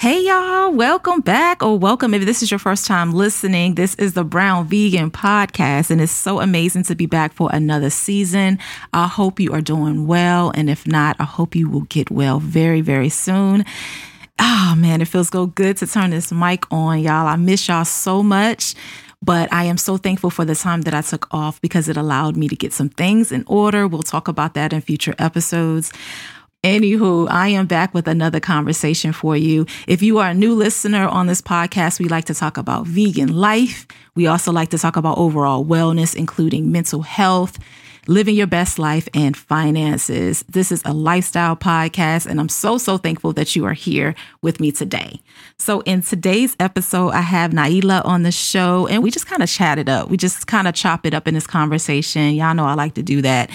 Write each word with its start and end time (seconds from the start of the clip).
Hey 0.00 0.24
y'all, 0.24 0.72
welcome 0.72 1.22
back 1.22 1.60
or 1.60 1.76
welcome 1.76 2.14
if 2.14 2.24
this 2.24 2.40
is 2.40 2.52
your 2.52 2.60
first 2.60 2.86
time 2.86 3.12
listening. 3.12 3.74
This 3.74 3.96
is 3.96 4.12
the 4.12 4.22
Brown 4.22 4.68
Vegan 4.68 5.10
Podcast 5.10 5.90
and 5.90 6.00
it's 6.00 6.12
so 6.12 6.40
amazing 6.40 6.84
to 6.84 6.94
be 6.94 7.06
back 7.06 7.32
for 7.32 7.50
another 7.52 7.90
season. 7.90 8.60
I 8.92 9.08
hope 9.08 9.40
you 9.40 9.52
are 9.52 9.60
doing 9.60 10.06
well 10.06 10.52
and 10.54 10.70
if 10.70 10.86
not, 10.86 11.16
I 11.18 11.24
hope 11.24 11.56
you 11.56 11.68
will 11.68 11.80
get 11.80 12.12
well 12.12 12.38
very 12.38 12.80
very 12.80 13.08
soon. 13.08 13.64
Oh 14.38 14.76
man, 14.78 15.00
it 15.00 15.08
feels 15.08 15.30
so 15.30 15.46
good 15.46 15.78
to 15.78 15.86
turn 15.88 16.10
this 16.10 16.30
mic 16.30 16.64
on, 16.72 17.00
y'all. 17.00 17.26
I 17.26 17.34
miss 17.34 17.66
y'all 17.66 17.84
so 17.84 18.22
much. 18.22 18.76
But 19.20 19.52
I 19.52 19.64
am 19.64 19.78
so 19.78 19.96
thankful 19.96 20.30
for 20.30 20.44
the 20.44 20.54
time 20.54 20.82
that 20.82 20.94
I 20.94 21.00
took 21.00 21.26
off 21.34 21.60
because 21.60 21.88
it 21.88 21.96
allowed 21.96 22.36
me 22.36 22.46
to 22.46 22.54
get 22.54 22.72
some 22.72 22.88
things 22.88 23.32
in 23.32 23.42
order. 23.48 23.88
We'll 23.88 24.04
talk 24.04 24.28
about 24.28 24.54
that 24.54 24.72
in 24.72 24.80
future 24.80 25.16
episodes. 25.18 25.92
Anywho, 26.64 27.28
I 27.30 27.48
am 27.50 27.66
back 27.66 27.94
with 27.94 28.08
another 28.08 28.40
conversation 28.40 29.12
for 29.12 29.36
you. 29.36 29.64
If 29.86 30.02
you 30.02 30.18
are 30.18 30.30
a 30.30 30.34
new 30.34 30.56
listener 30.56 31.06
on 31.06 31.28
this 31.28 31.40
podcast, 31.40 32.00
we 32.00 32.08
like 32.08 32.24
to 32.24 32.34
talk 32.34 32.56
about 32.56 32.84
vegan 32.84 33.32
life. 33.32 33.86
We 34.16 34.26
also 34.26 34.50
like 34.50 34.70
to 34.70 34.78
talk 34.78 34.96
about 34.96 35.18
overall 35.18 35.64
wellness, 35.64 36.16
including 36.16 36.72
mental 36.72 37.02
health, 37.02 37.60
living 38.08 38.34
your 38.34 38.46
best 38.46 38.78
life, 38.78 39.06
and 39.12 39.36
finances. 39.36 40.42
This 40.48 40.72
is 40.72 40.82
a 40.84 40.92
lifestyle 40.92 41.54
podcast, 41.54 42.26
and 42.26 42.40
I'm 42.40 42.48
so, 42.48 42.78
so 42.78 42.96
thankful 42.96 43.34
that 43.34 43.54
you 43.54 43.66
are 43.66 43.74
here 43.74 44.14
with 44.42 44.60
me 44.60 44.72
today. 44.72 45.20
So, 45.58 45.80
in 45.80 46.00
today's 46.02 46.56
episode, 46.58 47.10
I 47.10 47.20
have 47.20 47.52
Nailah 47.52 48.04
on 48.04 48.22
the 48.22 48.32
show, 48.32 48.86
and 48.86 49.02
we 49.02 49.10
just 49.10 49.26
kind 49.26 49.42
of 49.42 49.48
chat 49.48 49.78
it 49.78 49.88
up. 49.88 50.08
We 50.08 50.16
just 50.16 50.46
kind 50.46 50.66
of 50.66 50.74
chop 50.74 51.04
it 51.04 51.14
up 51.14 51.28
in 51.28 51.34
this 51.34 51.46
conversation. 51.46 52.34
Y'all 52.34 52.54
know 52.54 52.64
I 52.64 52.74
like 52.74 52.94
to 52.94 53.02
do 53.02 53.20
that. 53.22 53.50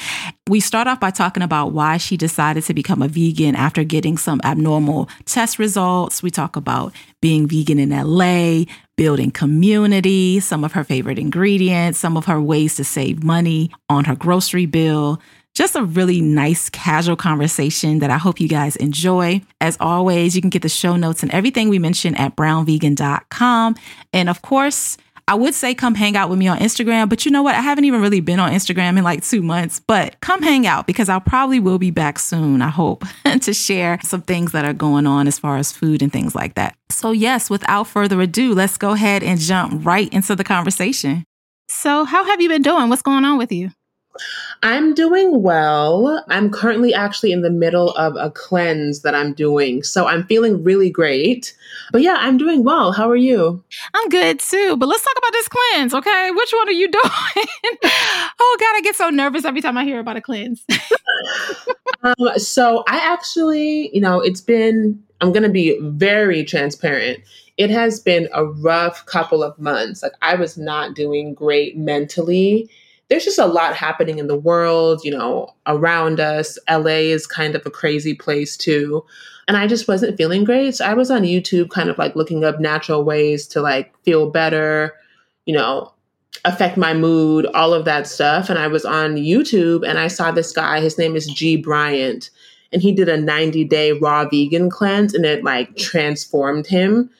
We 0.47 0.59
start 0.59 0.87
off 0.87 0.99
by 0.99 1.09
talking 1.09 1.41
about 1.41 1.71
why 1.71 1.97
she 1.97 2.15
decided 2.15 2.63
to 2.65 2.73
become 2.73 3.01
a 3.01 3.07
vegan 3.07 3.55
after 3.55 3.83
getting 3.83 4.17
some 4.17 4.39
abnormal 4.43 5.09
test 5.25 5.57
results. 5.57 6.21
We 6.21 6.29
talk 6.29 6.55
about 6.55 6.93
being 7.21 7.47
vegan 7.47 7.79
in 7.79 7.89
LA, 7.89 8.65
building 8.95 9.31
community, 9.31 10.39
some 10.39 10.63
of 10.63 10.73
her 10.73 10.83
favorite 10.83 11.19
ingredients, 11.19 11.99
some 11.99 12.17
of 12.17 12.25
her 12.25 12.41
ways 12.41 12.75
to 12.75 12.83
save 12.83 13.23
money 13.23 13.71
on 13.89 14.05
her 14.05 14.15
grocery 14.15 14.65
bill. 14.65 15.21
Just 15.55 15.75
a 15.75 15.83
really 15.83 16.19
nice, 16.19 16.69
casual 16.69 17.15
conversation 17.15 17.99
that 17.99 18.09
I 18.09 18.17
hope 18.17 18.39
you 18.39 18.47
guys 18.47 18.75
enjoy. 18.77 19.41
As 19.61 19.77
always, 19.79 20.35
you 20.35 20.41
can 20.41 20.49
get 20.49 20.63
the 20.63 20.69
show 20.69 20.95
notes 20.95 21.21
and 21.21 21.31
everything 21.31 21.69
we 21.69 21.77
mentioned 21.77 22.19
at 22.19 22.35
brownvegan.com. 22.35 23.75
And 24.13 24.29
of 24.29 24.41
course, 24.41 24.97
I 25.27 25.35
would 25.35 25.53
say 25.53 25.73
come 25.73 25.95
hang 25.95 26.17
out 26.17 26.29
with 26.29 26.37
me 26.37 26.47
on 26.47 26.59
Instagram, 26.59 27.07
but 27.09 27.25
you 27.25 27.31
know 27.31 27.43
what? 27.43 27.55
I 27.55 27.61
haven't 27.61 27.85
even 27.85 28.01
really 28.01 28.19
been 28.19 28.39
on 28.39 28.51
Instagram 28.51 28.97
in 28.97 29.03
like 29.03 29.23
two 29.23 29.41
months, 29.41 29.79
but 29.79 30.19
come 30.21 30.41
hang 30.41 30.67
out 30.67 30.85
because 30.85 31.09
I 31.09 31.19
probably 31.19 31.59
will 31.59 31.79
be 31.79 31.91
back 31.91 32.19
soon, 32.19 32.61
I 32.61 32.69
hope, 32.69 33.05
to 33.41 33.53
share 33.53 33.99
some 34.03 34.21
things 34.21 34.51
that 34.51 34.65
are 34.65 34.73
going 34.73 35.07
on 35.07 35.27
as 35.27 35.39
far 35.39 35.57
as 35.57 35.71
food 35.71 36.01
and 36.01 36.11
things 36.11 36.35
like 36.35 36.55
that. 36.55 36.75
So, 36.89 37.11
yes, 37.11 37.49
without 37.49 37.87
further 37.87 38.19
ado, 38.21 38.53
let's 38.53 38.77
go 38.77 38.91
ahead 38.91 39.23
and 39.23 39.39
jump 39.39 39.85
right 39.85 40.11
into 40.13 40.35
the 40.35 40.43
conversation. 40.43 41.23
So, 41.69 42.05
how 42.05 42.25
have 42.25 42.41
you 42.41 42.49
been 42.49 42.61
doing? 42.61 42.89
What's 42.89 43.01
going 43.01 43.25
on 43.25 43.37
with 43.37 43.51
you? 43.51 43.71
I'm 44.61 44.93
doing 44.93 45.41
well. 45.41 46.23
I'm 46.29 46.49
currently 46.49 46.93
actually 46.93 47.31
in 47.31 47.41
the 47.41 47.49
middle 47.49 47.91
of 47.91 48.15
a 48.15 48.31
cleanse 48.31 49.01
that 49.01 49.15
I'm 49.15 49.33
doing. 49.33 49.83
So 49.83 50.07
I'm 50.07 50.23
feeling 50.25 50.63
really 50.63 50.89
great. 50.89 51.55
But 51.91 52.01
yeah, 52.01 52.15
I'm 52.19 52.37
doing 52.37 52.63
well. 52.63 52.91
How 52.91 53.09
are 53.09 53.15
you? 53.15 53.63
I'm 53.93 54.09
good 54.09 54.39
too. 54.39 54.77
But 54.77 54.87
let's 54.87 55.03
talk 55.03 55.17
about 55.17 55.31
this 55.33 55.49
cleanse, 55.49 55.93
okay? 55.93 56.31
Which 56.31 56.53
one 56.53 56.69
are 56.69 56.71
you 56.71 56.87
doing? 56.91 57.47
oh, 57.83 58.57
God, 58.59 58.75
I 58.75 58.81
get 58.83 58.95
so 58.95 59.09
nervous 59.09 59.45
every 59.45 59.61
time 59.61 59.77
I 59.77 59.83
hear 59.83 59.99
about 59.99 60.17
a 60.17 60.21
cleanse. 60.21 60.63
um, 62.03 62.15
so 62.37 62.83
I 62.87 62.97
actually, 62.97 63.93
you 63.93 64.01
know, 64.01 64.21
it's 64.21 64.41
been, 64.41 65.01
I'm 65.19 65.33
going 65.33 65.43
to 65.43 65.49
be 65.49 65.77
very 65.81 66.45
transparent. 66.45 67.19
It 67.57 67.69
has 67.69 67.99
been 67.99 68.29
a 68.33 68.45
rough 68.45 69.05
couple 69.05 69.43
of 69.43 69.57
months. 69.59 70.01
Like 70.03 70.13
I 70.21 70.35
was 70.35 70.57
not 70.57 70.95
doing 70.95 71.33
great 71.33 71.77
mentally 71.77 72.69
there's 73.13 73.25
just 73.25 73.37
a 73.37 73.45
lot 73.45 73.75
happening 73.75 74.17
in 74.17 74.25
the 74.25 74.35
world, 74.35 75.01
you 75.03 75.11
know, 75.11 75.53
around 75.67 76.19
us. 76.19 76.57
LA 76.67 77.11
is 77.13 77.27
kind 77.27 77.53
of 77.53 77.63
a 77.63 77.69
crazy 77.69 78.15
place 78.15 78.57
too. 78.57 79.05
And 79.47 79.55
I 79.55 79.67
just 79.67 79.87
wasn't 79.87 80.17
feeling 80.17 80.43
great. 80.43 80.73
So 80.73 80.85
I 80.85 80.95
was 80.95 81.11
on 81.11 81.21
YouTube 81.21 81.69
kind 81.69 81.91
of 81.91 81.99
like 81.99 82.15
looking 82.15 82.43
up 82.43 82.59
natural 82.59 83.03
ways 83.03 83.45
to 83.49 83.61
like 83.61 83.95
feel 83.99 84.31
better, 84.31 84.95
you 85.45 85.53
know, 85.53 85.93
affect 86.43 86.75
my 86.75 86.95
mood, 86.95 87.45
all 87.53 87.71
of 87.71 87.85
that 87.85 88.07
stuff. 88.07 88.49
And 88.49 88.57
I 88.57 88.65
was 88.65 88.83
on 88.83 89.13
YouTube 89.13 89.87
and 89.87 89.99
I 89.99 90.07
saw 90.07 90.31
this 90.31 90.51
guy, 90.51 90.79
his 90.79 90.97
name 90.97 91.15
is 91.15 91.27
G 91.27 91.55
Bryant, 91.55 92.31
and 92.71 92.81
he 92.81 92.91
did 92.91 93.09
a 93.09 93.21
90 93.21 93.63
day 93.65 93.91
raw 93.91 94.27
vegan 94.27 94.71
cleanse 94.71 95.13
and 95.13 95.23
it 95.23 95.43
like 95.43 95.77
transformed 95.77 96.65
him. 96.65 97.11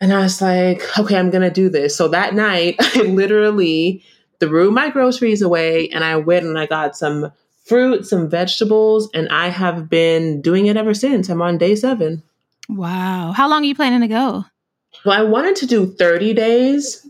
And 0.00 0.10
I 0.14 0.20
was 0.20 0.40
like, 0.40 0.80
okay, 0.98 1.18
I'm 1.18 1.28
going 1.28 1.42
to 1.42 1.50
do 1.50 1.68
this. 1.68 1.94
So 1.94 2.08
that 2.08 2.32
night, 2.32 2.76
I 2.80 3.02
literally 3.02 4.02
threw 4.40 4.70
my 4.70 4.90
groceries 4.90 5.42
away 5.42 5.88
and 5.90 6.04
I 6.04 6.16
went 6.16 6.46
and 6.46 6.58
I 6.58 6.66
got 6.66 6.96
some 6.96 7.32
fruit, 7.64 8.06
some 8.06 8.28
vegetables, 8.28 9.10
and 9.12 9.28
I 9.28 9.48
have 9.48 9.88
been 9.90 10.40
doing 10.40 10.66
it 10.66 10.76
ever 10.76 10.94
since. 10.94 11.28
I'm 11.28 11.42
on 11.42 11.58
day 11.58 11.74
seven. 11.76 12.22
Wow. 12.68 13.32
How 13.32 13.48
long 13.48 13.62
are 13.62 13.66
you 13.66 13.74
planning 13.74 14.00
to 14.00 14.08
go? 14.08 14.44
Well, 15.04 15.18
I 15.18 15.22
wanted 15.22 15.56
to 15.56 15.66
do 15.66 15.86
30 15.86 16.34
days. 16.34 17.06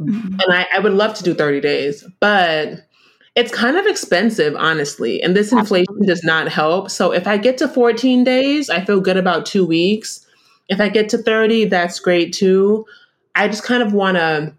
Mm-hmm. 0.00 0.40
And 0.40 0.52
I, 0.52 0.66
I, 0.74 0.78
would 0.78 0.94
love 0.94 1.12
to 1.14 1.22
do 1.22 1.34
30 1.34 1.60
days, 1.60 2.04
but 2.20 2.86
it's 3.34 3.52
kind 3.52 3.76
of 3.76 3.84
expensive, 3.84 4.56
honestly. 4.56 5.22
And 5.22 5.36
this 5.36 5.52
inflation 5.52 6.06
does 6.06 6.24
not 6.24 6.48
help. 6.48 6.90
So 6.90 7.12
if 7.12 7.26
I 7.26 7.36
get 7.36 7.58
to 7.58 7.68
14 7.68 8.24
days, 8.24 8.70
I 8.70 8.82
feel 8.82 9.00
good 9.00 9.18
about 9.18 9.44
two 9.44 9.66
weeks. 9.66 10.26
If 10.70 10.80
I 10.80 10.88
get 10.88 11.10
to 11.10 11.18
30, 11.18 11.66
that's 11.66 12.00
great 12.00 12.32
too. 12.32 12.86
I 13.34 13.48
just 13.48 13.62
kind 13.62 13.82
of 13.82 13.92
want 13.92 14.16
to 14.16 14.54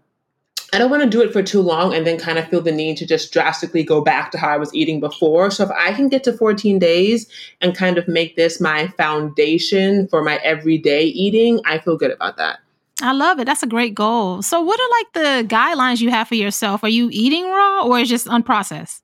I 0.74 0.78
don't 0.78 0.90
want 0.90 1.02
to 1.02 1.08
do 1.08 1.20
it 1.20 1.34
for 1.34 1.42
too 1.42 1.60
long 1.60 1.92
and 1.92 2.06
then 2.06 2.18
kind 2.18 2.38
of 2.38 2.48
feel 2.48 2.62
the 2.62 2.72
need 2.72 2.96
to 2.96 3.06
just 3.06 3.30
drastically 3.30 3.82
go 3.82 4.00
back 4.00 4.30
to 4.30 4.38
how 4.38 4.48
I 4.48 4.56
was 4.56 4.74
eating 4.74 5.00
before. 5.00 5.50
So 5.50 5.64
if 5.64 5.70
I 5.70 5.92
can 5.92 6.08
get 6.08 6.24
to 6.24 6.32
14 6.32 6.78
days 6.78 7.26
and 7.60 7.76
kind 7.76 7.98
of 7.98 8.08
make 8.08 8.36
this 8.36 8.58
my 8.58 8.88
foundation 8.88 10.08
for 10.08 10.24
my 10.24 10.36
everyday 10.36 11.04
eating, 11.04 11.60
I 11.66 11.78
feel 11.78 11.98
good 11.98 12.10
about 12.10 12.38
that. 12.38 12.60
I 13.02 13.12
love 13.12 13.38
it. 13.38 13.44
That's 13.44 13.62
a 13.62 13.66
great 13.66 13.94
goal. 13.94 14.40
So 14.40 14.62
what 14.62 14.80
are 14.80 14.88
like 14.98 15.48
the 15.48 15.54
guidelines 15.54 16.00
you 16.00 16.10
have 16.10 16.28
for 16.28 16.36
yourself? 16.36 16.82
Are 16.82 16.88
you 16.88 17.10
eating 17.12 17.44
raw 17.44 17.84
or 17.84 17.98
is 17.98 18.08
just 18.08 18.26
unprocessed? 18.26 19.02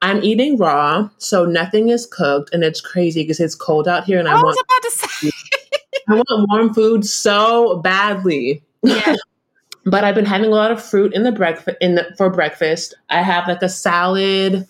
I'm 0.00 0.22
eating 0.22 0.56
raw, 0.56 1.10
so 1.18 1.44
nothing 1.44 1.88
is 1.88 2.06
cooked, 2.06 2.54
and 2.54 2.62
it's 2.62 2.80
crazy 2.80 3.24
because 3.24 3.40
it's 3.40 3.56
cold 3.56 3.88
out 3.88 4.04
here, 4.04 4.20
and 4.20 4.28
I, 4.28 4.38
I 4.38 4.42
want 4.42 4.56
about 4.56 4.82
to 4.82 4.90
say. 4.92 5.30
I 6.08 6.14
want 6.14 6.48
warm 6.48 6.72
food 6.72 7.04
so 7.04 7.78
badly. 7.78 8.62
Yeah. 8.84 9.16
But 9.90 10.04
I've 10.04 10.14
been 10.14 10.26
having 10.26 10.50
a 10.50 10.54
lot 10.54 10.70
of 10.70 10.82
fruit 10.82 11.14
in 11.14 11.22
the 11.22 11.32
breakfast 11.32 11.76
in 11.80 11.94
the, 11.94 12.12
for 12.16 12.30
breakfast. 12.30 12.94
I 13.10 13.22
have 13.22 13.46
like 13.48 13.62
a 13.62 13.68
salad 13.68 14.66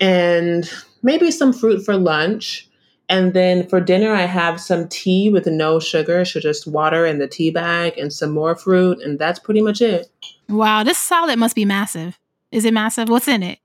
and 0.00 0.70
maybe 1.02 1.30
some 1.30 1.52
fruit 1.52 1.84
for 1.84 1.96
lunch. 1.96 2.68
And 3.08 3.34
then 3.34 3.68
for 3.68 3.80
dinner, 3.80 4.12
I 4.12 4.22
have 4.22 4.60
some 4.60 4.88
tea 4.88 5.30
with 5.30 5.46
no 5.46 5.78
sugar, 5.78 6.24
so 6.24 6.40
just 6.40 6.66
water 6.66 7.06
in 7.06 7.18
the 7.18 7.28
tea 7.28 7.50
bag 7.50 7.96
and 7.96 8.12
some 8.12 8.32
more 8.32 8.56
fruit, 8.56 8.98
and 9.00 9.16
that's 9.16 9.38
pretty 9.38 9.62
much 9.62 9.80
it. 9.80 10.10
Wow, 10.48 10.82
this 10.82 10.98
salad 10.98 11.38
must 11.38 11.54
be 11.54 11.64
massive. 11.64 12.18
Is 12.50 12.64
it 12.64 12.74
massive? 12.74 13.08
What's 13.08 13.28
in 13.28 13.44
it? 13.44 13.60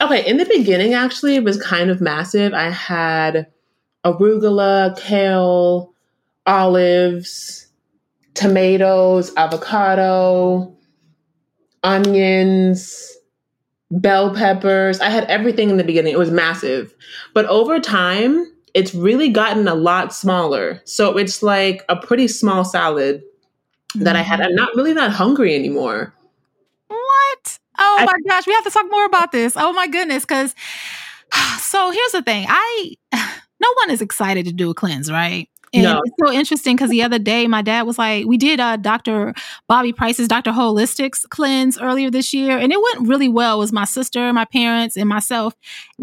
Okay, 0.00 0.26
in 0.26 0.38
the 0.38 0.46
beginning, 0.46 0.94
actually, 0.94 1.36
it 1.36 1.44
was 1.44 1.60
kind 1.62 1.90
of 1.90 2.00
massive. 2.00 2.54
I 2.54 2.70
had 2.70 3.46
arugula, 4.06 4.98
kale, 4.98 5.92
olives, 6.46 7.65
tomatoes, 8.36 9.32
avocado, 9.36 10.76
onions, 11.82 13.16
bell 13.90 14.34
peppers. 14.34 15.00
I 15.00 15.08
had 15.08 15.24
everything 15.24 15.70
in 15.70 15.76
the 15.76 15.84
beginning. 15.84 16.12
It 16.12 16.18
was 16.18 16.30
massive. 16.30 16.94
But 17.34 17.46
over 17.46 17.80
time, 17.80 18.52
it's 18.74 18.94
really 18.94 19.30
gotten 19.30 19.66
a 19.68 19.74
lot 19.74 20.14
smaller. 20.14 20.82
So 20.84 21.16
it's 21.16 21.42
like 21.42 21.84
a 21.88 21.96
pretty 21.96 22.28
small 22.28 22.64
salad 22.64 23.22
that 23.94 24.16
I 24.16 24.22
had. 24.22 24.40
I'm 24.40 24.54
not 24.54 24.74
really 24.76 24.92
that 24.92 25.10
hungry 25.10 25.54
anymore. 25.54 26.14
What? 26.88 27.58
Oh 27.78 28.06
my 28.06 28.18
gosh, 28.28 28.46
we 28.46 28.52
have 28.52 28.64
to 28.64 28.70
talk 28.70 28.86
more 28.90 29.06
about 29.06 29.32
this. 29.32 29.54
Oh 29.56 29.72
my 29.72 29.88
goodness, 29.88 30.24
because 30.24 30.54
so 31.58 31.90
here's 31.90 32.12
the 32.12 32.22
thing. 32.22 32.46
I 32.48 32.94
no 33.60 33.68
one 33.82 33.90
is 33.90 34.02
excited 34.02 34.44
to 34.46 34.52
do 34.52 34.70
a 34.70 34.74
cleanse, 34.74 35.10
right? 35.10 35.48
And 35.76 35.84
no. 35.84 36.02
it's 36.04 36.16
so 36.18 36.32
interesting 36.32 36.76
because 36.76 36.90
the 36.90 37.02
other 37.02 37.18
day 37.18 37.46
my 37.46 37.62
dad 37.62 37.82
was 37.82 37.98
like, 37.98 38.26
we 38.26 38.36
did 38.36 38.60
uh, 38.60 38.76
Dr. 38.76 39.34
Bobby 39.68 39.92
Price's 39.92 40.28
Dr. 40.28 40.50
Holistics 40.50 41.28
cleanse 41.28 41.78
earlier 41.78 42.10
this 42.10 42.32
year, 42.32 42.58
and 42.58 42.72
it 42.72 42.80
went 42.80 43.08
really 43.08 43.28
well. 43.28 43.56
It 43.56 43.58
was 43.58 43.72
my 43.72 43.84
sister, 43.84 44.32
my 44.32 44.44
parents, 44.44 44.96
and 44.96 45.08
myself. 45.08 45.54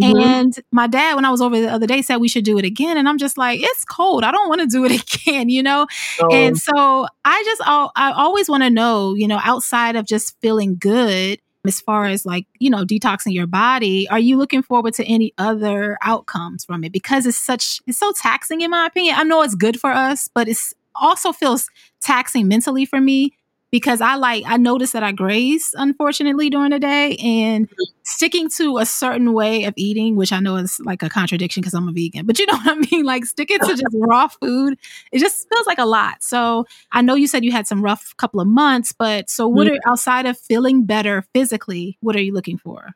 Mm-hmm. 0.02 0.20
And 0.20 0.60
my 0.72 0.88
dad, 0.88 1.16
when 1.16 1.26
I 1.26 1.30
was 1.30 1.42
over 1.42 1.60
the 1.60 1.72
other 1.72 1.88
day, 1.88 2.02
said 2.02 2.18
we 2.18 2.28
should 2.28 2.46
do 2.46 2.58
it 2.58 2.66
again. 2.66 2.98
And 2.98 3.10
I'm 3.10 3.18
just 3.18 3.38
like, 3.38 3.60
it's 3.62 3.86
cold. 3.86 4.24
I 4.24 4.32
don't 4.32 4.50
want 4.50 4.62
to 4.62 4.68
do 4.68 4.86
it 4.86 4.92
again, 5.16 5.50
you 5.50 5.64
know? 5.64 5.88
Oh. 6.22 6.30
And 6.32 6.58
so 6.58 7.08
I 7.26 7.44
just, 7.46 7.62
I 7.66 8.14
always 8.16 8.50
want 8.50 8.64
to 8.64 8.70
know, 8.70 9.14
you 9.14 9.28
know, 9.28 9.40
outside 9.44 9.96
of 9.96 10.06
just 10.06 10.40
feeling 10.42 10.78
good, 10.80 11.40
as 11.66 11.80
far 11.80 12.06
as 12.06 12.26
like, 12.26 12.46
you 12.60 12.70
know, 12.70 12.86
detoxing 12.86 13.34
your 13.34 13.48
body, 13.48 14.08
are 14.10 14.20
you 14.20 14.38
looking 14.38 14.62
forward 14.62 14.94
to 14.96 15.06
any 15.06 15.34
other 15.38 15.98
outcomes 16.02 16.66
from 16.66 16.84
it? 16.84 16.92
Because 16.92 17.26
it's 17.26 17.38
such, 17.38 17.82
it's 17.88 17.98
so 17.98 18.12
taxing 18.14 18.62
in 18.62 18.72
my 18.72 18.86
opinion. 18.86 19.16
I 19.18 19.24
know 19.24 19.42
it's 19.42 19.56
good 19.56 19.80
for 19.80 19.92
us, 19.92 20.30
but 20.34 20.48
it's 20.48 20.74
also 20.96 21.32
feels 21.32 21.70
taxing 22.02 22.48
mentally 22.48 22.86
for 22.86 23.00
me 23.00 23.34
because 23.74 24.02
I 24.02 24.14
like 24.14 24.44
I 24.46 24.58
noticed 24.58 24.94
that 24.94 25.02
I 25.02 25.12
graze 25.12 25.74
unfortunately 25.76 26.52
during 26.52 26.70
the 26.70 26.80
day 26.80 27.16
and 27.16 27.68
mm-hmm. 27.68 27.84
sticking 28.04 28.48
to 28.52 28.78
a 28.78 28.86
certain 28.86 29.34
way 29.34 29.64
of 29.64 29.74
eating, 29.78 30.16
which 30.16 30.32
I 30.32 30.40
know 30.40 30.58
is 30.58 30.80
like 30.82 31.02
a 31.02 31.10
contradiction 31.10 31.62
because 31.62 31.74
I'm 31.74 31.88
a 31.88 31.92
vegan, 31.92 32.28
but 32.28 32.38
you 32.38 32.46
know 32.46 32.54
what 32.64 32.78
I 32.78 32.92
mean? 32.92 33.04
Like 33.04 33.26
sticking 33.26 33.58
to 33.58 33.76
just 33.76 33.96
raw 33.96 34.28
food, 34.28 34.78
it 35.12 35.18
just 35.18 35.48
feels 35.50 35.66
like 35.66 35.80
a 35.80 35.88
lot. 35.88 36.22
So 36.22 36.68
I 36.92 37.02
know 37.02 37.16
you 37.16 37.26
said 37.26 37.44
you 37.44 37.52
had 37.52 37.66
some 37.66 37.82
rough 37.82 38.16
couple 38.18 38.40
of 38.40 38.48
months, 38.48 38.92
but 38.92 39.28
so 39.28 39.48
what 39.48 39.66
mm-hmm. 39.66 39.78
are 39.88 39.92
outside 39.92 40.28
of 40.28 40.38
feeling 40.38 40.86
better 40.86 41.26
physically, 41.34 41.98
what 42.00 42.16
are 42.16 42.22
you 42.22 42.32
looking 42.32 42.60
for? 42.60 42.92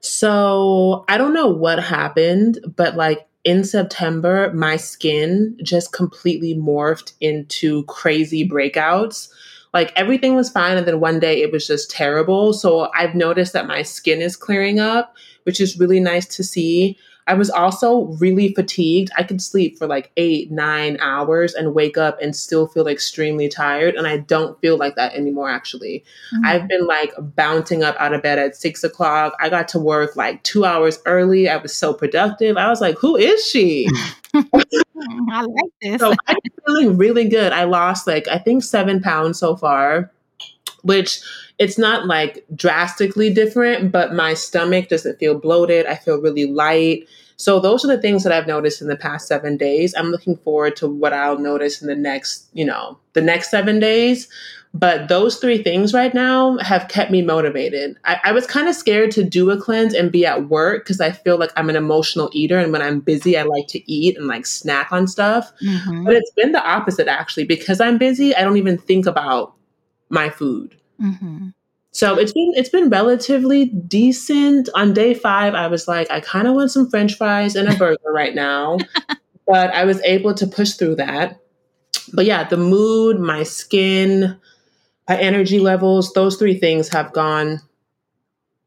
So 0.00 1.06
I 1.08 1.18
don't 1.18 1.34
know 1.34 1.48
what 1.48 1.82
happened, 1.82 2.60
but 2.76 2.94
like 2.94 3.26
in 3.42 3.64
September, 3.64 4.52
my 4.52 4.76
skin 4.76 5.56
just 5.60 5.92
completely 5.92 6.54
morphed 6.54 7.14
into 7.20 7.82
crazy 7.86 8.48
breakouts 8.48 9.30
like 9.74 9.92
everything 9.96 10.34
was 10.34 10.50
fine 10.50 10.76
and 10.76 10.86
then 10.86 11.00
one 11.00 11.20
day 11.20 11.42
it 11.42 11.52
was 11.52 11.66
just 11.66 11.90
terrible. 11.90 12.52
So 12.52 12.90
i've 12.94 13.14
noticed 13.14 13.52
that 13.52 13.66
my 13.66 13.82
skin 13.82 14.20
is 14.20 14.36
clearing 14.36 14.80
up 14.80 15.14
which 15.48 15.62
is 15.62 15.80
really 15.80 15.98
nice 15.98 16.26
to 16.26 16.44
see. 16.44 16.98
I 17.26 17.32
was 17.32 17.48
also 17.48 18.14
really 18.20 18.52
fatigued. 18.52 19.10
I 19.16 19.22
could 19.22 19.40
sleep 19.40 19.78
for 19.78 19.86
like 19.86 20.10
eight 20.18 20.50
nine 20.50 20.98
hours 21.00 21.54
and 21.54 21.74
wake 21.74 21.96
up 21.96 22.18
and 22.20 22.36
still 22.36 22.66
feel 22.66 22.86
extremely 22.86 23.48
tired 23.48 23.94
and 23.94 24.06
i 24.06 24.18
don't 24.18 24.60
feel 24.60 24.76
like 24.76 24.94
that 24.96 25.14
anymore 25.14 25.48
actually. 25.48 26.04
Mm-hmm. 26.34 26.46
i've 26.46 26.68
been 26.68 26.86
like 26.86 27.14
bouncing 27.18 27.82
up 27.82 27.96
out 27.98 28.12
of 28.12 28.22
bed 28.22 28.38
at 28.38 28.56
six 28.56 28.84
o'clock. 28.84 29.32
I 29.40 29.48
got 29.48 29.68
to 29.68 29.78
work 29.78 30.16
like 30.16 30.42
two 30.42 30.66
hours 30.66 30.98
early. 31.06 31.48
I 31.48 31.56
was 31.56 31.74
so 31.74 31.94
productive. 31.94 32.58
I 32.58 32.68
was 32.68 32.82
like 32.82 32.98
who 32.98 33.16
is 33.16 33.42
she 33.46 33.88
I 35.30 35.42
like 35.42 35.72
this. 35.82 36.00
So 36.00 36.14
I'm 36.26 36.36
feeling 36.66 36.96
really 36.96 37.28
good. 37.28 37.52
I 37.52 37.64
lost 37.64 38.06
like 38.06 38.28
I 38.28 38.38
think 38.38 38.62
seven 38.62 39.00
pounds 39.00 39.38
so 39.38 39.56
far, 39.56 40.10
which 40.82 41.20
it's 41.58 41.78
not 41.78 42.06
like 42.06 42.44
drastically 42.54 43.32
different, 43.32 43.90
but 43.92 44.14
my 44.14 44.34
stomach 44.34 44.88
doesn't 44.88 45.18
feel 45.18 45.38
bloated. 45.38 45.86
I 45.86 45.96
feel 45.96 46.20
really 46.20 46.46
light. 46.46 47.06
So 47.36 47.60
those 47.60 47.84
are 47.84 47.88
the 47.88 48.00
things 48.00 48.24
that 48.24 48.32
I've 48.32 48.48
noticed 48.48 48.82
in 48.82 48.88
the 48.88 48.96
past 48.96 49.28
seven 49.28 49.56
days. 49.56 49.94
I'm 49.96 50.10
looking 50.10 50.36
forward 50.36 50.74
to 50.76 50.88
what 50.88 51.12
I'll 51.12 51.38
notice 51.38 51.80
in 51.80 51.86
the 51.86 51.94
next, 51.94 52.48
you 52.52 52.64
know, 52.64 52.98
the 53.12 53.22
next 53.22 53.50
seven 53.50 53.78
days. 53.78 54.28
But 54.74 55.08
those 55.08 55.38
three 55.38 55.62
things 55.62 55.94
right 55.94 56.12
now 56.12 56.58
have 56.58 56.88
kept 56.88 57.10
me 57.10 57.22
motivated. 57.22 57.96
I, 58.04 58.20
I 58.24 58.32
was 58.32 58.46
kind 58.46 58.68
of 58.68 58.74
scared 58.74 59.10
to 59.12 59.24
do 59.24 59.50
a 59.50 59.58
cleanse 59.58 59.94
and 59.94 60.12
be 60.12 60.26
at 60.26 60.48
work 60.48 60.84
because 60.84 61.00
I 61.00 61.10
feel 61.10 61.38
like 61.38 61.50
I'm 61.56 61.70
an 61.70 61.76
emotional 61.76 62.30
eater. 62.32 62.58
And 62.58 62.70
when 62.72 62.82
I'm 62.82 63.00
busy, 63.00 63.36
I 63.36 63.44
like 63.44 63.66
to 63.68 63.90
eat 63.90 64.16
and 64.18 64.26
like 64.26 64.46
snack 64.46 64.92
on 64.92 65.06
stuff. 65.06 65.50
Mm-hmm. 65.62 66.04
But 66.04 66.14
it's 66.14 66.30
been 66.32 66.52
the 66.52 66.64
opposite 66.64 67.08
actually. 67.08 67.44
Because 67.44 67.80
I'm 67.80 67.98
busy, 67.98 68.34
I 68.34 68.42
don't 68.42 68.58
even 68.58 68.78
think 68.78 69.06
about 69.06 69.54
my 70.10 70.28
food. 70.28 70.76
Mm-hmm. 71.00 71.48
So 71.90 72.18
it's 72.18 72.32
been 72.32 72.52
it's 72.54 72.68
been 72.68 72.90
relatively 72.90 73.66
decent. 73.66 74.68
On 74.74 74.92
day 74.92 75.14
five, 75.14 75.54
I 75.54 75.66
was 75.68 75.88
like, 75.88 76.10
I 76.10 76.20
kind 76.20 76.46
of 76.46 76.54
want 76.54 76.70
some 76.70 76.88
French 76.90 77.16
fries 77.16 77.56
and 77.56 77.68
a 77.68 77.74
burger 77.74 78.12
right 78.12 78.34
now, 78.34 78.78
but 79.46 79.70
I 79.74 79.84
was 79.84 80.00
able 80.02 80.34
to 80.34 80.46
push 80.46 80.74
through 80.74 80.96
that. 80.96 81.40
But 82.12 82.24
yeah, 82.24 82.44
the 82.44 82.56
mood, 82.56 83.18
my 83.18 83.42
skin, 83.42 84.38
Uh, 85.08 85.16
energy 85.18 85.58
levels, 85.58 86.12
those 86.12 86.36
three 86.36 86.54
things 86.54 86.88
have 86.90 87.12
gone 87.12 87.60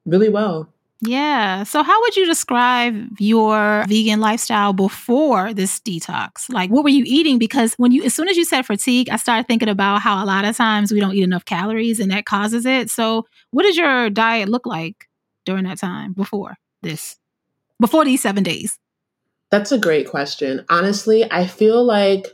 really 0.05 0.29
well. 0.29 0.71
Yeah. 1.03 1.63
So, 1.63 1.81
how 1.81 1.99
would 2.01 2.15
you 2.15 2.27
describe 2.27 3.19
your 3.19 3.85
vegan 3.87 4.19
lifestyle 4.19 4.71
before 4.71 5.51
this 5.51 5.79
detox? 5.79 6.47
Like, 6.47 6.69
what 6.69 6.83
were 6.83 6.91
you 6.91 7.03
eating? 7.07 7.39
Because 7.39 7.73
when 7.75 7.91
you, 7.91 8.03
as 8.03 8.13
soon 8.13 8.27
as 8.27 8.37
you 8.37 8.45
said 8.45 8.67
fatigue, 8.67 9.09
I 9.09 9.15
started 9.15 9.47
thinking 9.47 9.69
about 9.69 10.03
how 10.03 10.23
a 10.23 10.25
lot 10.25 10.45
of 10.45 10.55
times 10.55 10.91
we 10.91 10.99
don't 10.99 11.15
eat 11.15 11.23
enough 11.23 11.45
calories 11.45 11.99
and 11.99 12.11
that 12.11 12.25
causes 12.25 12.67
it. 12.67 12.91
So, 12.91 13.25
what 13.49 13.63
does 13.63 13.77
your 13.77 14.11
diet 14.11 14.47
look 14.47 14.67
like 14.67 15.07
during 15.43 15.63
that 15.63 15.79
time 15.79 16.13
before 16.13 16.57
this, 16.83 17.17
before 17.79 18.05
these 18.05 18.21
seven 18.21 18.43
days? 18.43 18.77
That's 19.49 19.71
a 19.71 19.79
great 19.79 20.07
question. 20.07 20.65
Honestly, 20.69 21.29
I 21.31 21.47
feel 21.47 21.83
like 21.83 22.27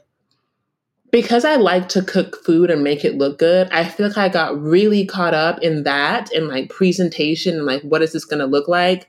because 1.11 1.45
I 1.45 1.55
like 1.55 1.89
to 1.89 2.01
cook 2.01 2.43
food 2.43 2.69
and 2.69 2.83
make 2.83 3.05
it 3.05 3.17
look 3.17 3.39
good, 3.39 3.69
I 3.71 3.85
feel 3.85 4.07
like 4.07 4.17
I 4.17 4.29
got 4.29 4.61
really 4.61 5.05
caught 5.05 5.33
up 5.33 5.59
in 5.61 5.83
that 5.83 6.31
and 6.33 6.47
like 6.47 6.69
presentation 6.69 7.55
and 7.55 7.65
like 7.65 7.81
what 7.81 8.01
is 8.01 8.13
this 8.13 8.25
going 8.25 8.39
to 8.39 8.45
look 8.45 8.67
like 8.67 9.07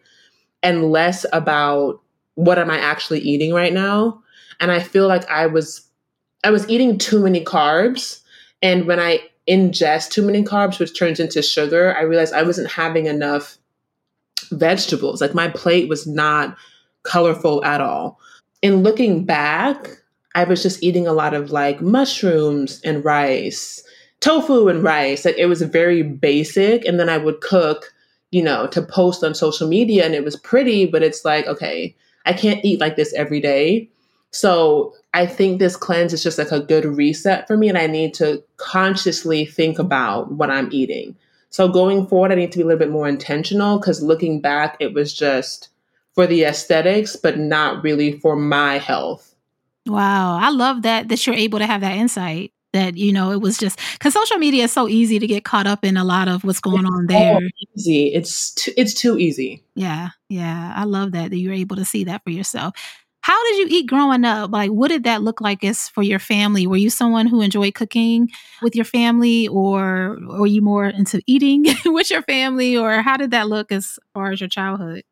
and 0.63 0.91
less 0.91 1.27
about 1.33 2.01
what 2.35 2.59
am 2.59 2.71
I 2.71 2.79
actually 2.79 3.21
eating 3.21 3.53
right 3.53 3.73
now. 3.73 4.23
And 4.61 4.71
I 4.71 4.81
feel 4.81 5.09
like 5.09 5.29
I 5.29 5.47
was 5.47 5.85
I 6.45 6.51
was 6.51 6.69
eating 6.69 6.99
too 6.99 7.21
many 7.21 7.45
carbs 7.45 8.21
and 8.63 8.87
when 8.87 9.01
I 9.01 9.21
ingest 9.49 10.11
too 10.11 10.23
many 10.23 10.45
carbs 10.45 10.79
which 10.79 10.97
turns 10.97 11.19
into 11.19 11.43
sugar, 11.43 11.97
I 11.97 12.03
realized 12.03 12.33
I 12.33 12.43
wasn't 12.43 12.71
having 12.71 13.07
enough 13.07 13.59
vegetables. 14.53 15.21
Like 15.21 15.35
my 15.35 15.49
plate 15.49 15.89
was 15.89 16.07
not 16.07 16.57
colorful 17.03 17.65
at 17.65 17.81
all. 17.81 18.21
In 18.63 18.83
looking 18.83 19.25
back, 19.25 19.98
I 20.39 20.45
was 20.45 20.63
just 20.63 20.85
eating 20.85 21.09
a 21.09 21.13
lot 21.13 21.35
of 21.35 21.51
like 21.51 21.81
mushrooms 21.81 22.81
and 22.85 23.05
rice, 23.05 23.83
tofu 24.21 24.69
and 24.69 24.85
rice. 24.85 25.25
Like 25.25 25.37
it 25.37 25.47
was 25.47 25.63
very 25.63 26.05
basic. 26.05 26.85
And 26.85 27.01
then 27.01 27.09
I 27.09 27.19
would 27.19 27.41
cook, 27.41 27.93
you 28.31 28.45
know, 28.45 28.69
to 28.69 28.81
post 28.81 29.25
on 29.25 29.35
social 29.35 29.67
media 29.67 30.05
and 30.05 30.15
it 30.15 30.23
was 30.23 30.37
pretty, 30.37 30.87
but 30.87 31.03
it's 31.03 31.25
like, 31.25 31.49
okay, 31.49 31.93
I 32.25 32.35
can't 32.35 32.65
eat 32.65 32.79
like 32.79 32.95
this 32.95 33.13
every 33.15 33.41
day. 33.41 33.91
So 34.31 34.95
I 35.13 35.27
think 35.27 35.59
this 35.59 35.75
cleanse 35.75 36.13
is 36.13 36.23
just 36.23 36.39
like 36.39 36.53
a 36.53 36.61
good 36.61 36.85
reset 36.85 37.49
for 37.49 37.57
me. 37.57 37.69
And 37.69 37.77
I 37.77 37.89
need 37.89 38.15
to 38.15 38.41
consciously 38.59 39.45
think 39.45 39.81
about 39.81 40.31
what 40.31 40.51
I'm 40.51 40.69
eating. 40.71 41.17
So 41.51 41.67
going 41.67 42.07
forward, 42.07 42.31
I 42.31 42.37
need 42.37 42.53
to 42.53 42.59
be 42.59 42.63
a 42.63 42.67
little 42.67 42.79
bit 42.79 42.93
more 42.93 43.09
intentional 43.09 43.81
because 43.81 44.03
looking 44.03 44.41
back, 44.41 44.77
it 44.79 44.95
was 44.95 45.13
just 45.13 45.69
for 46.15 46.29
the 46.29 46.45
aesthetics, 46.45 47.17
but 47.17 47.41
not 47.41 47.83
really 47.83 48.21
for 48.21 48.37
my 48.37 48.79
health. 48.79 49.28
Wow, 49.89 50.39
I 50.39 50.51
love 50.51 50.83
that 50.83 51.09
that 51.09 51.27
you're 51.27 51.37
able 51.37 51.59
to 51.59 51.67
have 51.67 51.81
that 51.81 51.97
insight. 51.97 52.53
That 52.75 52.99
you 52.99 53.13
know, 53.13 53.33
it 53.33 53.41
was 53.41 53.57
just 53.57 53.81
because 53.95 54.13
social 54.13 54.37
media 54.37 54.65
is 54.65 54.73
so 54.73 54.89
easy 54.89 55.19
to 55.19 55.27
get 55.27 55.45
caught 55.45 55.67
up 55.67 55.85
in 55.85 55.97
a 55.97 56.05
lot 56.05 56.29
of 56.29 56.45
what's 56.45 56.61
going 56.61 56.85
it's 56.85 56.95
on 56.95 57.07
there. 57.07 57.41
easy, 57.75 58.15
it's 58.15 58.53
too, 58.53 58.73
it's 58.77 58.93
too 58.93 59.19
easy. 59.19 59.65
Yeah, 59.75 60.11
yeah, 60.29 60.75
I 60.77 60.85
love 60.85 61.13
that 61.13 61.31
that 61.31 61.39
you're 61.39 61.55
able 61.55 61.77
to 61.77 61.87
see 61.87 62.05
that 62.05 62.23
for 62.25 62.31
yourself. 62.31 62.75
How 63.23 63.43
did 63.45 63.59
you 63.59 63.79
eat 63.79 63.89
growing 63.89 64.25
up? 64.25 64.53
Like, 64.53 64.71
what 64.71 64.89
did 64.89 65.05
that 65.05 65.23
look 65.23 65.41
like 65.41 65.65
as 65.65 65.89
for 65.89 66.03
your 66.03 66.19
family? 66.19 66.67
Were 66.67 66.77
you 66.77 66.91
someone 66.91 67.27
who 67.27 67.41
enjoyed 67.41 67.75
cooking 67.75 68.29
with 68.63 68.77
your 68.77 68.85
family, 68.85 69.49
or 69.49 70.19
were 70.21 70.47
you 70.47 70.61
more 70.61 70.87
into 70.87 71.23
eating 71.27 71.65
with 71.87 72.11
your 72.11 72.23
family, 72.23 72.77
or 72.77 73.01
how 73.01 73.17
did 73.17 73.31
that 73.31 73.49
look 73.49 73.73
as 73.73 73.99
far 74.13 74.31
as 74.31 74.41
your 74.41 74.49
childhood? 74.49 75.05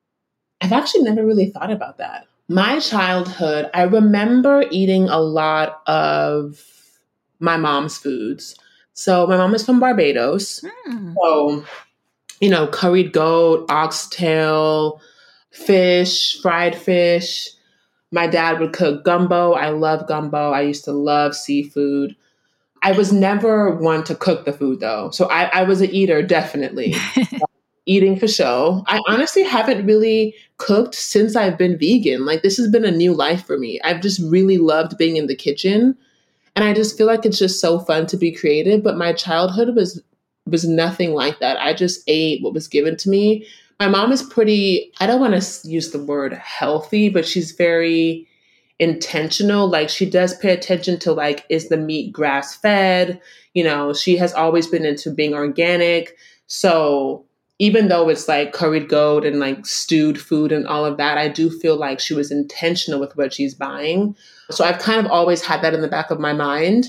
I've 0.61 0.73
actually 0.73 1.03
never 1.03 1.25
really 1.25 1.51
thought 1.51 1.71
about 1.71 1.99
that 1.99 2.27
my 2.49 2.79
childhood, 2.79 3.71
I 3.75 3.83
remember 3.83 4.65
eating 4.71 5.09
a 5.09 5.21
lot 5.21 5.83
of 5.87 6.63
my 7.41 7.57
mom's 7.57 7.99
foods. 7.99 8.57
So 8.95 9.27
my 9.27 9.37
mom 9.37 9.55
is 9.55 9.65
from 9.65 9.81
Barbados. 9.81 10.65
Mm. 10.89 11.15
So, 11.21 11.65
you 12.41 12.49
know, 12.49 12.67
curried 12.69 13.13
goat, 13.13 13.67
oxtail, 13.69 15.01
fish, 15.51 16.41
fried 16.41 16.77
fish. 16.77 17.51
My 18.13 18.27
dad 18.27 18.61
would 18.61 18.73
cook 18.73 19.05
gumbo. 19.05 19.53
I 19.53 19.71
love 19.71 20.07
gumbo. 20.07 20.53
I 20.53 20.63
used 20.63 20.85
to 20.85 20.93
love 20.93 21.35
seafood. 21.35 22.17
I 22.83 22.93
was 22.93 23.13
never 23.13 23.75
one 23.75 24.05
to 24.05 24.15
cook 24.15 24.45
the 24.45 24.53
food 24.53 24.81
though. 24.81 25.11
So 25.11 25.29
I, 25.29 25.45
I 25.47 25.63
was 25.65 25.81
an 25.81 25.91
eater, 25.91 26.23
definitely. 26.23 26.95
eating 27.87 28.19
for 28.19 28.29
show. 28.29 28.85
I 28.89 29.01
honestly 29.09 29.45
haven't 29.45 29.87
really 29.87 30.35
cooked 30.59 30.95
since 30.95 31.37
I've 31.37 31.57
been 31.57 31.79
vegan. 31.79 32.27
Like 32.27 32.43
this 32.43 32.57
has 32.57 32.69
been 32.69 32.85
a 32.85 32.91
new 32.91 33.15
life 33.15 33.47
for 33.47 33.57
me. 33.59 33.81
I've 33.83 34.03
just 34.03 34.21
really 34.31 34.59
loved 34.59 34.99
being 34.99 35.17
in 35.17 35.29
the 35.29 35.37
kitchen. 35.37 35.97
And 36.57 36.65
I 36.65 36.73
just 36.73 36.99
feel 36.99 37.07
like 37.07 37.25
it's 37.25 37.39
just 37.39 37.61
so 37.61 37.79
fun 37.79 38.07
to 38.07 38.17
be 38.17 38.33
creative, 38.33 38.83
but 38.83 38.97
my 38.97 39.13
childhood 39.13 39.75
was 39.75 40.03
was 40.47 40.65
nothing 40.65 41.13
like 41.13 41.41
that. 41.41 41.61
I 41.61 41.73
just 41.73 42.03
ate 42.07 42.43
what 42.43 42.55
was 42.55 42.69
given 42.69 42.97
to 42.99 43.11
me. 43.11 43.47
My 43.81 43.89
mom 43.89 44.13
is 44.13 44.23
pretty 44.23 44.93
I 45.01 45.07
don't 45.07 45.21
want 45.21 45.41
to 45.41 45.69
use 45.69 45.91
the 45.93 46.03
word 46.03 46.33
healthy, 46.33 47.09
but 47.09 47.27
she's 47.27 47.53
very 47.53 48.27
intentional. 48.79 49.69
Like 49.69 49.89
she 49.89 50.09
does 50.09 50.37
pay 50.37 50.53
attention 50.53 50.99
to 51.01 51.13
like, 51.13 51.45
is 51.49 51.69
the 51.69 51.77
meat 51.77 52.13
grass 52.13 52.57
fed? 52.57 53.21
You 53.55 53.65
know, 53.65 53.93
she 53.93 54.17
has 54.17 54.35
always 54.35 54.67
been 54.67 54.85
into 54.85 55.11
being 55.11 55.35
organic. 55.35 56.17
So 56.47 57.25
even 57.59 57.89
though 57.89 58.09
it's 58.09 58.29
like 58.29 58.53
curried 58.53 58.89
goat 58.89 59.25
and 59.25 59.41
like 59.41 59.65
stewed 59.65 60.21
food 60.21 60.53
and 60.53 60.67
all 60.67 60.85
of 60.85 60.99
that, 60.99 61.17
I 61.17 61.29
do 61.29 61.51
feel 61.51 61.77
like 61.77 62.01
she 62.01 62.15
was 62.15 62.31
intentional 62.31 63.01
with 63.01 63.17
what 63.17 63.33
she's 63.33 63.55
buying. 63.55 64.15
So 64.51 64.65
I've 64.65 64.79
kind 64.79 65.05
of 65.05 65.11
always 65.11 65.43
had 65.43 65.63
that 65.63 65.75
in 65.75 65.81
the 65.81 65.89
back 65.89 66.11
of 66.11 66.21
my 66.21 66.33
mind. 66.33 66.87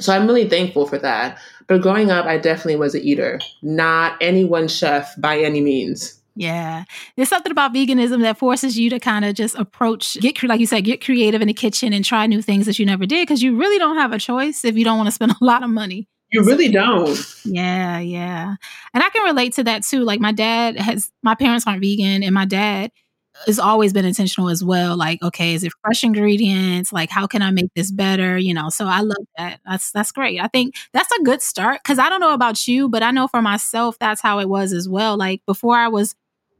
So 0.00 0.12
I'm 0.12 0.26
really 0.26 0.48
thankful 0.48 0.86
for 0.86 0.98
that. 0.98 1.38
But 1.68 1.82
growing 1.82 2.10
up, 2.10 2.26
I 2.26 2.38
definitely 2.38 2.76
was 2.76 2.94
an 2.94 3.02
eater, 3.02 3.40
not 3.62 4.16
any 4.20 4.44
one 4.44 4.68
chef 4.68 5.14
by 5.20 5.38
any 5.38 5.60
means. 5.60 6.18
Yeah. 6.34 6.84
There's 7.16 7.28
something 7.28 7.50
about 7.50 7.74
veganism 7.74 8.22
that 8.22 8.38
forces 8.38 8.78
you 8.78 8.90
to 8.90 9.00
kind 9.00 9.24
of 9.24 9.34
just 9.34 9.56
approach, 9.56 10.14
get, 10.20 10.40
like 10.44 10.60
you 10.60 10.66
said, 10.66 10.84
get 10.84 11.04
creative 11.04 11.40
in 11.40 11.48
the 11.48 11.54
kitchen 11.54 11.92
and 11.92 12.04
try 12.04 12.26
new 12.26 12.42
things 12.42 12.66
that 12.66 12.78
you 12.78 12.86
never 12.86 13.06
did 13.06 13.26
because 13.26 13.42
you 13.42 13.56
really 13.56 13.78
don't 13.78 13.96
have 13.96 14.12
a 14.12 14.18
choice 14.18 14.64
if 14.64 14.76
you 14.76 14.84
don't 14.84 14.96
want 14.96 15.08
to 15.08 15.12
spend 15.12 15.32
a 15.40 15.44
lot 15.44 15.62
of 15.62 15.70
money. 15.70 16.08
You 16.30 16.44
really 16.44 16.70
don't. 16.70 17.18
Yeah, 17.44 17.98
yeah. 17.98 18.56
And 18.92 19.02
I 19.02 19.08
can 19.08 19.24
relate 19.24 19.54
to 19.54 19.64
that 19.64 19.82
too. 19.82 20.04
Like 20.04 20.20
my 20.20 20.32
dad 20.32 20.78
has, 20.78 21.10
my 21.22 21.34
parents 21.34 21.66
aren't 21.66 21.80
vegan, 21.80 22.22
and 22.22 22.34
my 22.34 22.44
dad 22.44 22.90
has 23.46 23.58
always 23.58 23.92
been 23.92 24.04
intentional 24.04 24.48
as 24.48 24.64
well. 24.64 24.96
Like, 24.96 25.22
okay, 25.22 25.54
is 25.54 25.64
it 25.64 25.72
fresh 25.82 26.02
ingredients? 26.04 26.92
Like, 26.92 27.10
how 27.10 27.26
can 27.26 27.40
I 27.40 27.50
make 27.50 27.72
this 27.74 27.90
better? 27.90 28.36
You 28.36 28.52
know, 28.52 28.68
so 28.68 28.86
I 28.86 29.00
love 29.00 29.24
that. 29.36 29.60
That's 29.66 29.90
that's 29.92 30.12
great. 30.12 30.40
I 30.40 30.48
think 30.48 30.74
that's 30.92 31.10
a 31.12 31.22
good 31.22 31.40
start 31.40 31.80
because 31.82 31.98
I 31.98 32.08
don't 32.08 32.20
know 32.20 32.34
about 32.34 32.66
you, 32.68 32.88
but 32.88 33.02
I 33.02 33.10
know 33.10 33.28
for 33.28 33.42
myself 33.42 33.98
that's 33.98 34.20
how 34.20 34.38
it 34.40 34.48
was 34.48 34.72
as 34.72 34.88
well. 34.88 35.16
Like 35.16 35.42
before 35.46 35.76
I 35.76 35.88
was 35.88 36.14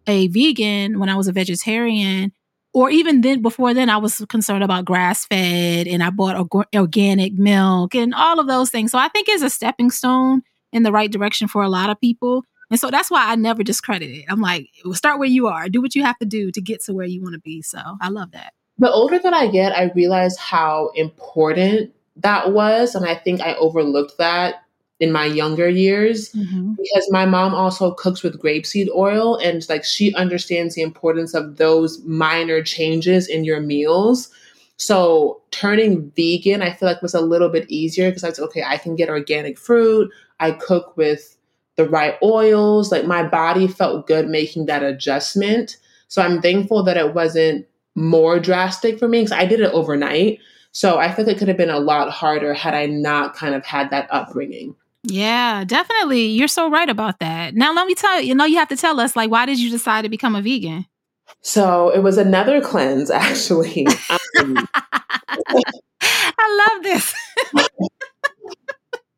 a 0.07 0.29
vegan 0.29 0.99
when 0.99 1.09
I 1.09 1.17
was 1.17 1.29
a 1.29 1.33
vegetarian, 1.33 2.33
or 2.75 2.91
even 2.91 3.23
then 3.23 3.43
before 3.43 3.75
then, 3.75 3.89
I 3.91 3.97
was 3.97 4.25
concerned 4.29 4.63
about 4.63 4.85
grass 4.85 5.25
fed 5.27 5.87
and 5.87 6.03
I 6.03 6.11
bought 6.11 6.49
organic 6.75 7.35
milk 7.35 7.95
and 7.95 8.15
all 8.15 8.39
of 8.39 8.47
those 8.47 8.71
things. 8.71 8.93
So 8.93 8.99
I 8.99 9.09
think 9.09 9.29
it's 9.29 9.43
a 9.43 9.51
stepping 9.51 9.91
stone 9.91 10.43
in 10.73 10.83
the 10.83 10.93
right 10.93 11.11
direction 11.11 11.49
for 11.49 11.63
a 11.63 11.69
lot 11.69 11.91
of 11.91 12.01
people. 12.01 12.45
And 12.71 12.79
so 12.79 12.91
that's 12.91 13.11
why 13.11 13.25
I 13.27 13.37
never 13.37 13.63
discredit 13.63 14.11
it. 14.11 14.27
I'm 14.29 14.43
like, 14.43 14.69
start 14.93 15.19
where 15.19 15.29
you 15.29 15.47
are, 15.47 15.71
do 15.71 15.81
what 15.81 15.95
you 15.95 16.05
have 16.05 16.19
to 16.19 16.27
do 16.27 16.51
to 16.53 16.61
get 16.61 16.83
to 16.85 16.93
where 16.93 17.07
you 17.07 17.23
want 17.23 17.33
to 17.35 17.41
be. 17.41 17.63
So 17.63 17.81
I 18.01 18.11
love 18.11 18.33
that. 18.33 18.53
The 18.77 18.91
older 18.91 19.19
that 19.19 19.33
I 19.33 19.47
get, 19.47 19.73
I 19.73 19.91
realize 19.95 20.37
how 20.37 20.91
important 20.95 21.93
that 22.17 22.53
was. 22.53 22.95
And 22.95 23.07
I 23.07 23.15
think 23.15 23.41
I 23.41 23.55
overlooked 23.55 24.19
that 24.19 24.63
in 25.01 25.13
my 25.13 25.25
younger 25.25 25.69
years 25.69 26.33
mm-hmm. 26.33 26.75
because 26.75 27.09
my 27.11 27.25
mom 27.25 27.55
also 27.55 27.93
cooks 27.95 28.23
with 28.23 28.41
grapeseed 28.41 28.89
oil 28.95 29.37
and 29.37 29.69
like 29.69 29.85
she 29.85 30.13
understands 30.15 30.75
the 30.75 30.83
importance 30.83 31.35
of 31.35 31.57
those 31.57 32.03
minor 32.05 32.63
changes 32.63 33.29
in 33.29 33.45
your 33.45 33.61
meals. 33.61 34.29
So 34.77 35.41
turning 35.51 36.11
vegan, 36.17 36.63
I 36.63 36.73
feel 36.73 36.89
like 36.89 37.03
was 37.03 37.15
a 37.15 37.21
little 37.21 37.49
bit 37.49 37.71
easier 37.71 38.11
because 38.11 38.25
I 38.25 38.29
was 38.29 38.41
okay, 38.41 38.65
I 38.65 38.77
can 38.77 38.97
get 38.97 39.09
organic 39.09 39.59
fruit. 39.59 40.11
I 40.41 40.53
cook 40.53 40.97
with 40.97 41.37
the 41.77 41.89
right 41.89 42.17
oils. 42.23 42.91
Like 42.91 43.07
my 43.07 43.23
body 43.23 43.69
felt 43.69 44.07
good 44.07 44.29
making 44.29 44.67
that 44.67 44.83
adjustment. 44.83 45.77
So 46.09 46.23
I'm 46.23 46.43
thankful 46.43 46.83
that 46.85 46.97
it 46.97 47.15
wasn't 47.15 47.67
more 47.95 48.41
drastic 48.41 48.99
for 48.99 49.09
me 49.09 49.21
because 49.21 49.33
I 49.33 49.45
did 49.45 49.61
it 49.61 49.73
overnight. 49.73 50.41
So 50.73 50.99
I 50.99 51.11
think 51.11 51.29
it 51.29 51.39
could 51.39 51.49
have 51.49 51.57
been 51.57 51.71
a 51.71 51.81
lot 51.81 52.11
harder 52.11 52.53
had 52.53 52.75
I 52.75 52.87
not 52.87 53.35
kind 53.35 53.55
of 53.55 53.65
had 53.65 53.91
that 53.91 54.09
upbringing. 54.11 54.75
Yeah, 55.05 55.65
definitely. 55.65 56.27
You're 56.27 56.49
so 56.49 56.71
right 56.71 56.89
about 56.89 57.21
that. 57.21 57.55
Now, 57.55 57.73
let 57.73 57.87
me 57.87 57.95
tell 57.95 58.21
you, 58.21 58.29
you 58.29 58.35
know, 58.35 58.45
you 58.45 58.59
have 58.59 58.69
to 58.69 58.77
tell 58.77 58.99
us, 59.01 59.15
like, 59.15 59.31
why 59.31 59.47
did 59.47 59.59
you 59.59 59.71
decide 59.71 60.03
to 60.03 60.09
become 60.09 60.35
a 60.35 60.43
vegan? 60.43 60.87
So 61.41 61.91
it 61.91 62.01
was 62.01 62.19
another 62.19 62.61
cleanse, 62.61 63.11
actually. 63.13 63.87
um, 64.41 64.69
I 66.01 66.73
love 66.73 66.83
this. 66.83 67.15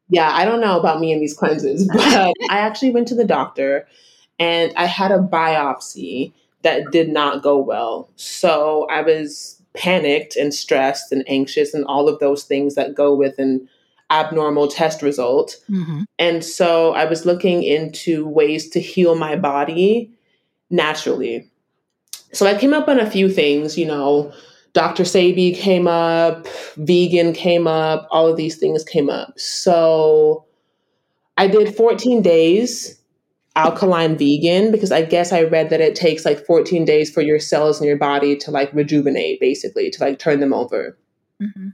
yeah, 0.09 0.31
I 0.33 0.45
don't 0.45 0.61
know 0.61 0.79
about 0.79 1.01
me 1.01 1.13
and 1.13 1.23
these 1.23 1.35
cleanses, 1.35 1.89
but 1.89 2.01
I 2.51 2.59
actually 2.59 2.91
went 2.91 3.09
to 3.09 3.15
the 3.15 3.25
doctor 3.25 3.87
and 4.39 4.73
I 4.77 4.87
had 4.87 5.13
a 5.13 5.19
biopsy 5.19 6.33
that 6.63 6.91
did 6.91 7.09
not 7.09 7.43
go 7.43 7.57
well. 7.59 8.11
So 8.17 8.87
I 8.91 9.03
was 9.03 9.61
panicked 9.75 10.37
and 10.37 10.53
stressed 10.53 11.13
and 11.13 11.25
anxious 11.27 11.75
and 11.75 11.85
all 11.85 12.09
of 12.09 12.19
those 12.19 12.45
things 12.45 12.75
that 12.75 12.95
go 12.95 13.15
with 13.15 13.39
an 13.39 13.69
abnormal 14.11 14.69
test 14.69 15.03
result. 15.03 15.57
Mm-hmm. 15.71 16.03
And 16.19 16.45
so 16.45 16.93
I 16.95 17.05
was 17.05 17.25
looking 17.25 17.63
into 17.63 18.27
ways 18.27 18.69
to 18.71 18.81
heal 18.81 19.15
my 19.15 19.37
body 19.37 20.13
naturally. 20.69 21.49
So 22.33 22.47
I 22.47 22.59
came 22.59 22.73
up 22.73 22.89
on 22.89 23.01
a 23.01 23.11
few 23.11 23.29
things, 23.29 23.79
you 23.79 23.87
know, 23.87 24.33
Dr. 24.73 25.03
Sebi 25.03 25.57
came 25.57 25.89
up, 25.89 26.47
vegan 26.77 27.33
came 27.33 27.67
up, 27.67 28.07
all 28.11 28.29
of 28.29 28.37
these 28.37 28.57
things 28.57 28.85
came 28.85 29.11
up. 29.11 29.39
So 29.39 30.45
I 31.37 31.49
did 31.49 31.75
14 31.75 32.23
days 32.23 33.01
alkaline 33.57 34.17
vegan 34.17 34.71
because 34.71 34.93
I 34.93 35.03
guess 35.03 35.33
I 35.33 35.43
read 35.43 35.71
that 35.71 35.81
it 35.81 35.97
takes 35.97 36.25
like 36.25 36.47
14 36.47 36.85
days 36.85 37.11
for 37.11 37.21
your 37.21 37.41
cells 37.41 37.81
in 37.81 37.87
your 37.87 37.97
body 37.97 38.37
to 38.37 38.51
like 38.53 38.73
rejuvenate, 38.73 39.41
basically, 39.41 39.91
to 39.91 40.05
like 40.05 40.19
turn 40.21 40.39
them 40.39 40.53
over. 40.53 40.97
Mm-hmm. 41.43 41.69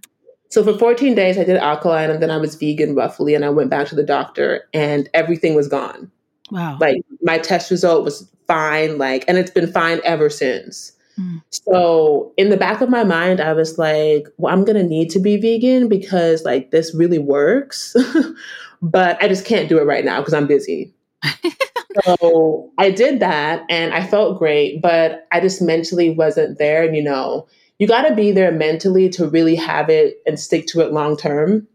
So 0.48 0.62
for 0.62 0.78
14 0.78 1.14
days, 1.14 1.38
I 1.38 1.44
did 1.44 1.56
alkaline 1.56 2.10
and 2.10 2.22
then 2.22 2.30
I 2.30 2.36
was 2.36 2.54
vegan 2.54 2.94
roughly. 2.94 3.34
And 3.34 3.44
I 3.44 3.50
went 3.50 3.70
back 3.70 3.88
to 3.88 3.94
the 3.94 4.02
doctor 4.02 4.68
and 4.72 5.08
everything 5.14 5.54
was 5.54 5.68
gone. 5.68 6.10
Wow. 6.50 6.78
Like 6.80 7.02
my 7.22 7.38
test 7.38 7.70
result 7.70 8.04
was 8.04 8.30
fine. 8.46 8.98
Like, 8.98 9.24
and 9.28 9.38
it's 9.38 9.50
been 9.50 9.70
fine 9.70 10.00
ever 10.04 10.30
since. 10.30 10.92
Mm. 11.18 11.42
So 11.50 12.32
in 12.36 12.50
the 12.50 12.56
back 12.56 12.80
of 12.80 12.88
my 12.88 13.04
mind, 13.04 13.40
I 13.40 13.52
was 13.52 13.78
like, 13.78 14.28
well, 14.36 14.52
I'm 14.52 14.64
going 14.64 14.76
to 14.76 14.84
need 14.84 15.10
to 15.10 15.18
be 15.18 15.36
vegan 15.36 15.88
because 15.88 16.44
like 16.44 16.70
this 16.70 16.94
really 16.94 17.18
works. 17.18 17.96
but 18.82 19.22
I 19.22 19.28
just 19.28 19.46
can't 19.46 19.68
do 19.68 19.78
it 19.78 19.84
right 19.84 20.04
now 20.04 20.20
because 20.20 20.34
I'm 20.34 20.46
busy. 20.46 20.94
so 22.04 22.70
I 22.78 22.90
did 22.90 23.20
that 23.20 23.64
and 23.68 23.94
I 23.94 24.06
felt 24.06 24.38
great, 24.38 24.82
but 24.82 25.26
I 25.32 25.40
just 25.40 25.62
mentally 25.62 26.10
wasn't 26.10 26.58
there. 26.58 26.84
And, 26.84 26.94
you 26.94 27.02
know, 27.02 27.46
you 27.78 27.86
got 27.86 28.08
to 28.08 28.14
be 28.14 28.32
there 28.32 28.52
mentally 28.52 29.08
to 29.10 29.28
really 29.28 29.54
have 29.56 29.90
it 29.90 30.22
and 30.26 30.38
stick 30.38 30.66
to 30.68 30.80
it 30.80 30.92
long 30.92 31.16
term. 31.16 31.66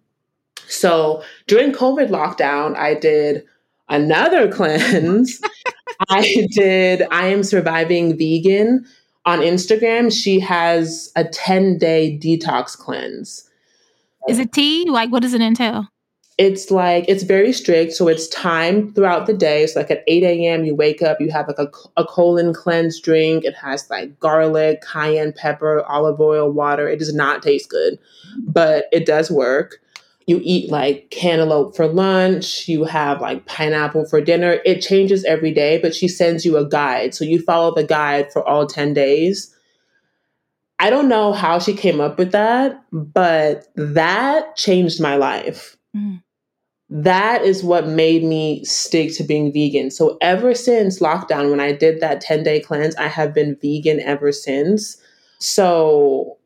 So 0.68 1.24
during 1.48 1.74
COVID 1.74 2.10
lockdown, 2.10 2.76
I 2.76 2.94
did 2.94 3.44
another 3.90 4.52
cleanse. 4.52 5.42
I 6.10 6.48
did 6.52 7.04
I 7.12 7.28
am 7.28 7.44
surviving 7.44 8.18
vegan 8.18 8.86
on 9.26 9.40
Instagram. 9.40 10.12
She 10.12 10.40
has 10.40 11.12
a 11.16 11.24
10 11.24 11.78
day 11.78 12.18
detox 12.22 12.78
cleanse. 12.78 13.48
Is 14.28 14.40
it 14.40 14.52
tea? 14.52 14.90
Like, 14.90 15.12
what 15.12 15.22
does 15.22 15.34
it 15.34 15.42
entail? 15.42 15.88
It's 16.42 16.72
like 16.72 17.06
it's 17.08 17.22
very 17.22 17.54
strict 17.54 17.94
so 17.94 18.08
it's 18.08 18.28
time 18.30 18.92
throughout 18.94 19.28
the 19.28 19.34
day. 19.34 19.68
So 19.68 19.80
like 19.80 19.92
at 19.92 20.04
8 20.08 20.24
a.m 20.24 20.66
you 20.66 20.74
wake 20.74 21.04
up 21.04 21.22
you 21.22 21.30
have 21.30 21.48
like 21.48 21.60
a, 21.60 21.70
a 21.98 22.04
colon 22.04 22.52
cleanse 22.52 23.00
drink. 23.00 23.46
It 23.46 23.54
has 23.54 23.88
like 23.92 24.20
garlic 24.20 24.82
cayenne 24.82 25.34
pepper 25.34 25.84
olive 25.84 26.20
oil 26.20 26.52
water. 26.52 26.90
It 26.90 26.98
does 26.98 27.14
not 27.14 27.44
taste 27.44 27.70
good 27.70 28.00
but 28.40 28.86
it 28.92 29.06
does 29.06 29.30
work. 29.30 29.82
You 30.26 30.42
eat 30.44 30.72
like 30.72 31.12
cantaloupe 31.12 31.76
for 31.76 31.88
lunch. 31.88 32.68
You 32.68 32.86
have 32.86 33.22
like 33.22 33.46
pineapple 33.46 34.06
for 34.06 34.20
dinner. 34.20 34.62
It 34.66 34.82
changes 34.82 35.24
every 35.26 35.54
day 35.54 35.78
but 35.78 35.94
she 35.94 36.08
sends 36.08 36.44
you 36.44 36.58
a 36.58 36.68
guide. 36.68 37.14
So 37.14 37.24
you 37.24 37.40
follow 37.40 37.76
the 37.76 37.84
guide 37.84 38.34
for 38.34 38.44
all 38.48 38.66
10 38.66 38.96
days. 38.96 39.56
I 40.80 40.90
don't 40.90 41.08
know 41.08 41.34
how 41.34 41.60
she 41.60 41.76
came 41.76 42.02
up 42.02 42.18
with 42.18 42.32
that 42.32 42.84
but 42.92 43.68
that 43.76 44.56
changed 44.56 45.00
my 45.00 45.18
life. 45.18 45.78
Mm 45.96 46.24
that 46.94 47.44
is 47.44 47.64
what 47.64 47.88
made 47.88 48.22
me 48.22 48.66
stick 48.66 49.16
to 49.16 49.24
being 49.24 49.54
vegan. 49.54 49.90
So 49.90 50.18
ever 50.20 50.54
since 50.54 51.00
lockdown, 51.00 51.50
when 51.50 51.62
I 51.62 51.72
did 51.72 52.02
that 52.02 52.20
10 52.20 52.44
day 52.44 52.60
cleanse, 52.60 52.96
I 52.98 53.08
have 53.08 53.34
been 53.34 53.56
vegan 53.62 54.02
ever 54.02 54.34
since. 54.34 54.98
So 55.40 56.38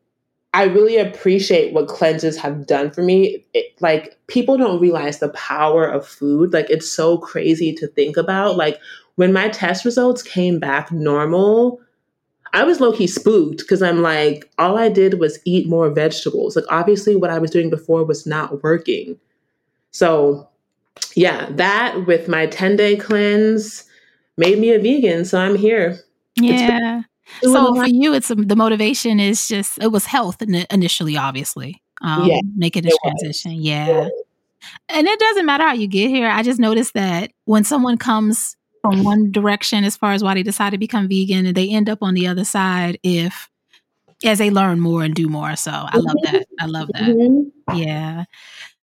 I 0.54 0.64
really 0.64 0.98
appreciate 0.98 1.74
what 1.74 1.88
cleanses 1.88 2.38
have 2.38 2.64
done 2.64 2.92
for 2.92 3.02
me. 3.02 3.44
It, 3.54 3.74
like 3.80 4.16
people 4.28 4.56
don't 4.56 4.80
realize 4.80 5.18
the 5.18 5.30
power 5.30 5.84
of 5.84 6.06
food. 6.06 6.52
Like 6.52 6.70
it's 6.70 6.90
so 6.90 7.18
crazy 7.18 7.74
to 7.74 7.88
think 7.88 8.16
about. 8.16 8.56
Like 8.56 8.78
when 9.16 9.32
my 9.32 9.48
test 9.48 9.84
results 9.84 10.22
came 10.22 10.60
back 10.60 10.92
normal, 10.92 11.80
I 12.52 12.62
was 12.62 12.80
low 12.80 12.92
key 12.92 13.08
spooked 13.08 13.58
because 13.58 13.82
I'm 13.82 14.00
like, 14.00 14.48
all 14.58 14.78
I 14.78 14.90
did 14.90 15.18
was 15.18 15.40
eat 15.44 15.68
more 15.68 15.90
vegetables. 15.90 16.54
Like 16.54 16.66
obviously 16.70 17.16
what 17.16 17.30
I 17.30 17.40
was 17.40 17.50
doing 17.50 17.68
before 17.68 18.04
was 18.04 18.26
not 18.26 18.62
working. 18.62 19.18
So, 19.96 20.46
yeah, 21.14 21.48
that 21.52 22.06
with 22.06 22.28
my 22.28 22.46
10 22.46 22.76
day 22.76 22.96
cleanse 22.96 23.84
made 24.36 24.58
me 24.58 24.70
a 24.74 24.78
vegan. 24.78 25.24
So 25.24 25.40
I'm 25.40 25.56
here. 25.56 25.98
Yeah. 26.36 27.02
So 27.42 27.74
for 27.74 27.86
you, 27.86 28.12
it's 28.12 28.30
um, 28.30 28.46
the 28.46 28.56
motivation 28.56 29.18
is 29.18 29.48
just, 29.48 29.78
it 29.82 29.90
was 29.90 30.04
health 30.04 30.42
initially, 30.42 31.16
obviously. 31.16 31.82
Um, 32.02 32.26
yeah, 32.28 32.40
making 32.56 32.82
this 32.82 32.96
transition. 33.02 33.52
Yeah. 33.52 33.86
yeah. 33.86 34.08
And 34.90 35.06
it 35.06 35.18
doesn't 35.18 35.46
matter 35.46 35.64
how 35.64 35.72
you 35.72 35.86
get 35.86 36.10
here. 36.10 36.28
I 36.28 36.42
just 36.42 36.60
noticed 36.60 36.92
that 36.92 37.32
when 37.46 37.64
someone 37.64 37.96
comes 37.96 38.54
from 38.82 39.02
one 39.02 39.32
direction 39.32 39.82
as 39.82 39.96
far 39.96 40.12
as 40.12 40.22
why 40.22 40.34
they 40.34 40.42
decide 40.42 40.70
to 40.70 40.78
become 40.78 41.08
vegan 41.08 41.46
and 41.46 41.56
they 41.56 41.70
end 41.70 41.88
up 41.88 42.00
on 42.02 42.12
the 42.12 42.26
other 42.26 42.44
side, 42.44 42.98
if 43.02 43.48
as 44.24 44.38
they 44.38 44.50
learn 44.50 44.78
more 44.78 45.02
and 45.02 45.14
do 45.14 45.28
more. 45.28 45.56
So 45.56 45.70
I 45.72 45.96
love 45.96 46.16
that. 46.24 46.46
I 46.60 46.66
love 46.66 46.88
that. 46.92 47.02
Mm-hmm. 47.02 47.76
Yeah. 47.76 48.24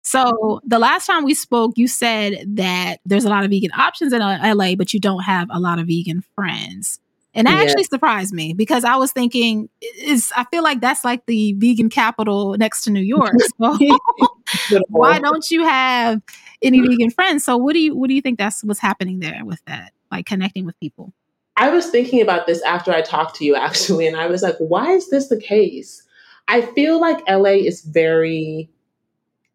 So 0.03 0.61
the 0.65 0.81
last 0.81 1.07
time 1.07 1.25
we 1.25 1.35
spoke, 1.35 1.73
you 1.77 1.87
said 1.87 2.45
that 2.57 2.99
there's 3.07 3.25
a 3.25 3.29
lot 3.29 3.45
of 3.45 3.51
vegan 3.51 3.71
options 3.77 4.13
in 4.13 4.21
LA, 4.21 4.75
but 4.75 4.93
you 4.93 5.01
don't 5.01 5.23
have 5.23 5.49
a 5.51 5.61
lot 5.61 5.79
of 5.79 5.87
vegan 5.87 6.23
friends. 6.35 6.99
And 7.35 7.47
that 7.47 7.57
yeah. 7.57 7.63
actually 7.63 7.85
surprised 7.85 8.35
me 8.35 8.53
because 8.53 8.85
I 8.85 8.97
was 8.97 9.11
thinking 9.13 9.71
is 9.99 10.33
I 10.37 10.45
feel 10.51 10.63
like 10.63 10.81
that's 10.81 11.05
like 11.05 11.25
the 11.27 11.55
vegan 11.55 11.89
capital 11.89 12.57
next 12.59 12.85
to 12.85 12.91
New 12.91 13.01
York. 13.01 13.35
So 13.59 14.79
why 14.89 15.19
don't 15.19 15.51
you 15.51 15.65
have 15.65 16.21
any 16.61 16.81
vegan 16.81 17.11
friends? 17.11 17.43
So 17.43 17.57
what 17.57 17.73
do 17.73 17.79
you 17.79 17.97
what 17.97 18.09
do 18.09 18.15
you 18.15 18.21
think 18.21 18.39
that's 18.39 18.63
what's 18.63 18.81
happening 18.81 19.21
there 19.21 19.41
with 19.45 19.65
that? 19.67 19.93
Like 20.11 20.27
connecting 20.27 20.67
with 20.67 20.79
people? 20.79 21.15
I 21.57 21.71
was 21.71 21.87
thinking 21.87 22.21
about 22.21 22.47
this 22.47 22.61
after 22.63 22.93
I 22.93 23.01
talked 23.01 23.37
to 23.37 23.47
you 23.47 23.57
actually 23.57 24.07
and 24.07 24.17
I 24.17 24.27
was 24.27 24.43
like 24.43 24.57
why 24.59 24.91
is 24.91 25.09
this 25.09 25.29
the 25.29 25.41
case? 25.41 26.03
I 26.49 26.61
feel 26.61 27.01
like 27.01 27.27
LA 27.27 27.53
is 27.53 27.81
very 27.81 28.69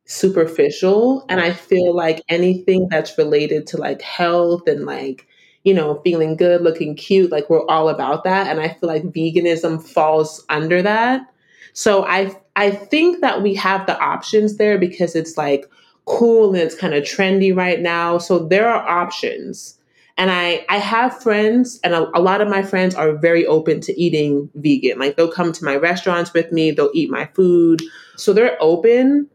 superficial 0.08 1.26
and 1.30 1.40
I 1.40 1.54
feel 1.54 1.96
like 1.96 2.24
anything 2.30 2.88
that's 2.90 3.18
related 3.18 3.68
to 3.68 3.78
like 3.78 4.02
health 4.02 4.68
and 4.68 4.86
like 4.86 5.28
you 5.68 5.74
know, 5.74 6.00
feeling 6.02 6.38
good, 6.38 6.62
looking 6.62 6.96
cute. 6.96 7.30
Like 7.30 7.50
we're 7.50 7.66
all 7.68 7.90
about 7.90 8.24
that. 8.24 8.48
And 8.48 8.62
I 8.62 8.70
feel 8.70 8.88
like 8.88 9.04
veganism 9.04 9.86
falls 9.86 10.46
under 10.48 10.82
that. 10.82 11.28
So 11.74 12.06
I 12.06 12.34
I 12.56 12.72
think 12.72 13.20
that 13.20 13.44
we 13.44 13.54
have 13.56 13.86
the 13.86 14.00
options 14.00 14.56
there 14.56 14.78
because 14.78 15.14
it's 15.14 15.36
like 15.36 15.70
cool 16.06 16.54
and 16.54 16.64
it's 16.64 16.74
kind 16.74 16.94
of 16.94 17.04
trendy 17.04 17.54
right 17.54 17.82
now. 17.82 18.18
So 18.18 18.40
there 18.48 18.70
are 18.70 18.88
options. 18.88 19.78
And 20.18 20.32
I 20.32 20.66
I 20.70 20.78
have 20.78 21.22
friends 21.22 21.82
and 21.84 21.94
a, 21.94 22.10
a 22.18 22.22
lot 22.22 22.40
of 22.40 22.48
my 22.48 22.64
friends 22.64 22.96
are 22.96 23.18
very 23.18 23.46
open 23.46 23.82
to 23.82 24.02
eating 24.02 24.50
vegan. 24.56 24.98
Like 25.00 25.18
they'll 25.18 25.30
come 25.30 25.52
to 25.52 25.66
my 25.66 25.76
restaurants 25.76 26.34
with 26.34 26.50
me, 26.54 26.72
they'll 26.72 26.92
eat 26.94 27.10
my 27.10 27.26
food. 27.36 27.82
So 28.16 28.32
they're 28.32 28.58
open, 28.62 29.30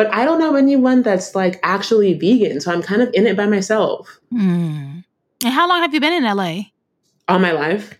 but 0.00 0.10
I 0.14 0.24
don't 0.24 0.38
know 0.38 0.56
anyone 0.56 1.02
that's 1.02 1.34
like 1.34 1.60
actually 1.62 2.14
vegan. 2.14 2.58
So 2.62 2.72
I'm 2.72 2.80
kind 2.80 3.02
of 3.02 3.10
in 3.12 3.26
it 3.26 3.36
by 3.36 3.44
myself. 3.44 4.18
Mm. 4.32 5.04
And 5.44 5.52
how 5.52 5.68
long 5.68 5.82
have 5.82 5.92
you 5.92 6.00
been 6.00 6.14
in 6.14 6.24
LA? 6.24 6.62
All 7.28 7.38
my 7.38 7.52
life. 7.52 7.98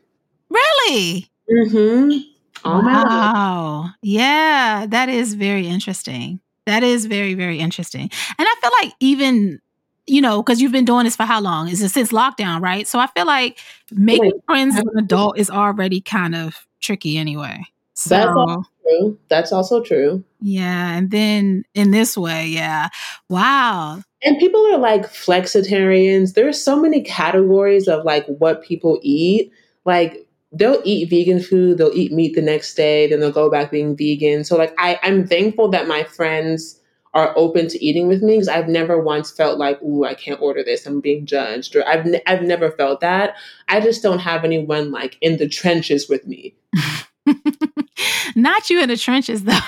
Really? 0.49 1.31
Mm-hmm. 1.51 2.19
All 2.65 2.83
wow. 2.83 3.91
Yeah, 4.01 4.87
that 4.89 5.11
is 5.11 5.35
very 5.35 5.67
interesting. 5.67 6.41
That 6.65 6.83
is 6.83 7.05
very, 7.05 7.35
very 7.35 7.59
interesting. 7.59 8.11
And 8.39 8.49
I 8.49 8.55
feel 8.63 8.71
like 8.83 8.95
even, 9.01 9.61
you 10.07 10.23
know, 10.23 10.43
because 10.43 10.63
you've 10.63 10.73
been 10.73 10.87
doing 10.87 11.05
this 11.05 11.17
for 11.17 11.25
how 11.25 11.43
long? 11.43 11.69
Is 11.69 11.83
it 11.83 11.91
since 11.91 12.13
lockdown, 12.13 12.63
right? 12.63 12.89
So 12.89 12.99
I 12.99 13.09
feel 13.09 13.27
like 13.27 13.59
making 13.93 14.41
friends 14.47 14.77
as 14.77 14.85
an 14.85 14.99
adult 14.99 15.39
is 15.39 15.51
already 15.51 16.01
kind 16.01 16.35
of 16.35 16.67
tricky 16.81 17.19
anyway. 17.19 17.63
So, 17.93 18.65
true. 18.91 19.19
That's 19.29 19.53
also 19.53 19.83
true. 19.83 20.25
Yeah. 20.41 20.97
And 20.97 21.11
then 21.11 21.65
in 21.75 21.91
this 21.91 22.17
way, 22.17 22.47
yeah. 22.47 22.89
Wow. 23.29 24.03
And 24.23 24.39
people 24.39 24.65
are 24.73 24.79
like 24.79 25.07
flexitarians. 25.07 26.35
There's 26.35 26.63
so 26.63 26.81
many 26.81 27.03
categories 27.03 27.89
of 27.89 28.05
like 28.05 28.27
what 28.27 28.63
people 28.63 28.99
eat. 29.03 29.53
Like 29.85 30.27
they'll 30.53 30.83
eat 30.85 31.11
vegan 31.11 31.41
food, 31.41 31.79
they'll 31.79 31.95
eat 31.95 32.13
meat 32.13 32.35
the 32.35 32.43
next 32.43 32.75
day, 32.75 33.07
then 33.07 33.21
they'll 33.21 33.33
go 33.33 33.51
back 33.51 33.71
being 33.71 33.97
vegan. 33.97 34.45
So 34.45 34.57
like 34.57 34.75
I, 34.79 34.99
I'm 35.03 35.27
thankful 35.27 35.69
that 35.71 35.89
my 35.89 36.05
friends 36.05 36.81
are 37.13 37.33
open 37.37 37.67
to 37.69 37.85
eating 37.85 38.07
with 38.07 38.23
me 38.23 38.35
because 38.35 38.49
I've 38.49 38.69
never 38.69 39.01
once 39.01 39.31
felt 39.33 39.59
like, 39.59 39.83
ooh, 39.83 40.05
I 40.05 40.15
can't 40.15 40.41
order 40.41 40.63
this. 40.63 40.87
I'm 40.87 41.01
being 41.01 41.27
judged. 41.27 41.75
Or 41.75 41.87
I've, 41.87 42.07
n- 42.07 42.21
I've 42.27 42.43
never 42.43 42.71
felt 42.71 43.01
that. 43.01 43.37
I 43.69 43.81
just 43.81 44.03
don't 44.03 44.21
have 44.21 44.45
anyone 44.45 44.93
like 44.93 45.17
in 45.21 45.37
the 45.37 45.49
trenches 45.49 46.09
with 46.09 46.27
me. 46.27 46.55
Not 48.37 48.71
you 48.71 48.81
in 48.81 48.89
the 48.89 48.97
trenches 48.97 49.45
though. 49.45 49.59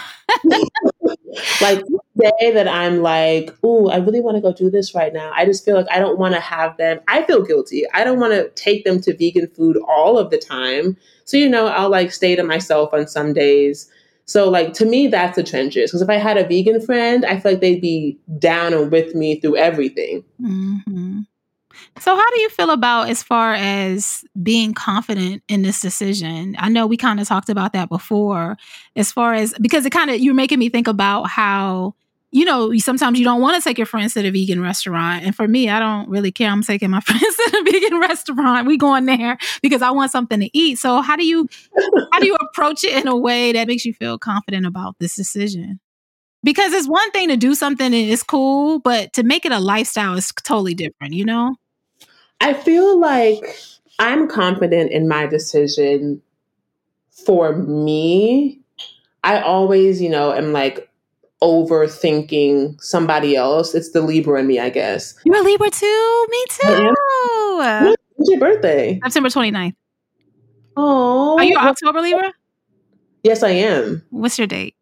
like 1.61 1.83
day 2.23 2.53
that 2.53 2.69
I'm 2.69 3.03
like, 3.03 3.53
ooh, 3.65 3.89
I 3.89 3.97
really 3.97 4.21
want 4.21 4.37
to 4.37 4.41
go 4.41 4.53
do 4.53 4.71
this 4.71 4.95
right 4.95 5.13
now. 5.13 5.33
I 5.35 5.45
just 5.45 5.65
feel 5.65 5.77
like 5.77 5.91
I 5.91 5.99
don't 5.99 6.19
want 6.19 6.35
to 6.35 6.41
have 6.41 6.77
them. 6.77 7.01
I 7.09 7.23
feel 7.23 7.43
guilty. 7.43 7.85
I 7.93 8.05
don't 8.05 8.21
want 8.21 8.33
to 8.33 8.51
take 8.51 8.85
them 8.85 9.01
to 9.03 9.17
vegan 9.17 9.49
food 9.49 9.79
all 9.89 10.19
of 10.19 10.31
the 10.31 10.39
time. 10.39 10.97
So, 11.25 11.37
you 11.37 11.49
know, 11.49 11.67
I'll 11.67 11.91
like 11.91 12.13
stay 12.13 12.37
to 12.37 12.43
myself 12.43 12.93
on 12.93 13.07
some 13.09 13.33
days. 13.33 13.91
So, 14.25 14.49
like, 14.49 14.73
to 14.75 14.87
me, 14.87 15.09
that's 15.09 15.37
the 15.37 15.43
trenches. 15.43 15.91
Because 15.91 16.03
if 16.03 16.09
I 16.09 16.17
had 16.17 16.39
a 16.39 16.47
vegan 16.47 16.81
friend, 16.81 17.25
I 17.25 17.41
feel 17.41 17.53
like 17.53 17.61
they'd 17.61 17.81
be 17.81 18.19
down 18.39 18.73
and 18.73 18.91
with 18.91 19.15
me 19.15 19.41
through 19.41 19.57
everything. 19.57 20.25
Mm-hmm. 20.41 20.92
So, 22.01 22.17
how 22.17 22.31
do 22.31 22.41
you 22.41 22.49
feel 22.49 22.71
about 22.71 23.11
as 23.11 23.23
far 23.23 23.55
as 23.55 24.25
being 24.43 24.73
confident 24.73 25.43
in 25.49 25.63
this 25.63 25.81
decision? 25.81 26.57
I 26.59 26.69
know 26.69 26.87
we 26.87 26.97
kind 26.97 27.21
of 27.21 27.29
talked 27.29 27.49
about 27.51 27.75
that 27.75 27.89
before, 27.91 28.57
as 28.97 29.13
far 29.13 29.35
as 29.35 29.55
because 29.61 29.85
it 29.85 29.91
kind 29.91 30.11
of 30.11 30.19
you're 30.19 30.35
making 30.35 30.59
me 30.59 30.69
think 30.71 30.89
about 30.89 31.25
how 31.29 31.95
you 32.31 32.47
know 32.47 32.75
sometimes 32.79 33.19
you 33.19 33.25
don't 33.25 33.43
want 33.43 33.57
to 33.57 33.63
take 33.63 33.77
your 33.79 33.87
friends 33.87 34.15
to 34.15 34.23
the 34.23 34.31
vegan 34.31 34.63
restaurant, 34.63 35.25
and 35.25 35.37
for 35.37 35.47
me, 35.47 35.69
I 35.69 35.79
don't 35.79 36.09
really 36.09 36.33
care. 36.33 36.51
I'm 36.51 36.63
taking 36.63 36.91
my 36.91 37.01
friends 37.03 37.21
to 37.23 37.51
the 37.53 37.71
vegan 37.71 38.01
restaurant. 38.01 38.67
We 38.67 38.79
going 38.79 39.05
there 39.05 39.37
because 39.61 39.83
I 39.83 39.91
want 39.91 40.11
something 40.11 40.41
to 40.41 40.51
eat. 40.59 40.79
So, 40.79 41.03
how 41.03 41.15
do 41.15 41.27
you 41.27 41.47
how 42.13 42.21
do 42.21 42.27
you 42.27 42.37
approach 42.37 42.85
it 42.85 42.95
in 42.95 43.07
a 43.07 43.17
way 43.17 43.53
that 43.53 43.69
makes 43.69 43.85
you 43.85 43.93
feel 43.93 44.19
confident 44.19 44.65
about 44.67 44.97
this 44.99 45.15
decision? 45.15 45.79
Because 46.45 46.73
it's 46.73 46.89
one 46.89 47.11
thing 47.13 47.29
to 47.29 47.37
do 47.37 47.55
something 47.55 47.87
and 47.87 47.95
it's 47.95 48.23
cool, 48.23 48.81
but 48.81 49.13
to 49.15 49.25
make 49.25 49.45
it 49.47 49.53
a 49.53 49.61
lifestyle 49.61 50.15
is 50.17 50.33
totally 50.45 50.75
different, 50.75 51.15
you 51.15 51.25
know? 51.25 51.57
I 52.43 52.55
feel 52.55 52.99
like 52.99 53.57
I'm 54.01 54.29
confident 54.29 54.91
in 54.91 55.07
my 55.07 55.27
decision 55.27 56.21
for 57.11 57.55
me. 57.55 58.61
I 59.23 59.41
always, 59.41 60.03
you 60.03 60.09
know, 60.09 60.33
am 60.33 60.53
like 60.53 60.91
overthinking 61.41 62.81
somebody 62.83 63.37
else. 63.37 63.77
It's 63.77 63.93
the 63.93 64.01
Libra 64.01 64.41
in 64.41 64.49
me, 64.49 64.59
I 64.59 64.71
guess. 64.71 65.15
You're 65.25 65.37
a 65.37 65.43
Libra 65.43 65.71
too? 65.71 66.27
Me 66.31 66.45
too. 66.49 66.95
When's 67.59 68.29
your 68.29 68.41
birthday? 68.41 69.01
September 69.05 69.29
29th. 69.29 69.75
Oh. 70.77 71.39
Are 71.39 71.45
you 71.45 71.57
October 71.57 72.01
Libra? 72.01 72.33
Yes, 73.23 73.45
I 73.45 73.51
am. 73.51 74.03
What's 74.11 74.37
your 74.37 74.49
date? 74.49 74.75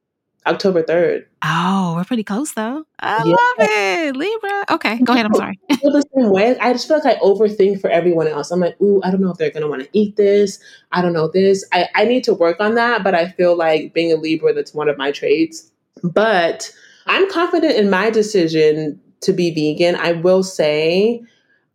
October 0.47 0.83
3rd. 0.83 1.27
Oh, 1.43 1.95
we're 1.97 2.05
pretty 2.05 2.25
close 2.25 2.53
though. 2.53 2.85
I 3.01 3.19
yeah. 3.25 3.35
love 3.35 3.57
it. 3.59 4.17
Libra. 4.17 4.65
Okay, 4.71 4.99
go 5.01 5.13
ahead. 5.13 5.27
I'm 5.27 5.35
sorry. 5.37 5.59
I 5.71 5.77
feel 5.77 5.93
the 5.93 6.05
same 6.17 6.31
way. 6.31 6.59
I 6.59 6.73
just 6.73 6.89
feel 6.89 6.99
like 6.99 7.17
I 7.17 7.19
overthink 7.21 7.81
for 7.81 7.91
everyone 7.91 8.27
else. 8.27 8.51
I'm 8.51 8.61
like, 8.61 8.81
ooh, 8.81 9.01
I 9.05 9.11
don't 9.11 9.21
know 9.21 9.31
if 9.31 9.39
they're 9.39 9.51
gonna 9.51 9.69
want 9.69 9.83
to 9.83 9.89
eat 9.93 10.17
this. 10.17 10.59
I 10.93 11.03
don't 11.03 11.13
know 11.13 11.29
this. 11.29 11.65
I, 11.73 11.89
I 11.95 12.05
need 12.05 12.25
to 12.25 12.35
work 12.35 12.61
on 12.61 12.75
that, 12.75 13.05
but 13.05 13.15
I 13.15 13.29
feel 13.29 13.57
like 13.57 13.93
being 13.93 14.13
a 14.13 14.17
Libra, 14.17 14.55
that's 14.55 14.75
one 14.75 14.89
of 14.89 14.97
my 14.97 15.13
traits. 15.13 15.71
But 16.03 16.73
I'm 17.07 17.31
confident 17.31 17.77
in 17.77 17.91
my 17.91 18.11
decision 18.11 19.01
to 19.21 19.33
be 19.33 19.53
vegan. 19.53 19.97
I 19.97 20.13
will 20.13 20.43
say 20.43 21.23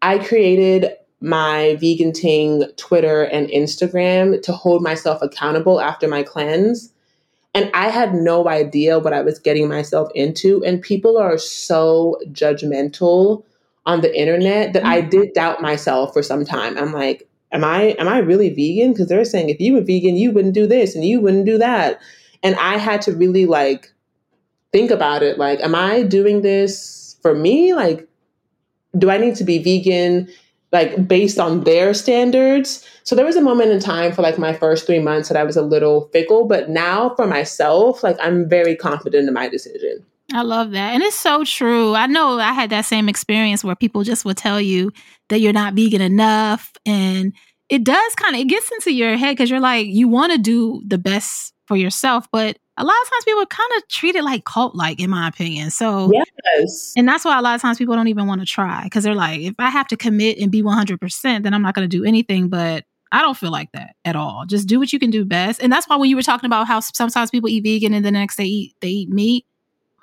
I 0.01 0.19
created 0.19 0.91
my 1.21 1.75
vegan 1.79 2.13
ting 2.13 2.63
Twitter 2.77 3.23
and 3.23 3.47
Instagram 3.49 4.41
to 4.43 4.51
hold 4.53 4.81
myself 4.81 5.21
accountable 5.21 5.79
after 5.81 6.07
my 6.07 6.23
cleanse 6.23 6.91
and 7.55 7.71
I 7.73 7.89
had 7.89 8.13
no 8.13 8.49
idea 8.49 8.99
what 8.99 9.13
I 9.13 9.21
was 9.21 9.39
getting 9.39 9.69
myself 9.69 10.09
into. 10.13 10.63
And 10.65 10.81
people 10.81 11.17
are 11.17 11.37
so 11.37 12.19
judgmental 12.31 13.45
on 13.85 14.01
the 14.01 14.13
internet 14.13 14.73
that 14.73 14.85
I 14.85 14.99
did 14.99 15.27
mm-hmm. 15.27 15.33
doubt 15.33 15.61
myself 15.61 16.11
for 16.11 16.21
some 16.21 16.43
time. 16.43 16.77
I'm 16.77 16.91
like, 16.91 17.27
am 17.53 17.63
I 17.63 17.95
am 17.97 18.09
I 18.09 18.17
really 18.17 18.49
vegan? 18.49 18.91
Because 18.91 19.07
they're 19.07 19.23
saying 19.23 19.49
if 19.49 19.61
you 19.61 19.73
were 19.73 19.81
vegan, 19.81 20.17
you 20.17 20.31
wouldn't 20.31 20.53
do 20.53 20.67
this 20.67 20.95
and 20.95 21.05
you 21.05 21.21
wouldn't 21.21 21.45
do 21.45 21.57
that. 21.57 22.01
And 22.43 22.55
I 22.57 22.77
had 22.77 23.01
to 23.03 23.13
really 23.13 23.45
like 23.45 23.93
think 24.73 24.91
about 24.91 25.23
it. 25.23 25.37
Like, 25.37 25.61
am 25.61 25.75
I 25.75 26.03
doing 26.03 26.41
this 26.41 27.15
for 27.21 27.33
me? 27.33 27.73
Like, 27.73 28.05
do 28.97 29.09
I 29.09 29.17
need 29.17 29.35
to 29.35 29.45
be 29.45 29.63
vegan 29.63 30.27
like 30.71 31.07
based 31.07 31.39
on 31.39 31.63
their 31.63 31.93
standards. 31.93 32.85
So 33.03 33.15
there 33.15 33.25
was 33.25 33.35
a 33.35 33.41
moment 33.41 33.71
in 33.71 33.79
time 33.79 34.11
for 34.11 34.21
like 34.21 34.37
my 34.37 34.53
first 34.53 34.85
three 34.85 34.99
months 34.99 35.29
that 35.29 35.37
I 35.37 35.43
was 35.43 35.55
a 35.55 35.61
little 35.61 36.09
fickle, 36.11 36.47
but 36.47 36.69
now 36.69 37.15
for 37.15 37.27
myself, 37.27 38.03
like 38.03 38.17
I'm 38.19 38.49
very 38.49 38.75
confident 38.75 39.27
in 39.27 39.33
my 39.33 39.47
decision. 39.47 40.05
I 40.33 40.41
love 40.41 40.71
that. 40.71 40.93
And 40.93 41.03
it's 41.03 41.15
so 41.15 41.43
true. 41.43 41.93
I 41.93 42.07
know 42.07 42.39
I 42.39 42.51
had 42.51 42.71
that 42.71 42.85
same 42.85 43.07
experience 43.07 43.63
where 43.63 43.75
people 43.75 44.03
just 44.03 44.25
would 44.25 44.37
tell 44.37 44.59
you 44.59 44.91
that 45.29 45.39
you're 45.39 45.53
not 45.53 45.75
vegan 45.75 46.01
enough. 46.01 46.73
And 46.85 47.33
it 47.69 47.83
does 47.83 48.15
kind 48.15 48.35
of, 48.35 48.41
it 48.41 48.45
gets 48.49 48.71
into 48.71 48.91
your 48.91 49.17
head 49.17 49.33
because 49.33 49.49
you're 49.49 49.59
like, 49.59 49.87
you 49.87 50.07
want 50.07 50.31
to 50.33 50.37
do 50.37 50.81
the 50.85 50.97
best 50.97 51.53
for 51.67 51.75
yourself, 51.75 52.27
but 52.31 52.57
a 52.77 52.83
lot 52.83 52.95
of 53.03 53.09
times 53.09 53.23
people 53.23 53.45
kind 53.45 53.71
of 53.77 53.87
treat 53.87 54.15
it 54.15 54.23
like 54.23 54.43
cult 54.45 54.75
like 54.75 54.99
in 54.99 55.09
my 55.09 55.27
opinion 55.27 55.69
so 55.69 56.11
yes. 56.13 56.93
and 56.97 57.07
that's 57.07 57.23
why 57.23 57.37
a 57.37 57.41
lot 57.41 57.55
of 57.55 57.61
times 57.61 57.77
people 57.77 57.95
don't 57.95 58.07
even 58.07 58.27
want 58.27 58.41
to 58.41 58.45
try 58.45 58.83
because 58.83 59.03
they're 59.03 59.15
like 59.15 59.39
if 59.41 59.55
i 59.59 59.69
have 59.69 59.87
to 59.87 59.95
commit 59.95 60.37
and 60.39 60.51
be 60.51 60.61
100% 60.61 61.43
then 61.43 61.53
i'm 61.53 61.61
not 61.61 61.73
going 61.73 61.89
to 61.89 61.97
do 61.97 62.03
anything 62.03 62.49
but 62.49 62.83
i 63.11 63.21
don't 63.21 63.37
feel 63.37 63.51
like 63.51 63.71
that 63.71 63.95
at 64.03 64.15
all 64.15 64.45
just 64.45 64.67
do 64.67 64.79
what 64.79 64.91
you 64.91 64.99
can 64.99 65.09
do 65.09 65.23
best 65.23 65.61
and 65.61 65.71
that's 65.71 65.87
why 65.87 65.95
when 65.95 66.09
you 66.09 66.15
were 66.15 66.21
talking 66.21 66.47
about 66.47 66.67
how 66.67 66.79
sometimes 66.79 67.31
people 67.31 67.49
eat 67.49 67.63
vegan 67.63 67.93
and 67.93 68.03
the 68.03 68.11
next 68.11 68.35
they 68.35 68.45
eat 68.45 68.75
they 68.81 68.89
eat 68.89 69.09
meat 69.09 69.45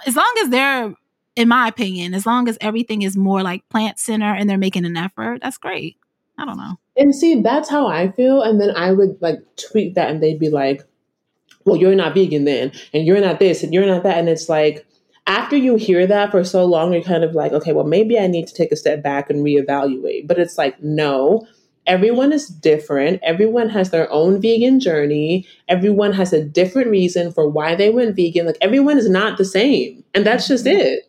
as 0.07 0.17
long 0.17 0.33
as 0.41 0.49
they're 0.49 0.95
in 1.37 1.49
my 1.49 1.69
opinion 1.69 2.15
as 2.15 2.27
long 2.27 2.49
as 2.49 2.59
everything 2.61 3.03
is 3.03 3.17
more 3.17 3.43
like 3.43 3.67
plant 3.69 3.99
center 3.99 4.35
and 4.35 4.49
they're 4.49 4.59
making 4.59 4.85
an 4.85 4.97
effort 4.97 5.39
that's 5.43 5.57
great. 5.57 5.97
I 6.39 6.45
don't 6.45 6.57
know. 6.57 6.79
And 6.97 7.15
see 7.15 7.41
that's 7.41 7.71
how 7.71 7.87
i 7.87 8.11
feel 8.13 8.43
and 8.43 8.61
then 8.61 8.71
i 8.77 8.93
would 8.93 9.17
like 9.21 9.39
tweet 9.57 9.95
that 9.95 10.11
and 10.11 10.23
they'd 10.23 10.39
be 10.39 10.51
like 10.51 10.83
well, 11.65 11.77
you're 11.77 11.95
not 11.95 12.15
vegan 12.15 12.45
then, 12.45 12.73
and 12.93 13.07
you're 13.07 13.21
not 13.21 13.39
this, 13.39 13.63
and 13.63 13.73
you're 13.73 13.87
not 13.87 14.03
that. 14.03 14.19
And 14.19 14.29
it's 14.29 14.49
like, 14.49 14.87
after 15.27 15.57
you 15.57 15.77
hear 15.77 16.07
that 16.07 16.31
for 16.31 16.43
so 16.43 16.65
long, 16.65 16.93
you're 16.93 17.03
kind 17.03 17.25
of 17.25 17.35
like, 17.35 17.53
okay, 17.53 17.73
well, 17.73 17.87
maybe 17.87 18.19
I 18.19 18.27
need 18.27 18.49
to 18.49 18.55
take 18.55 18.73
a 18.73 18.77
step 18.77 19.03
back 19.03 19.31
and 19.31 19.45
reevaluate. 19.45 20.27
But 20.27 20.39
it's 20.39 20.59
like, 20.59 20.83
no, 20.83 21.47
everyone 21.87 22.33
is 22.33 22.49
different. 22.49 23.21
Everyone 23.23 23.69
has 23.69 23.91
their 23.91 24.11
own 24.11 24.41
vegan 24.41 24.81
journey. 24.81 25.47
Everyone 25.69 26.13
has 26.13 26.33
a 26.33 26.45
different 26.45 26.91
reason 26.91 27.33
for 27.33 27.49
why 27.49 27.77
they 27.77 27.91
went 27.91 28.17
vegan. 28.17 28.47
Like, 28.47 28.59
everyone 28.61 28.99
is 28.99 29.09
not 29.09 29.39
the 29.39 29.45
same. 29.45 30.03
And 30.15 30.27
that's 30.27 30.49
just 30.49 30.67
it. 30.67 31.09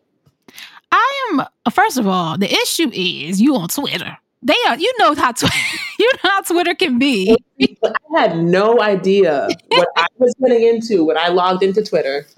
I 0.92 1.30
am, 1.32 1.72
first 1.72 1.98
of 1.98 2.08
all, 2.08 2.38
the 2.38 2.54
issue 2.54 2.92
is 2.94 3.42
you 3.42 3.56
on 3.56 3.68
Twitter. 3.68 4.16
They 4.44 4.56
are, 4.68 4.78
you 4.78 4.94
know 5.00 5.16
how 5.16 5.32
Twitter, 5.32 5.58
you 6.00 6.12
know 6.14 6.30
how 6.30 6.42
Twitter 6.42 6.76
can 6.76 7.00
be. 7.00 7.36
I 7.62 8.20
had 8.20 8.38
no 8.38 8.82
idea 8.82 9.48
what 9.70 9.88
I 9.96 10.08
was 10.18 10.34
getting 10.42 10.68
into 10.68 11.06
when 11.06 11.18
I 11.18 11.30
logged 11.30 11.64
into 11.64 11.84
Twitter. 11.84 12.26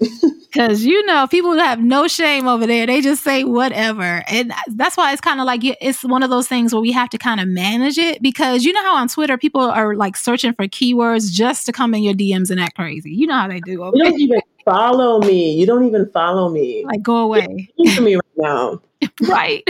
Because 0.56 0.86
you 0.86 1.04
know, 1.04 1.26
people 1.26 1.52
have 1.58 1.80
no 1.80 2.08
shame 2.08 2.48
over 2.48 2.66
there. 2.66 2.86
They 2.86 3.02
just 3.02 3.22
say 3.22 3.44
whatever, 3.44 4.24
and 4.26 4.54
that's 4.68 4.96
why 4.96 5.12
it's 5.12 5.20
kind 5.20 5.38
of 5.38 5.44
like 5.44 5.60
it's 5.62 6.02
one 6.02 6.22
of 6.22 6.30
those 6.30 6.48
things 6.48 6.72
where 6.72 6.80
we 6.80 6.92
have 6.92 7.10
to 7.10 7.18
kind 7.18 7.40
of 7.40 7.48
manage 7.48 7.98
it. 7.98 8.22
Because 8.22 8.64
you 8.64 8.72
know 8.72 8.80
how 8.80 8.96
on 8.96 9.08
Twitter 9.08 9.36
people 9.36 9.60
are 9.60 9.94
like 9.94 10.16
searching 10.16 10.54
for 10.54 10.64
keywords 10.64 11.30
just 11.30 11.66
to 11.66 11.72
come 11.72 11.92
in 11.92 12.02
your 12.02 12.14
DMs 12.14 12.50
and 12.50 12.58
act 12.58 12.76
crazy. 12.76 13.10
You 13.10 13.26
know 13.26 13.34
how 13.34 13.48
they 13.48 13.60
do. 13.60 13.82
Okay? 13.82 13.98
You 13.98 14.04
don't 14.04 14.20
even 14.20 14.40
follow 14.64 15.20
me. 15.20 15.52
You 15.52 15.66
don't 15.66 15.86
even 15.86 16.10
follow 16.10 16.48
me. 16.48 16.86
Like 16.86 17.02
go 17.02 17.16
away. 17.18 17.68
For 17.94 18.00
me 18.00 18.14
right 18.14 18.22
now. 18.38 18.80
right. 19.28 19.62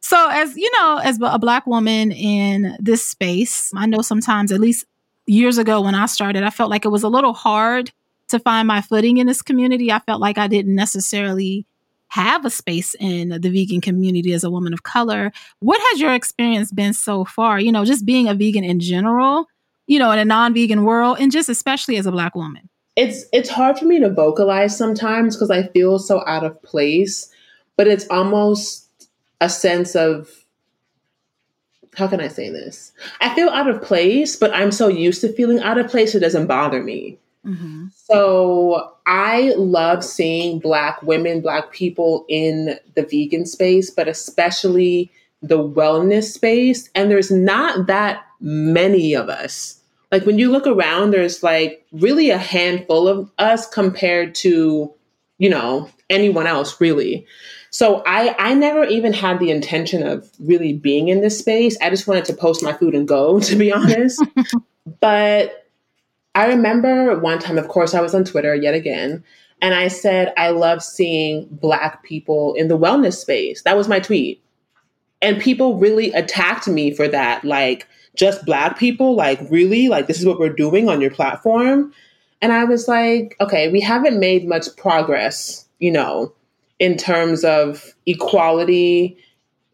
So, 0.00 0.28
as 0.30 0.56
you 0.56 0.70
know, 0.80 1.00
as 1.02 1.18
a 1.22 1.38
black 1.38 1.66
woman 1.66 2.12
in 2.12 2.76
this 2.80 3.06
space, 3.06 3.70
I 3.74 3.86
know 3.86 4.02
sometimes, 4.02 4.52
at 4.52 4.60
least 4.60 4.84
years 5.26 5.58
ago 5.58 5.80
when 5.80 5.94
I 5.94 6.06
started, 6.06 6.42
I 6.42 6.50
felt 6.50 6.70
like 6.70 6.84
it 6.84 6.90
was 6.90 7.02
a 7.02 7.08
little 7.08 7.32
hard 7.32 7.92
to 8.28 8.38
find 8.38 8.66
my 8.66 8.80
footing 8.80 9.18
in 9.18 9.26
this 9.26 9.42
community. 9.42 9.92
I 9.92 10.00
felt 10.00 10.20
like 10.20 10.38
I 10.38 10.46
didn't 10.46 10.74
necessarily 10.74 11.66
have 12.08 12.44
a 12.44 12.50
space 12.50 12.94
in 12.98 13.28
the 13.28 13.50
vegan 13.50 13.80
community 13.80 14.32
as 14.32 14.44
a 14.44 14.50
woman 14.50 14.72
of 14.72 14.82
color. 14.82 15.32
What 15.58 15.80
has 15.90 16.00
your 16.00 16.14
experience 16.14 16.72
been 16.72 16.92
so 16.92 17.24
far? 17.24 17.58
You 17.58 17.72
know, 17.72 17.84
just 17.84 18.06
being 18.06 18.28
a 18.28 18.34
vegan 18.34 18.64
in 18.64 18.80
general, 18.80 19.46
you 19.86 19.98
know, 19.98 20.10
in 20.12 20.18
a 20.18 20.24
non-vegan 20.24 20.84
world 20.84 21.18
and 21.20 21.32
just 21.32 21.48
especially 21.48 21.96
as 21.96 22.06
a 22.06 22.12
black 22.12 22.34
woman. 22.34 22.68
It's 22.96 23.26
it's 23.32 23.50
hard 23.50 23.78
for 23.78 23.84
me 23.84 24.00
to 24.00 24.08
vocalize 24.08 24.76
sometimes 24.76 25.36
because 25.36 25.50
I 25.50 25.66
feel 25.68 25.98
so 25.98 26.22
out 26.26 26.44
of 26.44 26.60
place, 26.62 27.30
but 27.76 27.86
it's 27.86 28.08
almost 28.08 28.85
a 29.40 29.48
sense 29.48 29.94
of 29.94 30.44
how 31.96 32.06
can 32.06 32.20
I 32.20 32.28
say 32.28 32.50
this? 32.50 32.92
I 33.20 33.34
feel 33.34 33.48
out 33.48 33.68
of 33.68 33.82
place, 33.82 34.36
but 34.36 34.54
I'm 34.54 34.70
so 34.70 34.88
used 34.88 35.22
to 35.22 35.32
feeling 35.32 35.60
out 35.60 35.78
of 35.78 35.88
place, 35.88 36.14
it 36.14 36.20
doesn't 36.20 36.46
bother 36.46 36.82
me. 36.82 37.18
Mm-hmm. 37.44 37.86
So 37.94 38.92
I 39.06 39.54
love 39.56 40.04
seeing 40.04 40.58
Black 40.58 41.02
women, 41.02 41.40
Black 41.40 41.72
people 41.72 42.26
in 42.28 42.78
the 42.94 43.02
vegan 43.02 43.46
space, 43.46 43.88
but 43.90 44.08
especially 44.08 45.10
the 45.40 45.58
wellness 45.58 46.24
space. 46.24 46.90
And 46.94 47.10
there's 47.10 47.30
not 47.30 47.86
that 47.86 48.26
many 48.40 49.14
of 49.14 49.28
us. 49.28 49.80
Like 50.12 50.26
when 50.26 50.38
you 50.38 50.50
look 50.50 50.66
around, 50.66 51.12
there's 51.12 51.42
like 51.42 51.86
really 51.92 52.30
a 52.30 52.38
handful 52.38 53.08
of 53.08 53.30
us 53.38 53.66
compared 53.68 54.34
to, 54.36 54.92
you 55.38 55.48
know, 55.48 55.88
anyone 56.10 56.46
else, 56.46 56.80
really. 56.80 57.26
So 57.70 58.02
I 58.06 58.34
I 58.38 58.54
never 58.54 58.84
even 58.84 59.12
had 59.12 59.38
the 59.38 59.50
intention 59.50 60.06
of 60.06 60.30
really 60.40 60.72
being 60.72 61.08
in 61.08 61.20
this 61.20 61.38
space. 61.38 61.76
I 61.80 61.90
just 61.90 62.06
wanted 62.06 62.24
to 62.26 62.34
post 62.34 62.62
my 62.62 62.72
food 62.72 62.94
and 62.94 63.06
go, 63.06 63.40
to 63.48 63.56
be 63.56 63.72
honest. 63.72 64.22
but 65.00 65.66
I 66.34 66.46
remember 66.46 67.18
one 67.18 67.38
time, 67.38 67.58
of 67.58 67.68
course, 67.68 67.94
I 67.94 68.00
was 68.00 68.14
on 68.14 68.24
Twitter 68.24 68.54
yet 68.54 68.74
again, 68.74 69.24
and 69.62 69.74
I 69.74 69.88
said 69.88 70.32
I 70.36 70.50
love 70.50 70.82
seeing 70.82 71.48
black 71.50 72.02
people 72.02 72.54
in 72.54 72.68
the 72.68 72.78
wellness 72.78 73.14
space. 73.14 73.62
That 73.62 73.76
was 73.76 73.88
my 73.88 74.00
tweet. 74.00 74.42
And 75.22 75.40
people 75.40 75.78
really 75.78 76.12
attacked 76.12 76.68
me 76.68 76.92
for 76.92 77.08
that. 77.08 77.42
Like, 77.42 77.88
just 78.14 78.44
black 78.44 78.78
people? 78.78 79.14
Like, 79.14 79.40
really? 79.50 79.88
Like, 79.88 80.08
this 80.08 80.20
is 80.20 80.26
what 80.26 80.38
we're 80.38 80.50
doing 80.50 80.90
on 80.90 81.00
your 81.00 81.10
platform? 81.10 81.92
And 82.42 82.52
I 82.52 82.64
was 82.64 82.86
like, 82.86 83.36
okay, 83.40 83.70
we 83.70 83.80
haven't 83.80 84.20
made 84.20 84.46
much 84.46 84.66
progress, 84.76 85.66
you 85.78 85.90
know, 85.90 86.32
in 86.78 86.96
terms 86.96 87.44
of 87.44 87.94
equality 88.06 89.16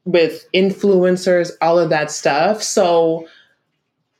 with 0.04 0.46
influencers, 0.52 1.50
all 1.60 1.78
of 1.78 1.90
that 1.90 2.10
stuff. 2.10 2.62
So 2.62 3.26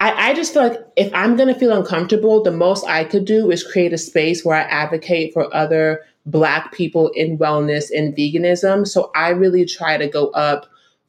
I, 0.01 0.31
I 0.31 0.35
just 0.35 0.53
feel 0.53 0.69
like 0.69 0.81
if 0.97 1.13
I'm 1.15 1.37
going 1.37 1.53
to 1.53 1.59
feel 1.59 1.77
uncomfortable, 1.77 2.43
the 2.43 2.51
most 2.51 2.85
I 2.87 3.05
could 3.05 3.25
do 3.25 3.51
is 3.51 3.63
create 3.63 3.93
a 3.93 3.99
space 3.99 4.45
where 4.45 4.57
I 4.57 4.63
advocate 4.63 5.33
for 5.33 5.55
other 5.55 6.01
Black 6.25 6.73
people 6.73 7.09
in 7.11 7.39
wellness 7.39 7.91
and 7.97 8.17
veganism. 8.17 8.87
So 8.87 9.11
I 9.15 9.31
really 9.31 9.65
try 9.65 9.97
to 9.97 10.07
go 10.07 10.29
up 10.31 10.67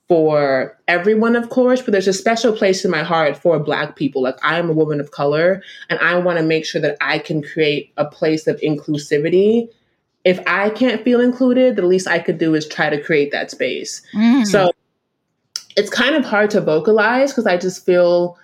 for 0.08 0.78
everyone, 0.88 1.36
of 1.36 1.50
course, 1.50 1.82
but 1.82 1.92
there's 1.92 2.08
a 2.08 2.14
special 2.14 2.52
place 2.52 2.84
in 2.84 2.92
my 2.92 3.04
heart 3.04 3.38
for 3.38 3.58
Black 3.60 3.96
people. 3.96 4.22
Like 4.22 4.38
I 4.44 4.60
am 4.60 4.70
a 4.70 4.74
woman 4.74 5.00
of 5.00 5.12
color, 5.12 5.64
and 5.90 6.00
I 6.00 6.18
want 6.18 6.40
to 6.40 6.44
make 6.44 6.66
sure 6.66 6.82
that 6.82 6.98
I 7.00 7.20
can 7.20 7.42
create 7.42 7.94
a 7.98 8.06
place 8.06 8.48
of 8.48 8.60
inclusivity 8.60 9.70
if 10.24 10.40
I 10.48 10.70
can't 10.70 11.04
feel 11.04 11.20
included, 11.20 11.76
the 11.76 11.86
least 11.86 12.08
I 12.08 12.20
could 12.20 12.38
do 12.38 12.56
is 12.56 12.68
try 12.68 12.90
to 12.90 13.02
create 13.02 13.32
that 13.32 13.52
space. 13.52 14.02
Mm. 14.16 14.46
So 14.46 14.72
it's 15.76 15.90
kind 15.90 16.16
of 16.16 16.24
hard 16.24 16.50
to 16.52 16.62
vocalize 16.62 17.32
because 17.32 17.46
I 17.46 17.58
just 17.58 17.86
feel 17.86 18.38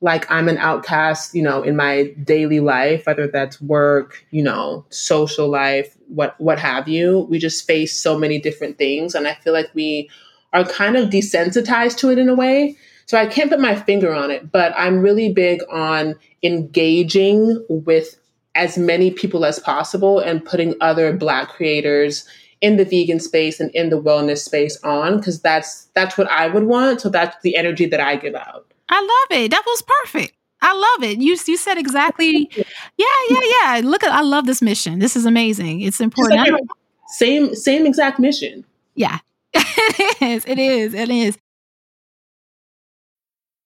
like 0.00 0.28
I'm 0.30 0.48
an 0.48 0.58
outcast, 0.58 1.34
you 1.34 1.42
know, 1.42 1.62
in 1.62 1.76
my 1.76 2.12
daily 2.24 2.60
life, 2.60 3.06
whether 3.06 3.28
that's 3.28 3.60
work, 3.62 4.24
you 4.30 4.42
know, 4.42 4.84
social 4.90 5.48
life, 5.48 5.96
what 6.08 6.38
what 6.40 6.58
have 6.58 6.88
you. 6.88 7.20
We 7.30 7.38
just 7.38 7.66
face 7.66 7.98
so 7.98 8.18
many 8.18 8.40
different 8.40 8.78
things 8.78 9.14
and 9.14 9.26
I 9.26 9.34
feel 9.34 9.52
like 9.52 9.70
we 9.74 10.10
are 10.52 10.64
kind 10.64 10.96
of 10.96 11.08
desensitized 11.08 11.98
to 11.98 12.10
it 12.10 12.18
in 12.18 12.28
a 12.28 12.34
way. 12.34 12.76
So 13.06 13.16
I 13.16 13.26
can't 13.26 13.50
put 13.50 13.60
my 13.60 13.74
finger 13.74 14.12
on 14.12 14.30
it, 14.30 14.50
but 14.50 14.74
I'm 14.76 15.00
really 15.00 15.32
big 15.32 15.62
on 15.70 16.16
engaging 16.42 17.64
with 17.68 18.18
as 18.54 18.76
many 18.76 19.10
people 19.10 19.44
as 19.44 19.58
possible 19.58 20.18
and 20.18 20.44
putting 20.44 20.74
other 20.80 21.12
black 21.12 21.48
creators 21.48 22.26
in 22.60 22.76
the 22.76 22.84
vegan 22.84 23.18
space 23.18 23.60
and 23.60 23.70
in 23.72 23.90
the 23.90 24.00
wellness 24.00 24.38
space 24.38 24.78
on 24.84 25.16
because 25.16 25.40
that's 25.40 25.86
that's 25.94 26.16
what 26.16 26.30
I 26.30 26.48
would 26.48 26.64
want. 26.64 27.00
So 27.00 27.08
that's 27.08 27.36
the 27.42 27.56
energy 27.56 27.86
that 27.86 28.00
I 28.00 28.16
give 28.16 28.34
out. 28.34 28.66
I 28.88 29.00
love 29.00 29.38
it. 29.38 29.50
That 29.50 29.64
was 29.66 29.82
perfect. 29.82 30.34
I 30.62 30.72
love 30.72 31.10
it. 31.10 31.18
You 31.18 31.36
you 31.46 31.56
said 31.56 31.76
exactly. 31.76 32.48
Yeah, 32.54 33.06
yeah, 33.30 33.40
yeah. 33.62 33.80
Look 33.82 34.04
at 34.04 34.12
I 34.12 34.20
love 34.20 34.46
this 34.46 34.62
mission. 34.62 35.00
This 35.00 35.16
is 35.16 35.26
amazing. 35.26 35.80
It's 35.80 36.00
important. 36.00 36.38
Like 36.38 36.62
same 37.08 37.54
same 37.54 37.84
exact 37.84 38.20
mission. 38.20 38.64
Yeah. 38.94 39.18
it 39.54 40.22
is. 40.22 40.44
It 40.46 40.58
is. 40.58 40.94
It 40.94 41.10
is. 41.10 41.36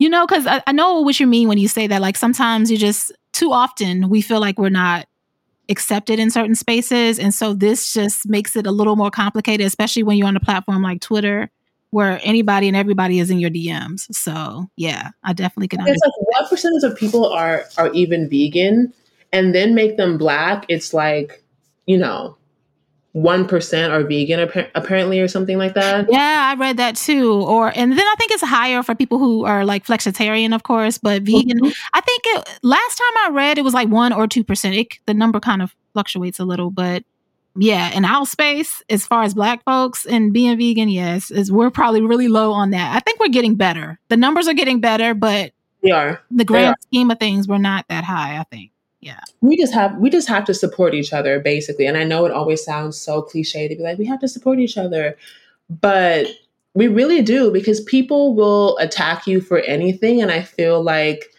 You 0.00 0.08
know, 0.08 0.26
because 0.26 0.46
I, 0.46 0.62
I 0.66 0.72
know 0.72 1.02
what 1.02 1.20
you 1.20 1.26
mean 1.26 1.46
when 1.46 1.58
you 1.58 1.68
say 1.68 1.86
that. 1.86 2.00
Like 2.00 2.16
sometimes 2.16 2.70
you 2.70 2.78
just, 2.78 3.12
too 3.32 3.52
often, 3.52 4.08
we 4.08 4.22
feel 4.22 4.40
like 4.40 4.58
we're 4.58 4.70
not 4.70 5.06
accepted 5.68 6.18
in 6.18 6.30
certain 6.30 6.54
spaces. 6.56 7.18
And 7.18 7.32
so 7.32 7.52
this 7.52 7.92
just 7.92 8.28
makes 8.28 8.56
it 8.56 8.66
a 8.66 8.72
little 8.72 8.96
more 8.96 9.10
complicated, 9.10 9.66
especially 9.66 10.02
when 10.02 10.16
you're 10.16 10.26
on 10.26 10.36
a 10.36 10.40
platform 10.40 10.82
like 10.82 11.00
Twitter 11.00 11.50
where 11.90 12.20
anybody 12.22 12.68
and 12.68 12.76
everybody 12.76 13.18
is 13.18 13.30
in 13.30 13.38
your 13.38 13.50
DMs. 13.50 14.12
So 14.14 14.68
yeah, 14.76 15.10
I 15.22 15.32
definitely 15.32 15.68
can. 15.68 15.80
It's 15.86 16.00
like 16.04 16.12
what 16.16 16.48
percentage 16.48 16.82
of 16.82 16.96
people 16.96 17.26
are 17.26 17.64
are 17.78 17.92
even 17.92 18.28
vegan, 18.28 18.92
and 19.32 19.54
then 19.54 19.74
make 19.74 19.96
them 19.96 20.16
black? 20.16 20.64
It's 20.68 20.94
like 20.94 21.42
you 21.86 21.98
know 21.98 22.36
1% 23.14 23.90
are 23.90 24.04
vegan 24.04 24.48
apparently 24.74 25.18
or 25.18 25.26
something 25.26 25.58
like 25.58 25.74
that? 25.74 26.06
Yeah 26.10 26.52
i 26.52 26.54
read 26.58 26.76
that 26.76 26.96
too. 26.96 27.32
Or 27.32 27.72
and 27.74 27.92
then 27.92 28.06
i 28.06 28.14
think 28.18 28.30
it's 28.30 28.42
higher 28.42 28.82
for 28.82 28.94
people 28.94 29.18
who 29.18 29.44
are 29.44 29.64
like 29.64 29.84
flexitarian 29.84 30.54
of 30.54 30.62
course 30.62 30.98
but 30.98 31.22
vegan 31.22 31.58
mm-hmm. 31.58 31.70
i 31.92 32.00
think 32.00 32.22
it, 32.26 32.58
last 32.62 32.96
time 32.96 33.26
i 33.26 33.30
read 33.32 33.58
it 33.58 33.64
was 33.64 33.74
like 33.74 33.88
1 33.88 34.12
or 34.12 34.26
2% 34.26 34.88
the 35.06 35.14
number 35.14 35.40
kind 35.40 35.62
of 35.62 35.74
fluctuates 35.92 36.38
a 36.38 36.44
little 36.44 36.70
but 36.70 37.02
yeah 37.56 37.90
in 37.90 38.04
our 38.04 38.24
space 38.24 38.82
as 38.88 39.06
far 39.06 39.24
as 39.24 39.34
black 39.34 39.64
folks 39.64 40.06
and 40.06 40.32
being 40.32 40.56
vegan 40.56 40.88
yes 40.88 41.32
is 41.32 41.50
we're 41.50 41.70
probably 41.70 42.00
really 42.00 42.28
low 42.28 42.52
on 42.52 42.70
that. 42.70 42.94
I 42.94 43.00
think 43.00 43.18
we're 43.18 43.28
getting 43.28 43.56
better. 43.56 43.98
The 44.08 44.16
numbers 44.16 44.46
are 44.46 44.54
getting 44.54 44.80
better 44.80 45.14
but 45.14 45.52
we 45.82 45.90
are. 45.90 46.20
the 46.30 46.44
grand 46.44 46.76
scheme 46.82 47.10
of 47.10 47.18
things 47.18 47.48
we're 47.48 47.58
not 47.58 47.86
that 47.88 48.04
high 48.04 48.38
i 48.38 48.44
think 48.44 48.70
Yeah. 49.00 49.20
We 49.40 49.56
just 49.56 49.72
have 49.72 49.96
we 49.96 50.10
just 50.10 50.28
have 50.28 50.44
to 50.44 50.54
support 50.54 50.94
each 50.94 51.12
other 51.12 51.40
basically. 51.40 51.86
And 51.86 51.96
I 51.96 52.04
know 52.04 52.26
it 52.26 52.32
always 52.32 52.62
sounds 52.62 53.00
so 53.00 53.22
cliche 53.22 53.68
to 53.68 53.76
be 53.76 53.82
like 53.82 53.98
we 53.98 54.06
have 54.06 54.20
to 54.20 54.28
support 54.28 54.58
each 54.58 54.76
other, 54.76 55.16
but 55.68 56.26
we 56.74 56.86
really 56.86 57.22
do 57.22 57.50
because 57.50 57.80
people 57.80 58.34
will 58.34 58.76
attack 58.78 59.26
you 59.26 59.40
for 59.40 59.58
anything 59.60 60.20
and 60.20 60.30
I 60.30 60.42
feel 60.42 60.82
like 60.82 61.32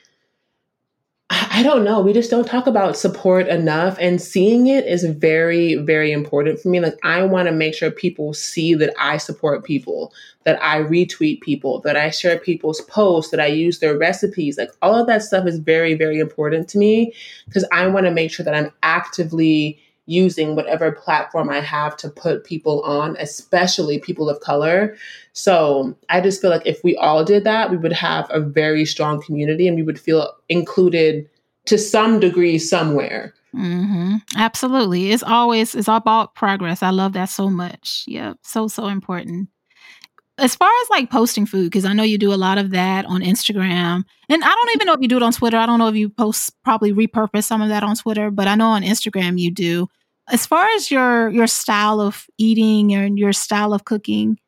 I 1.33 1.63
don't 1.63 1.85
know. 1.85 2.01
We 2.01 2.11
just 2.11 2.29
don't 2.29 2.45
talk 2.45 2.67
about 2.67 2.97
support 2.97 3.47
enough. 3.47 3.97
And 4.01 4.21
seeing 4.21 4.67
it 4.67 4.85
is 4.85 5.05
very, 5.05 5.75
very 5.75 6.11
important 6.11 6.59
for 6.59 6.67
me. 6.67 6.81
Like, 6.81 6.99
I 7.03 7.23
want 7.23 7.47
to 7.47 7.53
make 7.53 7.73
sure 7.73 7.89
people 7.89 8.33
see 8.33 8.73
that 8.73 8.93
I 8.99 9.15
support 9.15 9.63
people, 9.63 10.11
that 10.43 10.61
I 10.61 10.79
retweet 10.79 11.39
people, 11.39 11.79
that 11.81 11.95
I 11.95 12.09
share 12.09 12.37
people's 12.37 12.81
posts, 12.81 13.31
that 13.31 13.39
I 13.39 13.45
use 13.45 13.79
their 13.79 13.97
recipes. 13.97 14.57
Like, 14.57 14.71
all 14.81 14.93
of 14.93 15.07
that 15.07 15.23
stuff 15.23 15.47
is 15.47 15.57
very, 15.57 15.93
very 15.93 16.19
important 16.19 16.67
to 16.69 16.77
me 16.77 17.13
because 17.45 17.65
I 17.71 17.87
want 17.87 18.07
to 18.07 18.11
make 18.11 18.31
sure 18.31 18.43
that 18.43 18.53
I'm 18.55 18.71
actively 18.83 19.79
using 20.05 20.55
whatever 20.55 20.91
platform 20.91 21.49
I 21.49 21.59
have 21.59 21.95
to 21.97 22.09
put 22.09 22.43
people 22.43 22.81
on, 22.81 23.15
especially 23.19 23.99
people 23.99 24.29
of 24.29 24.39
color. 24.39 24.95
So 25.33 25.95
I 26.09 26.21
just 26.21 26.41
feel 26.41 26.49
like 26.49 26.65
if 26.65 26.83
we 26.83 26.95
all 26.97 27.23
did 27.23 27.43
that, 27.43 27.71
we 27.71 27.77
would 27.77 27.93
have 27.93 28.27
a 28.29 28.39
very 28.39 28.85
strong 28.85 29.21
community 29.21 29.67
and 29.67 29.75
we 29.77 29.83
would 29.83 29.99
feel 29.99 30.33
included 30.49 31.29
to 31.65 31.77
some 31.77 32.19
degree 32.19 32.57
somewhere. 32.57 33.33
Mm-hmm. 33.55 34.15
Absolutely. 34.37 35.11
It's 35.11 35.23
always, 35.23 35.75
it's 35.75 35.87
all 35.87 35.97
about 35.97 36.35
progress. 36.35 36.81
I 36.81 36.89
love 36.89 37.13
that 37.13 37.29
so 37.29 37.49
much. 37.49 38.03
Yep. 38.07 38.37
So, 38.43 38.67
so 38.67 38.87
important 38.87 39.49
as 40.41 40.55
far 40.55 40.69
as 40.81 40.89
like 40.89 41.09
posting 41.09 41.45
food, 41.45 41.65
because 41.65 41.85
I 41.85 41.93
know 41.93 42.03
you 42.03 42.17
do 42.17 42.33
a 42.33 42.35
lot 42.35 42.57
of 42.57 42.71
that 42.71 43.05
on 43.05 43.21
Instagram, 43.21 44.03
and 44.27 44.43
I 44.43 44.47
don't 44.47 44.69
even 44.75 44.87
know 44.87 44.93
if 44.93 45.01
you 45.01 45.07
do 45.07 45.17
it 45.17 45.23
on 45.23 45.31
Twitter. 45.31 45.57
I 45.57 45.65
don't 45.65 45.79
know 45.79 45.87
if 45.87 45.95
you 45.95 46.09
post 46.09 46.53
probably 46.63 46.91
repurpose 46.91 47.43
some 47.43 47.61
of 47.61 47.69
that 47.69 47.83
on 47.83 47.95
Twitter, 47.95 48.31
but 48.31 48.47
I 48.47 48.55
know 48.55 48.69
on 48.69 48.81
Instagram 48.81 49.39
you 49.39 49.51
do. 49.51 49.87
As 50.29 50.45
far 50.45 50.65
as 50.75 50.89
your 50.89 51.29
your 51.29 51.47
style 51.47 52.01
of 52.01 52.25
eating 52.37 52.93
and 52.93 53.17
your 53.19 53.33
style 53.33 53.73
of 53.73 53.85
cooking, 53.85 54.39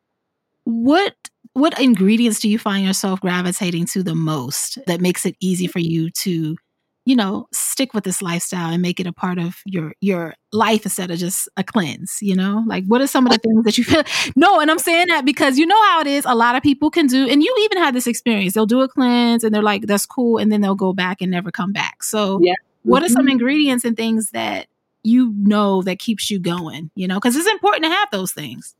what 0.64 1.14
what 1.52 1.78
ingredients 1.80 2.40
do 2.40 2.48
you 2.48 2.58
find 2.58 2.84
yourself 2.84 3.20
gravitating 3.20 3.86
to 3.86 4.02
the 4.02 4.14
most 4.14 4.78
that 4.86 5.00
makes 5.00 5.24
it 5.24 5.36
easy 5.40 5.68
for 5.68 5.78
you 5.78 6.10
to 6.10 6.56
you 7.04 7.16
know 7.16 7.46
stick 7.52 7.92
with 7.94 8.04
this 8.04 8.22
lifestyle 8.22 8.70
and 8.70 8.80
make 8.80 8.98
it 8.98 9.06
a 9.06 9.12
part 9.12 9.38
of 9.38 9.56
your 9.64 9.94
your 10.00 10.34
life 10.52 10.84
instead 10.84 11.10
of 11.10 11.18
just 11.18 11.48
a 11.56 11.64
cleanse 11.64 12.18
you 12.22 12.34
know? 12.34 12.62
Like 12.66 12.84
what 12.86 13.00
are 13.00 13.06
some 13.06 13.26
of 13.26 13.32
the 13.32 13.38
things 13.38 13.64
that 13.64 13.76
you 13.76 13.84
feel 13.84 14.02
no 14.36 14.60
and 14.60 14.70
i'm 14.70 14.78
saying 14.78 15.08
that 15.08 15.24
because 15.24 15.58
you 15.58 15.66
know 15.66 15.82
how 15.84 16.00
it 16.00 16.06
is 16.06 16.24
a 16.24 16.34
lot 16.34 16.56
of 16.56 16.62
people 16.62 16.90
can 16.90 17.06
do 17.06 17.28
and 17.28 17.42
you 17.42 17.54
even 17.60 17.78
had 17.78 17.94
this 17.94 18.06
experience 18.06 18.54
they'll 18.54 18.66
do 18.66 18.80
a 18.80 18.88
cleanse 18.88 19.44
and 19.44 19.54
they're 19.54 19.62
like 19.62 19.86
that's 19.86 20.06
cool 20.06 20.38
and 20.38 20.52
then 20.52 20.60
they'll 20.60 20.74
go 20.74 20.92
back 20.92 21.20
and 21.20 21.30
never 21.30 21.50
come 21.50 21.72
back. 21.72 22.02
So 22.02 22.38
yeah. 22.42 22.54
what 22.82 23.02
are 23.02 23.08
some 23.08 23.22
mm-hmm. 23.22 23.32
ingredients 23.32 23.84
and 23.84 23.96
things 23.96 24.30
that 24.30 24.68
you 25.02 25.32
know 25.36 25.82
that 25.82 25.98
keeps 25.98 26.30
you 26.30 26.38
going 26.38 26.90
you 26.94 27.08
know? 27.08 27.16
Because 27.16 27.36
it's 27.36 27.48
important 27.48 27.84
to 27.84 27.90
have 27.90 28.08
those 28.10 28.32
things 28.32 28.74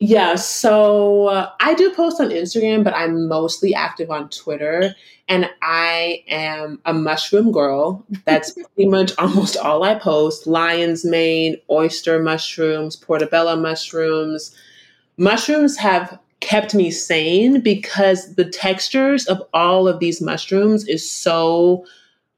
yeah, 0.00 0.34
so 0.34 1.28
uh, 1.28 1.50
I 1.60 1.74
do 1.74 1.90
post 1.92 2.20
on 2.20 2.30
Instagram, 2.30 2.84
but 2.84 2.94
I'm 2.94 3.28
mostly 3.28 3.74
active 3.74 4.10
on 4.10 4.28
Twitter. 4.28 4.94
And 5.28 5.48
I 5.62 6.22
am 6.28 6.80
a 6.84 6.92
mushroom 6.92 7.52
girl. 7.52 8.04
That's 8.24 8.52
pretty 8.74 8.88
much 8.88 9.12
almost 9.18 9.56
all 9.56 9.82
I 9.84 9.94
post 9.94 10.46
lion's 10.46 11.04
mane, 11.04 11.56
oyster 11.70 12.20
mushrooms, 12.22 12.96
portobello 12.96 13.56
mushrooms. 13.56 14.54
Mushrooms 15.16 15.76
have 15.78 16.18
kept 16.40 16.74
me 16.74 16.90
sane 16.90 17.60
because 17.60 18.34
the 18.34 18.44
textures 18.44 19.26
of 19.26 19.42
all 19.54 19.88
of 19.88 20.00
these 20.00 20.20
mushrooms 20.20 20.86
is 20.86 21.08
so 21.08 21.86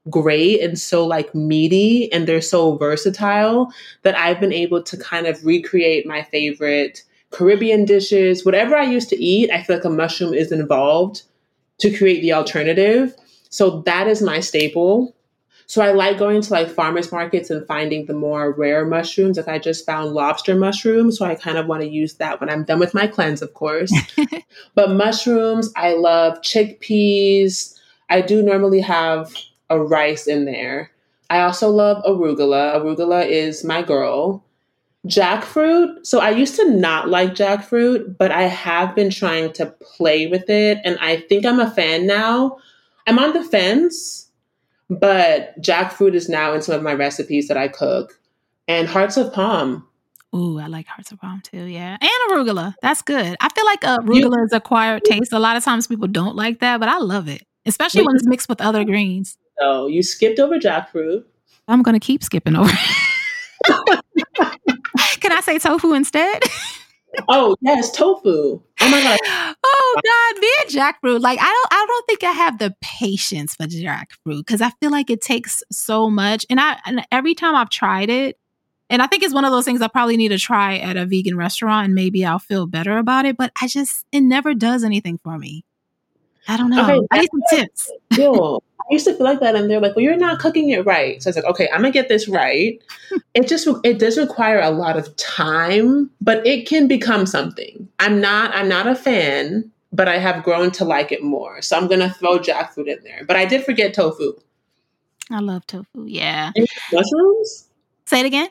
great 0.08 0.60
and 0.60 0.78
so 0.78 1.04
like 1.04 1.34
meaty 1.34 2.12
and 2.12 2.28
they're 2.28 2.40
so 2.40 2.76
versatile 2.76 3.72
that 4.02 4.16
I've 4.16 4.38
been 4.38 4.52
able 4.52 4.82
to 4.84 4.96
kind 4.96 5.26
of 5.26 5.44
recreate 5.44 6.06
my 6.06 6.22
favorite 6.22 7.02
Caribbean 7.30 7.84
dishes, 7.84 8.44
whatever 8.44 8.76
I 8.76 8.84
used 8.84 9.08
to 9.10 9.22
eat, 9.22 9.50
I 9.50 9.62
feel 9.62 9.76
like 9.76 9.84
a 9.84 9.90
mushroom 9.90 10.32
is 10.32 10.52
involved 10.52 11.22
to 11.80 11.96
create 11.96 12.20
the 12.20 12.32
alternative. 12.32 13.14
So 13.50 13.82
that 13.82 14.06
is 14.06 14.22
my 14.22 14.40
staple. 14.40 15.14
So 15.68 15.82
I 15.82 15.90
like 15.90 16.18
going 16.18 16.40
to 16.40 16.52
like 16.52 16.68
farmers 16.68 17.10
markets 17.10 17.50
and 17.50 17.66
finding 17.66 18.06
the 18.06 18.14
more 18.14 18.52
rare 18.52 18.84
mushrooms. 18.84 19.36
Like 19.36 19.48
I 19.48 19.58
just 19.58 19.84
found 19.84 20.12
lobster 20.12 20.54
mushrooms, 20.54 21.18
so 21.18 21.24
I 21.24 21.34
kind 21.34 21.58
of 21.58 21.66
want 21.66 21.82
to 21.82 21.88
use 21.88 22.14
that 22.14 22.40
when 22.40 22.48
I'm 22.48 22.64
done 22.64 22.78
with 22.78 22.94
my 22.94 23.08
cleanse, 23.08 23.42
of 23.42 23.52
course. 23.54 23.92
but 24.74 24.92
mushrooms, 24.92 25.72
I 25.74 25.94
love 25.94 26.40
chickpeas. 26.42 27.76
I 28.08 28.20
do 28.20 28.42
normally 28.42 28.80
have 28.80 29.34
a 29.68 29.80
rice 29.80 30.28
in 30.28 30.44
there. 30.44 30.92
I 31.28 31.40
also 31.40 31.68
love 31.70 32.04
arugula. 32.04 32.76
Arugula 32.76 33.28
is 33.28 33.64
my 33.64 33.82
girl 33.82 34.44
jackfruit. 35.06 36.04
So 36.04 36.20
I 36.20 36.30
used 36.30 36.56
to 36.56 36.70
not 36.70 37.08
like 37.08 37.34
jackfruit, 37.34 38.16
but 38.18 38.30
I 38.30 38.42
have 38.42 38.94
been 38.94 39.10
trying 39.10 39.52
to 39.54 39.66
play 39.66 40.26
with 40.26 40.48
it 40.50 40.78
and 40.84 40.98
I 41.00 41.20
think 41.22 41.46
I'm 41.46 41.60
a 41.60 41.70
fan 41.70 42.06
now. 42.06 42.58
I'm 43.06 43.18
on 43.18 43.32
the 43.32 43.44
fence, 43.44 44.28
but 44.90 45.60
jackfruit 45.62 46.14
is 46.14 46.28
now 46.28 46.54
in 46.54 46.62
some 46.62 46.74
of 46.74 46.82
my 46.82 46.94
recipes 46.94 47.48
that 47.48 47.56
I 47.56 47.68
cook. 47.68 48.18
And 48.68 48.88
hearts 48.88 49.16
of 49.16 49.32
palm. 49.32 49.86
Ooh, 50.34 50.58
I 50.58 50.66
like 50.66 50.86
hearts 50.88 51.12
of 51.12 51.20
palm 51.20 51.40
too. 51.40 51.64
Yeah. 51.64 51.96
And 52.00 52.10
arugula. 52.30 52.74
That's 52.82 53.00
good. 53.00 53.36
I 53.40 53.48
feel 53.50 53.64
like 53.64 53.84
uh, 53.84 53.98
arugula 53.98 54.44
is 54.44 54.52
acquired 54.52 55.04
taste. 55.04 55.32
A 55.32 55.38
lot 55.38 55.56
of 55.56 55.64
times 55.64 55.86
people 55.86 56.08
don't 56.08 56.34
like 56.34 56.58
that, 56.60 56.80
but 56.80 56.88
I 56.88 56.98
love 56.98 57.28
it, 57.28 57.42
especially 57.64 58.04
when 58.04 58.16
it's 58.16 58.26
mixed 58.26 58.48
with 58.48 58.60
other 58.60 58.84
greens. 58.84 59.38
So 59.60 59.86
you 59.86 60.02
skipped 60.02 60.40
over 60.40 60.58
jackfruit. 60.58 61.24
I'm 61.68 61.82
going 61.82 61.98
to 61.98 62.04
keep 62.04 62.24
skipping 62.24 62.56
over. 62.56 62.72
Can 65.26 65.36
I 65.36 65.40
say 65.40 65.58
tofu 65.58 65.92
instead? 65.92 66.44
oh 67.28 67.56
yes, 67.60 67.90
tofu. 67.90 68.62
Oh 68.80 68.88
my 68.88 69.02
god. 69.02 69.18
Oh 69.64 70.00
god, 70.04 70.40
me 70.40 70.48
and 70.60 70.70
jackfruit. 70.70 71.20
Like 71.20 71.40
I 71.40 71.44
don't 71.44 71.68
I 71.72 71.84
don't 71.88 72.06
think 72.06 72.22
I 72.22 72.30
have 72.30 72.58
the 72.60 72.76
patience 72.80 73.56
for 73.56 73.66
jackfruit 73.66 74.46
because 74.46 74.62
I 74.62 74.70
feel 74.78 74.92
like 74.92 75.10
it 75.10 75.20
takes 75.20 75.64
so 75.72 76.08
much. 76.08 76.46
And 76.48 76.60
I 76.60 76.78
and 76.86 77.04
every 77.10 77.34
time 77.34 77.56
I've 77.56 77.70
tried 77.70 78.08
it, 78.08 78.38
and 78.88 79.02
I 79.02 79.08
think 79.08 79.24
it's 79.24 79.34
one 79.34 79.44
of 79.44 79.50
those 79.50 79.64
things 79.64 79.82
I 79.82 79.88
probably 79.88 80.16
need 80.16 80.28
to 80.28 80.38
try 80.38 80.78
at 80.78 80.96
a 80.96 81.04
vegan 81.06 81.36
restaurant 81.36 81.86
and 81.86 81.94
maybe 81.96 82.24
I'll 82.24 82.38
feel 82.38 82.68
better 82.68 82.96
about 82.96 83.24
it. 83.24 83.36
But 83.36 83.50
I 83.60 83.66
just 83.66 84.06
it 84.12 84.20
never 84.20 84.54
does 84.54 84.84
anything 84.84 85.18
for 85.24 85.38
me. 85.38 85.64
I 86.48 86.56
don't 86.56 86.70
know. 86.70 86.84
Okay, 86.84 87.06
I 87.10 87.20
need 87.20 87.28
some 87.30 87.58
tips. 87.58 87.90
I 88.88 88.92
used 88.92 89.06
to 89.06 89.14
feel 89.14 89.24
like 89.24 89.40
that, 89.40 89.56
and 89.56 89.68
they're 89.68 89.80
like, 89.80 89.96
"Well, 89.96 90.04
you're 90.04 90.16
not 90.16 90.38
cooking 90.38 90.70
it 90.70 90.84
right." 90.86 91.22
So 91.22 91.28
I 91.28 91.30
was 91.30 91.36
like, 91.36 91.44
"Okay, 91.46 91.68
I'm 91.72 91.80
gonna 91.80 91.90
get 91.90 92.08
this 92.08 92.28
right." 92.28 92.80
it 93.34 93.48
just 93.48 93.66
it 93.84 93.98
does 93.98 94.16
require 94.16 94.60
a 94.60 94.70
lot 94.70 94.96
of 94.96 95.14
time, 95.16 96.10
but 96.20 96.46
it 96.46 96.68
can 96.68 96.86
become 96.86 97.26
something. 97.26 97.88
I'm 97.98 98.20
not 98.20 98.54
I'm 98.54 98.68
not 98.68 98.86
a 98.86 98.94
fan, 98.94 99.70
but 99.92 100.08
I 100.08 100.18
have 100.18 100.44
grown 100.44 100.70
to 100.72 100.84
like 100.84 101.10
it 101.10 101.22
more. 101.22 101.62
So 101.62 101.76
I'm 101.76 101.88
gonna 101.88 102.12
throw 102.12 102.38
jackfruit 102.38 102.86
in 102.86 103.02
there. 103.02 103.24
But 103.26 103.36
I 103.36 103.44
did 103.44 103.64
forget 103.64 103.94
tofu. 103.94 104.34
I 105.30 105.40
love 105.40 105.66
tofu. 105.66 106.04
Yeah. 106.06 106.52
Mushrooms. 106.92 107.68
Say 108.06 108.20
it 108.20 108.26
again. 108.26 108.48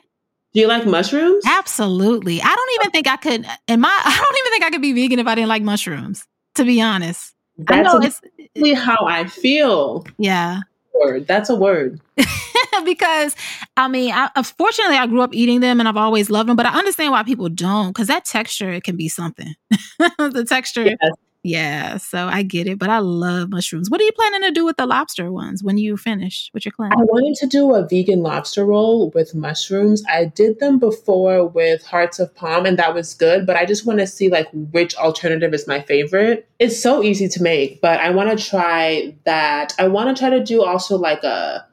Do 0.52 0.60
you 0.60 0.68
like 0.68 0.86
mushrooms? 0.86 1.44
Absolutely. 1.46 2.40
I 2.40 2.54
don't 2.54 2.80
even 2.80 2.90
think 2.90 3.06
I 3.06 3.16
could. 3.16 3.46
In 3.68 3.80
my, 3.80 3.88
I 4.04 4.16
don't 4.16 4.38
even 4.38 4.52
think 4.52 4.64
I 4.64 4.70
could 4.70 4.82
be 4.82 4.92
vegan 4.92 5.18
if 5.18 5.26
I 5.26 5.34
didn't 5.34 5.48
like 5.48 5.62
mushrooms. 5.62 6.26
To 6.54 6.64
be 6.64 6.80
honest. 6.80 7.34
That's 7.58 7.78
I 7.78 7.82
know 7.82 7.98
exactly 7.98 8.74
how 8.74 9.06
I 9.06 9.26
feel. 9.26 10.06
Yeah. 10.18 10.60
Word. 10.94 11.26
That's 11.26 11.50
a 11.50 11.54
word. 11.54 12.00
because 12.84 13.36
I 13.76 13.88
mean, 13.88 14.12
I, 14.12 14.30
unfortunately, 14.34 14.96
I 14.96 15.06
grew 15.06 15.20
up 15.20 15.34
eating 15.34 15.60
them 15.60 15.78
and 15.78 15.88
I've 15.88 15.96
always 15.96 16.30
loved 16.30 16.48
them, 16.48 16.56
but 16.56 16.66
I 16.66 16.76
understand 16.76 17.12
why 17.12 17.22
people 17.22 17.48
don't 17.48 17.88
because 17.88 18.08
that 18.08 18.24
texture 18.24 18.70
it 18.72 18.84
can 18.84 18.96
be 18.96 19.08
something. 19.08 19.54
the 19.98 20.46
texture, 20.48 20.84
yes. 20.84 21.12
Yeah, 21.46 21.98
so 21.98 22.26
I 22.26 22.42
get 22.42 22.66
it, 22.66 22.76
but 22.76 22.90
I 22.90 22.98
love 22.98 23.50
mushrooms. 23.50 23.88
What 23.88 24.00
are 24.00 24.04
you 24.04 24.10
planning 24.10 24.42
to 24.42 24.50
do 24.50 24.64
with 24.64 24.78
the 24.78 24.84
lobster 24.84 25.30
ones 25.30 25.62
when 25.62 25.78
you 25.78 25.96
finish 25.96 26.50
with 26.52 26.64
your 26.64 26.72
class? 26.72 26.90
I 26.92 27.04
wanted 27.04 27.36
to 27.36 27.46
do 27.46 27.72
a 27.72 27.86
vegan 27.86 28.20
lobster 28.20 28.66
roll 28.66 29.10
with 29.10 29.32
mushrooms. 29.32 30.02
I 30.08 30.24
did 30.24 30.58
them 30.58 30.80
before 30.80 31.46
with 31.46 31.86
hearts 31.86 32.18
of 32.18 32.34
palm 32.34 32.66
and 32.66 32.76
that 32.80 32.94
was 32.94 33.14
good, 33.14 33.46
but 33.46 33.54
I 33.54 33.64
just 33.64 33.86
want 33.86 34.00
to 34.00 34.08
see 34.08 34.28
like 34.28 34.48
which 34.72 34.96
alternative 34.96 35.54
is 35.54 35.68
my 35.68 35.82
favorite. 35.82 36.48
It's 36.58 36.82
so 36.82 37.00
easy 37.00 37.28
to 37.28 37.40
make, 37.40 37.80
but 37.80 38.00
I 38.00 38.10
want 38.10 38.36
to 38.36 38.44
try 38.44 39.14
that. 39.22 39.72
I 39.78 39.86
want 39.86 40.16
to 40.16 40.20
try 40.20 40.30
to 40.30 40.42
do 40.42 40.64
also 40.64 40.98
like 40.98 41.22
a 41.22 41.64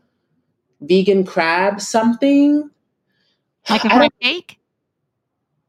vegan 0.81 1.25
crab 1.25 1.81
something. 1.81 2.69
Like 3.67 3.85
a 3.85 3.89
crab 3.89 4.11
cake? 4.21 4.59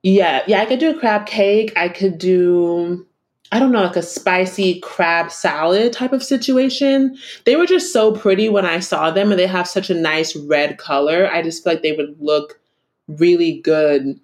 Yeah, 0.03 0.43
yeah, 0.47 0.61
I 0.61 0.67
could 0.67 0.79
do 0.79 0.91
a 0.91 1.01
crab 1.01 1.25
cake. 1.25 1.73
I 1.75 1.89
could 1.89 2.19
do 2.19 3.07
I 3.55 3.61
don't 3.61 3.71
know, 3.71 3.85
like 3.85 3.95
a 3.95 4.03
spicy 4.03 4.81
crab 4.81 5.31
salad 5.31 5.93
type 5.93 6.13
of 6.13 6.25
situation. 6.25 7.17
They 7.45 7.55
were 7.55 7.67
just 7.67 7.93
so 7.93 8.11
pretty 8.11 8.49
when 8.49 8.67
I 8.67 8.81
saw 8.81 9.13
them 9.13 9.31
and 9.31 9.39
they 9.39 9.47
have 9.47 9.69
such 9.69 9.91
a 9.91 9.95
nice 9.95 10.35
red 10.35 10.77
color. 10.77 11.31
I 11.33 11.41
just 11.41 11.63
feel 11.63 11.75
like 11.75 11.83
they 11.83 11.93
would 11.93 12.17
look 12.21 12.59
really 13.07 13.61
good 13.61 14.19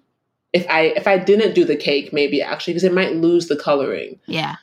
if 0.51 0.69
I 0.69 0.87
if 0.97 1.07
I 1.07 1.17
didn't 1.17 1.55
do 1.55 1.63
the 1.63 1.77
cake 1.77 2.11
maybe 2.11 2.41
actually 2.41 2.73
because 2.73 2.83
it 2.83 2.93
might 2.93 3.15
lose 3.15 3.47
the 3.47 3.55
coloring. 3.55 4.19
Yeah. 4.25 4.57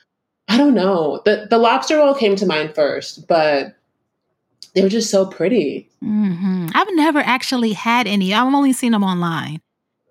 I 0.47 0.57
don't 0.57 0.75
know. 0.75 1.23
The 1.25 1.47
the 1.49 1.57
lobster 1.57 1.97
roll 1.97 2.13
came 2.13 2.35
to 2.35 2.45
mind 2.45 2.75
first, 2.75 3.27
but 3.27 3.75
they 4.75 4.83
were 4.83 4.89
just 4.89 5.09
so 5.09 5.25
pretty. 5.25 5.89
hmm 5.99 6.67
I've 6.75 6.93
never 6.93 7.19
actually 7.19 7.73
had 7.73 8.05
any. 8.05 8.35
I've 8.35 8.53
only 8.53 8.73
seen 8.73 8.91
them 8.91 9.03
online. 9.03 9.61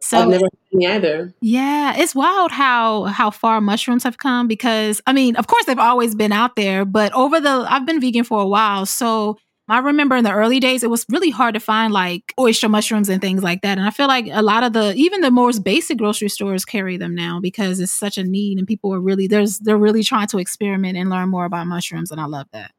So 0.09 0.21
I've 0.21 0.29
never 0.29 0.47
any 0.73 0.87
either. 0.87 1.35
Yeah, 1.42 1.94
it's 1.99 2.14
wild 2.14 2.51
how 2.51 3.05
how 3.05 3.31
far 3.31 3.61
mushrooms 3.61 4.05
have 4.05 4.16
come 4.16 4.49
because 4.49 5.03
I 5.07 5.12
mean, 5.12 5.37
of 5.37 5.47
course 5.47 5.66
they've 5.66 5.79
always 5.79 6.14
been 6.14 6.33
out 6.33 6.57
there, 6.57 6.87
but 6.87 7.12
over 7.12 7.38
the 7.40 7.66
I've 7.68 7.85
been 7.85 8.01
vegan 8.01 8.25
for 8.25 8.40
a 8.40 8.47
while, 8.47 8.87
so 8.87 9.37
I 9.68 9.81
remember 9.81 10.16
in 10.16 10.25
the 10.25 10.33
early 10.33 10.61
days 10.61 10.83
it 10.83 10.88
was 10.88 11.05
really 11.11 11.29
hard 11.29 11.53
to 11.53 11.61
find 11.61 11.92
like 11.92 12.33
oyster 12.40 12.71
mushrooms 12.71 13.11
and 13.11 13.21
things 13.21 13.42
like 13.42 13.61
that. 13.61 13.77
And 13.77 13.87
I 13.87 13.90
feel 13.90 14.09
like 14.09 14.27
a 14.33 14.40
lot 14.40 14.62
of 14.64 14.73
the 14.73 14.94
even 14.94 15.21
the 15.21 15.31
most 15.31 15.62
basic 15.62 15.99
grocery 15.99 16.31
stores 16.31 16.64
carry 16.64 16.97
them 16.97 17.14
now 17.14 17.38
because 17.38 17.79
it's 17.79 17.92
such 17.92 18.16
a 18.16 18.25
need 18.25 18.57
and 18.57 18.66
people 18.66 18.94
are 18.94 19.01
really 19.01 19.27
there's 19.27 19.59
they're 19.59 19.77
really 19.77 20.03
trying 20.03 20.29
to 20.29 20.38
experiment 20.38 20.97
and 20.97 21.11
learn 21.11 21.29
more 21.29 21.44
about 21.44 21.66
mushrooms 21.66 22.11
and 22.11 22.18
I 22.18 22.25
love 22.25 22.47
that. 22.55 22.71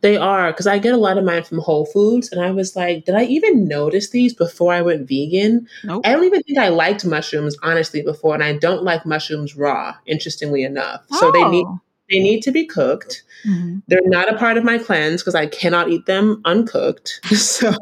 They 0.00 0.16
are 0.16 0.52
because 0.52 0.66
I 0.66 0.78
get 0.78 0.94
a 0.94 0.98
lot 0.98 1.18
of 1.18 1.24
mine 1.24 1.42
from 1.42 1.58
Whole 1.58 1.86
Foods, 1.86 2.30
and 2.30 2.40
I 2.40 2.50
was 2.50 2.76
like, 2.76 3.04
did 3.04 3.14
I 3.14 3.24
even 3.24 3.66
notice 3.66 4.10
these 4.10 4.32
before 4.34 4.72
I 4.72 4.80
went 4.82 5.08
vegan? 5.08 5.66
Nope. 5.84 6.02
I 6.06 6.12
don't 6.12 6.24
even 6.24 6.42
think 6.42 6.58
I 6.58 6.68
liked 6.68 7.04
mushrooms 7.04 7.56
honestly 7.62 8.02
before, 8.02 8.34
and 8.34 8.44
I 8.44 8.54
don't 8.56 8.84
like 8.84 9.04
mushrooms 9.04 9.56
raw. 9.56 9.94
Interestingly 10.06 10.62
enough, 10.62 11.02
so 11.10 11.30
they 11.32 11.44
need 11.48 11.66
Oh. 11.66 11.80
they 12.10 12.20
need 12.20 12.40
to 12.42 12.52
be 12.52 12.64
cooked. 12.64 13.24
Mhm. 13.44 13.82
They're 13.88 14.00
not 14.04 14.32
a 14.32 14.38
part 14.38 14.56
of 14.56 14.62
my 14.64 14.78
cleanse 14.78 15.22
because 15.22 15.34
I 15.34 15.46
cannot 15.46 15.88
eat 15.90 16.06
them 16.06 16.40
uncooked. 16.44 17.20
So 17.36 17.74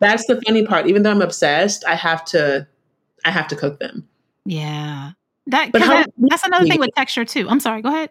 that's 0.00 0.26
the 0.26 0.40
funny 0.46 0.64
part. 0.66 0.86
Even 0.86 1.02
though 1.02 1.10
I'm 1.10 1.22
obsessed, 1.22 1.84
I 1.86 1.94
have 1.94 2.24
to 2.26 2.66
I 3.24 3.30
have 3.30 3.48
to 3.48 3.56
cook 3.56 3.78
them. 3.80 4.08
Yeah. 4.46 5.10
That, 5.48 5.72
But 5.72 5.82
how- 5.82 5.94
that 5.94 6.10
that's 6.16 6.44
another 6.44 6.64
thing 6.66 6.80
with 6.80 6.90
texture 6.96 7.24
too. 7.24 7.46
I'm 7.48 7.60
sorry, 7.60 7.82
go 7.82 7.88
ahead. 7.90 8.10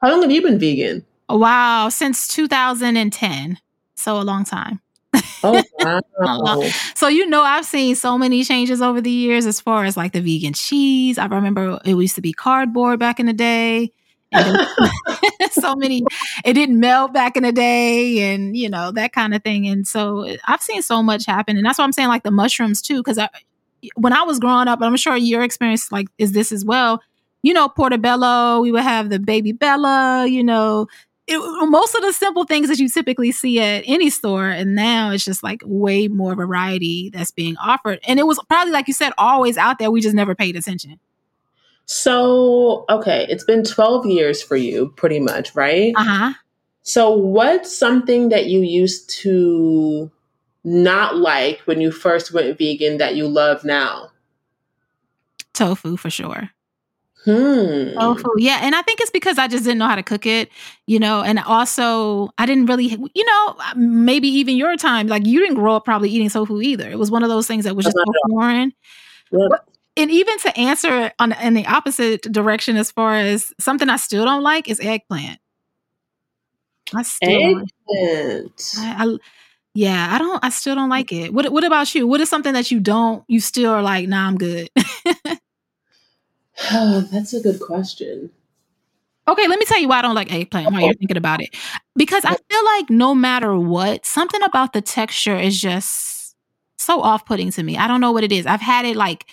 How 0.00 0.10
long 0.10 0.22
have 0.22 0.30
you 0.30 0.40
been 0.42 0.58
vegan? 0.58 1.04
Wow, 1.30 1.88
since 1.88 2.28
2010. 2.28 3.58
So 3.94 4.20
a 4.20 4.22
long 4.22 4.44
time. 4.44 4.80
Oh 5.42 5.62
wow. 6.18 6.62
So 6.94 7.08
you 7.08 7.26
know 7.26 7.42
I've 7.42 7.64
seen 7.64 7.94
so 7.94 8.18
many 8.18 8.44
changes 8.44 8.82
over 8.82 9.00
the 9.00 9.10
years 9.10 9.46
as 9.46 9.60
far 9.60 9.84
as 9.84 9.96
like 9.96 10.12
the 10.12 10.20
vegan 10.20 10.52
cheese. 10.52 11.18
I 11.18 11.26
remember 11.26 11.78
it 11.84 11.94
used 11.94 12.14
to 12.16 12.20
be 12.20 12.32
cardboard 12.32 12.98
back 12.98 13.20
in 13.20 13.26
the 13.26 13.32
day. 13.32 13.92
And 14.32 14.56
so 15.52 15.74
many 15.74 16.04
it 16.44 16.52
didn't 16.52 16.78
melt 16.78 17.12
back 17.12 17.36
in 17.36 17.42
the 17.42 17.52
day 17.52 18.32
and 18.32 18.56
you 18.56 18.68
know 18.68 18.92
that 18.92 19.12
kind 19.12 19.34
of 19.34 19.42
thing. 19.42 19.66
And 19.66 19.86
so 19.86 20.36
I've 20.46 20.62
seen 20.62 20.82
so 20.82 21.02
much 21.02 21.26
happen. 21.26 21.56
And 21.56 21.66
that's 21.66 21.78
why 21.78 21.84
I'm 21.84 21.92
saying 21.92 22.08
like 22.08 22.22
the 22.22 22.30
mushrooms 22.30 22.80
too, 22.80 22.98
because 22.98 23.18
I 23.18 23.28
when 23.96 24.12
I 24.12 24.22
was 24.22 24.38
growing 24.38 24.68
up, 24.68 24.80
I'm 24.82 24.96
sure 24.96 25.16
your 25.16 25.42
experience 25.42 25.90
like 25.90 26.08
is 26.18 26.32
this 26.32 26.52
as 26.52 26.64
well. 26.64 27.00
You 27.42 27.54
know, 27.54 27.68
portobello, 27.68 28.60
we 28.60 28.70
would 28.70 28.82
have 28.82 29.08
the 29.08 29.18
baby 29.18 29.52
Bella, 29.52 30.26
you 30.26 30.44
know, 30.44 30.86
it, 31.30 31.68
most 31.68 31.94
of 31.94 32.02
the 32.02 32.12
simple 32.12 32.44
things 32.44 32.68
that 32.68 32.78
you 32.78 32.88
typically 32.88 33.32
see 33.32 33.60
at 33.60 33.84
any 33.86 34.10
store 34.10 34.48
and 34.48 34.74
now 34.74 35.10
it's 35.10 35.24
just 35.24 35.42
like 35.42 35.62
way 35.64 36.08
more 36.08 36.34
variety 36.34 37.10
that's 37.10 37.30
being 37.30 37.56
offered. 37.56 38.00
And 38.06 38.18
it 38.18 38.26
was 38.26 38.40
probably 38.48 38.72
like 38.72 38.88
you 38.88 38.94
said 38.94 39.12
always 39.16 39.56
out 39.56 39.78
there. 39.78 39.90
We 39.90 40.00
just 40.00 40.14
never 40.14 40.34
paid 40.34 40.56
attention. 40.56 40.98
So, 41.86 42.84
okay, 42.88 43.26
it's 43.28 43.44
been 43.44 43.64
12 43.64 44.06
years 44.06 44.42
for 44.42 44.56
you, 44.56 44.90
pretty 44.96 45.18
much, 45.18 45.54
right? 45.56 45.92
uh-huh. 45.96 46.34
So, 46.82 47.10
what's 47.10 47.76
something 47.76 48.28
that 48.28 48.46
you 48.46 48.60
used 48.60 49.10
to 49.20 50.10
not 50.62 51.16
like 51.16 51.60
when 51.60 51.80
you 51.80 51.90
first 51.90 52.32
went 52.32 52.56
vegan 52.58 52.98
that 52.98 53.16
you 53.16 53.26
love 53.26 53.64
now? 53.64 54.10
tofu 55.52 55.96
for 55.96 56.10
sure 56.10 56.50
Hmm. 57.24 57.92
tofu 57.98 58.30
yeah 58.38 58.60
and 58.62 58.74
i 58.74 58.80
think 58.82 58.98
it's 59.00 59.10
because 59.10 59.36
i 59.38 59.46
just 59.46 59.64
didn't 59.64 59.78
know 59.78 59.86
how 59.86 59.94
to 59.94 60.02
cook 60.02 60.24
it 60.24 60.48
you 60.86 60.98
know 60.98 61.22
and 61.22 61.38
also 61.40 62.30
i 62.38 62.46
didn't 62.46 62.64
really 62.66 62.96
you 63.14 63.24
know 63.26 63.56
maybe 63.76 64.26
even 64.28 64.56
your 64.56 64.74
time 64.76 65.06
like 65.06 65.26
you 65.26 65.38
didn't 65.40 65.56
grow 65.56 65.76
up 65.76 65.84
probably 65.84 66.08
eating 66.08 66.30
tofu 66.30 66.62
either 66.62 66.88
it 66.90 66.98
was 66.98 67.10
one 67.10 67.22
of 67.22 67.28
those 67.28 67.46
things 67.46 67.64
that 67.64 67.76
was 67.76 67.84
just 67.84 67.96
so 67.96 68.04
foreign 68.30 68.72
Yep. 69.32 69.68
and 69.98 70.10
even 70.10 70.38
to 70.38 70.58
answer 70.58 71.12
on 71.18 71.32
in 71.42 71.52
the 71.54 71.66
opposite 71.66 72.22
direction 72.22 72.76
as 72.76 72.90
far 72.90 73.14
as 73.16 73.52
something 73.60 73.88
I 73.90 73.96
still 73.96 74.24
don't 74.24 74.42
like 74.42 74.68
is 74.68 74.80
eggplant. 74.80 75.38
I 76.94 77.02
still 77.02 77.28
don't 77.30 77.58
like- 77.60 77.68
Eggplant. 78.00 78.74
I, 78.78 79.04
I- 79.06 79.16
yeah, 79.74 80.08
I 80.10 80.18
don't 80.18 80.44
I 80.44 80.48
still 80.48 80.74
don't 80.74 80.88
like 80.88 81.12
it. 81.12 81.32
What 81.32 81.52
what 81.52 81.62
about 81.62 81.94
you? 81.94 82.08
What 82.08 82.20
is 82.20 82.28
something 82.28 82.54
that 82.54 82.72
you 82.72 82.80
don't 82.80 83.22
you 83.28 83.38
still 83.38 83.70
are 83.70 83.82
like, 83.82 84.08
nah, 84.08 84.26
I'm 84.26 84.36
good. 84.36 84.68
Oh, 86.72 87.00
that's 87.12 87.32
a 87.34 87.40
good 87.40 87.60
question. 87.60 88.30
okay, 89.28 89.46
let 89.48 89.58
me 89.58 89.64
tell 89.64 89.78
you 89.78 89.88
why 89.88 89.98
I 89.98 90.02
don't 90.02 90.14
like 90.14 90.32
eggplant 90.32 90.72
while 90.72 90.80
you're 90.82 90.94
thinking 90.94 91.16
about 91.16 91.40
it. 91.40 91.54
Because 91.96 92.24
I 92.24 92.34
feel 92.36 92.64
like 92.64 92.90
no 92.90 93.14
matter 93.14 93.56
what, 93.56 94.04
something 94.06 94.42
about 94.42 94.72
the 94.72 94.80
texture 94.80 95.36
is 95.36 95.60
just 95.60 96.34
so 96.78 97.00
off-putting 97.00 97.50
to 97.52 97.62
me. 97.62 97.76
I 97.76 97.86
don't 97.86 98.00
know 98.00 98.10
what 98.12 98.24
it 98.24 98.32
is. 98.32 98.46
I've 98.46 98.60
had 98.60 98.84
it 98.86 98.96
like 98.96 99.26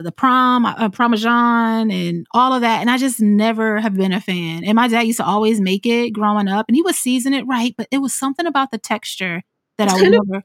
the 0.00 0.12
prom, 0.12 0.64
uh, 0.66 0.88
parmesan, 0.90 1.90
and 1.90 2.26
all 2.32 2.52
of 2.52 2.60
that, 2.60 2.80
and 2.80 2.90
I 2.90 2.98
just 2.98 3.20
never 3.20 3.80
have 3.80 3.94
been 3.94 4.12
a 4.12 4.20
fan. 4.20 4.64
And 4.64 4.76
my 4.76 4.86
dad 4.88 5.02
used 5.02 5.16
to 5.18 5.24
always 5.24 5.60
make 5.60 5.86
it 5.86 6.10
growing 6.10 6.46
up, 6.48 6.66
and 6.68 6.76
he 6.76 6.82
would 6.82 6.94
season 6.94 7.32
it 7.34 7.46
right, 7.46 7.74
but 7.76 7.88
it 7.90 7.98
was 7.98 8.14
something 8.14 8.46
about 8.46 8.70
the 8.70 8.78
texture 8.78 9.42
that 9.78 9.84
It's 9.88 9.94
I 9.94 9.96
would 9.96 10.02
kind 10.02 10.14
of 10.16 10.28
never. 10.28 10.44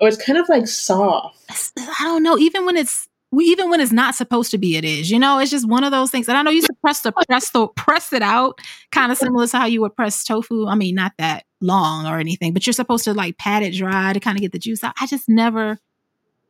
or 0.00 0.08
it's 0.08 0.24
kind 0.24 0.38
of 0.38 0.48
like 0.48 0.68
soft. 0.68 1.36
I 1.78 2.04
don't 2.04 2.22
know. 2.22 2.38
Even 2.38 2.64
when 2.66 2.76
it's 2.76 3.08
even 3.40 3.70
when 3.70 3.80
it's 3.80 3.92
not 3.92 4.14
supposed 4.14 4.50
to 4.50 4.58
be, 4.58 4.76
it 4.76 4.84
is. 4.84 5.10
You 5.10 5.18
know, 5.18 5.38
it's 5.38 5.50
just 5.50 5.66
one 5.66 5.84
of 5.84 5.90
those 5.90 6.10
things. 6.10 6.28
And 6.28 6.36
I 6.36 6.42
know 6.42 6.50
you 6.50 6.56
used 6.56 6.66
to 6.66 6.76
press 6.82 7.00
the 7.00 7.12
press 7.12 7.50
the 7.50 7.68
press 7.68 8.12
it 8.12 8.22
out, 8.22 8.60
kind 8.90 9.10
of 9.10 9.18
similar 9.18 9.46
to 9.46 9.56
how 9.56 9.66
you 9.66 9.80
would 9.80 9.96
press 9.96 10.24
tofu. 10.24 10.66
I 10.66 10.74
mean, 10.74 10.94
not 10.94 11.12
that 11.18 11.44
long 11.60 12.06
or 12.06 12.18
anything, 12.18 12.52
but 12.52 12.66
you're 12.66 12.74
supposed 12.74 13.04
to 13.04 13.14
like 13.14 13.38
pat 13.38 13.62
it 13.62 13.72
dry 13.72 14.12
to 14.12 14.20
kind 14.20 14.36
of 14.36 14.42
get 14.42 14.52
the 14.52 14.58
juice 14.58 14.84
out. 14.84 14.94
I 15.00 15.06
just 15.06 15.28
never. 15.28 15.78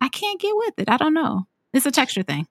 I 0.01 0.09
can't 0.09 0.40
get 0.40 0.57
with 0.57 0.75
it. 0.79 0.90
I 0.90 0.97
don't 0.97 1.14
know. 1.14 1.47
It's 1.73 1.87
a 1.87 1.92
texture 1.92 2.25
thing. 2.25 2.47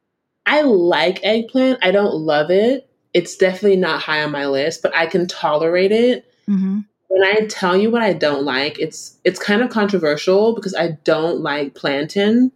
I 0.45 0.61
like 0.61 1.19
eggplant. 1.23 1.79
I 1.83 1.91
don't 1.91 2.13
love 2.13 2.49
it. 2.49 2.89
It's 3.13 3.35
definitely 3.35 3.75
not 3.75 4.01
high 4.01 4.23
on 4.23 4.31
my 4.31 4.45
list, 4.47 4.81
but 4.81 4.95
I 4.95 5.05
can 5.05 5.27
tolerate 5.27 5.91
it. 5.91 6.25
hmm 6.47 6.79
When 7.09 7.23
I 7.23 7.45
tell 7.47 7.75
you 7.75 7.91
what 7.91 8.01
I 8.01 8.13
don't 8.13 8.45
like, 8.45 8.79
it's 8.79 9.17
it's 9.25 9.39
kind 9.39 9.61
of 9.61 9.69
controversial 9.69 10.55
because 10.55 10.73
I 10.73 10.97
don't 11.03 11.41
like 11.41 11.75
plantain. 11.75 12.53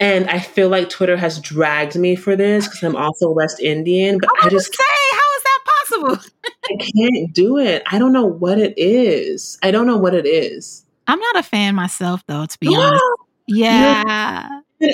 And 0.00 0.28
I 0.28 0.40
feel 0.40 0.68
like 0.68 0.90
Twitter 0.90 1.16
has 1.16 1.40
dragged 1.40 1.96
me 1.96 2.16
for 2.16 2.34
this 2.34 2.66
because 2.66 2.82
I'm 2.82 2.96
also 2.96 3.30
West 3.30 3.60
Indian, 3.60 4.18
but 4.18 4.28
I 4.42 4.46
I 4.46 4.48
just 4.50 4.74
say, 4.74 4.82
how 5.12 5.36
is 5.36 5.42
that 5.42 5.60
possible? 5.66 6.32
I 6.64 6.76
can't 6.76 7.32
do 7.32 7.58
it. 7.58 7.82
I 7.86 7.98
don't 7.98 8.12
know 8.12 8.26
what 8.26 8.58
it 8.58 8.74
is. 8.76 9.58
I 9.62 9.70
don't 9.70 9.86
know 9.86 9.96
what 9.96 10.14
it 10.14 10.26
is. 10.26 10.84
I'm 11.06 11.18
not 11.18 11.36
a 11.36 11.42
fan 11.42 11.74
myself, 11.74 12.24
though. 12.26 12.46
To 12.46 12.58
be 12.58 12.68
honest, 12.76 13.02
yeah. 13.46 14.48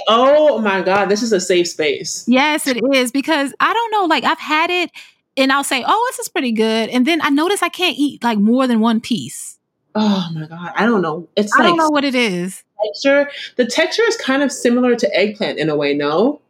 oh 0.09 0.61
my 0.61 0.83
god, 0.83 1.07
this 1.07 1.23
is 1.23 1.33
a 1.33 1.41
safe 1.41 1.69
space. 1.69 2.25
Yes, 2.27 2.67
it 2.67 2.81
is 2.93 3.11
because 3.11 3.55
I 3.61 3.73
don't 3.73 3.91
know. 3.93 4.05
Like 4.05 4.25
I've 4.25 4.39
had 4.39 4.71
it, 4.71 4.91
and 5.37 5.53
I'll 5.53 5.65
say, 5.65 5.85
"Oh, 5.87 6.09
this 6.11 6.19
is 6.19 6.29
pretty 6.29 6.53
good," 6.53 6.91
and 6.91 7.07
then 7.07 7.21
I 7.23 7.31
notice 7.31 7.63
I 7.63 7.69
can't 7.69 7.97
eat 7.99 8.23
like 8.23 8.39
more 8.39 8.67
than 8.67 8.81
one 8.81 9.01
piece. 9.01 9.59
Oh 9.95 10.29
my 10.35 10.47
god, 10.47 10.73
I 10.77 10.87
don't 10.87 11.03
know. 11.03 11.29
It's 11.37 11.53
I 11.55 11.59
like 11.63 11.69
don't 11.69 11.77
know 11.79 11.91
what 11.91 12.05
it 12.05 12.15
is. 12.15 12.63
texture. 12.85 13.31
The 13.57 13.67
texture 13.67 14.03
is 14.07 14.17
kind 14.17 14.43
of 14.43 14.53
similar 14.53 14.95
to 14.97 15.17
eggplant 15.17 15.59
in 15.59 15.69
a 15.69 15.77
way. 15.77 15.95
No, 15.95 16.41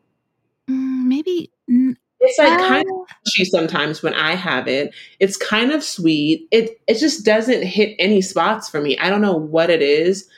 Mm, 0.69 1.05
maybe. 1.07 1.51
mm, 1.69 1.97
it's 2.21 2.39
like 2.39 2.59
kind 2.61 2.85
of 2.87 2.93
uh, 2.93 3.15
mushy 3.25 3.45
sometimes 3.47 4.03
when 4.03 4.15
I 4.15 4.35
have 4.35 4.69
it. 4.69 4.95
It's 5.19 5.37
kind 5.37 5.73
of 5.73 5.83
sweet. 5.83 6.47
It 6.51 6.81
it 6.87 6.99
just 6.99 7.25
doesn't 7.25 7.63
hit 7.65 7.97
any 7.99 8.21
spots 8.23 8.69
for 8.69 8.81
me. 8.81 8.97
I 8.99 9.09
don't 9.11 9.23
know 9.23 9.37
what 9.37 9.71
it 9.71 9.83
is. 9.83 10.29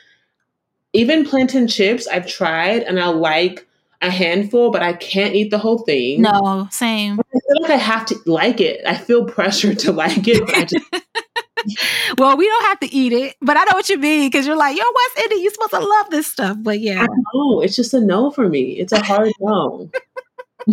Even 0.95 1.25
plantain 1.27 1.67
chips, 1.69 2.07
I've 2.07 2.27
tried 2.27 2.83
and 2.83 3.01
I 3.01 3.09
like 3.09 3.67
a 4.03 4.11
handful, 4.11 4.71
but 4.71 4.83
I 4.83 4.93
can't 4.93 5.35
eat 5.35 5.51
the 5.51 5.59
whole 5.59 5.79
thing. 5.79 6.23
no, 6.23 6.69
same. 6.71 7.19
I 7.19 7.23
feel 7.33 7.63
like 7.63 7.71
I 7.71 7.77
have 7.77 8.07
to 8.07 8.17
like 8.27 8.61
it. 8.61 8.81
I 8.87 8.95
feel 8.97 9.25
pressured 9.37 9.79
to 9.81 9.93
like 9.93 10.29
it, 10.29 10.41
but 10.47 10.55
I 10.55 10.65
just 10.65 10.87
well, 12.19 12.37
we 12.37 12.47
don't 12.47 12.67
have 12.67 12.81
to 12.81 12.95
eat 12.95 13.13
it, 13.13 13.37
but 13.41 13.57
I 13.57 13.65
know 13.65 13.73
what 13.75 13.89
you 13.89 13.99
mean 13.99 14.31
because 14.31 14.47
you're 14.47 14.57
like, 14.57 14.77
you're 14.77 14.87
West 14.87 15.19
Indian, 15.25 15.43
you're 15.43 15.53
supposed 15.53 15.73
to 15.73 15.81
love 15.81 16.11
this 16.11 16.27
stuff. 16.27 16.57
But 16.61 16.81
yeah, 16.81 17.03
I 17.03 17.07
know. 17.35 17.61
It's 17.61 17.77
just 17.77 17.95
a 17.95 18.01
no 18.01 18.31
for 18.31 18.49
me. 18.49 18.79
It's 18.79 18.93
a 18.93 19.03
hard 19.03 19.33
no. 19.41 19.91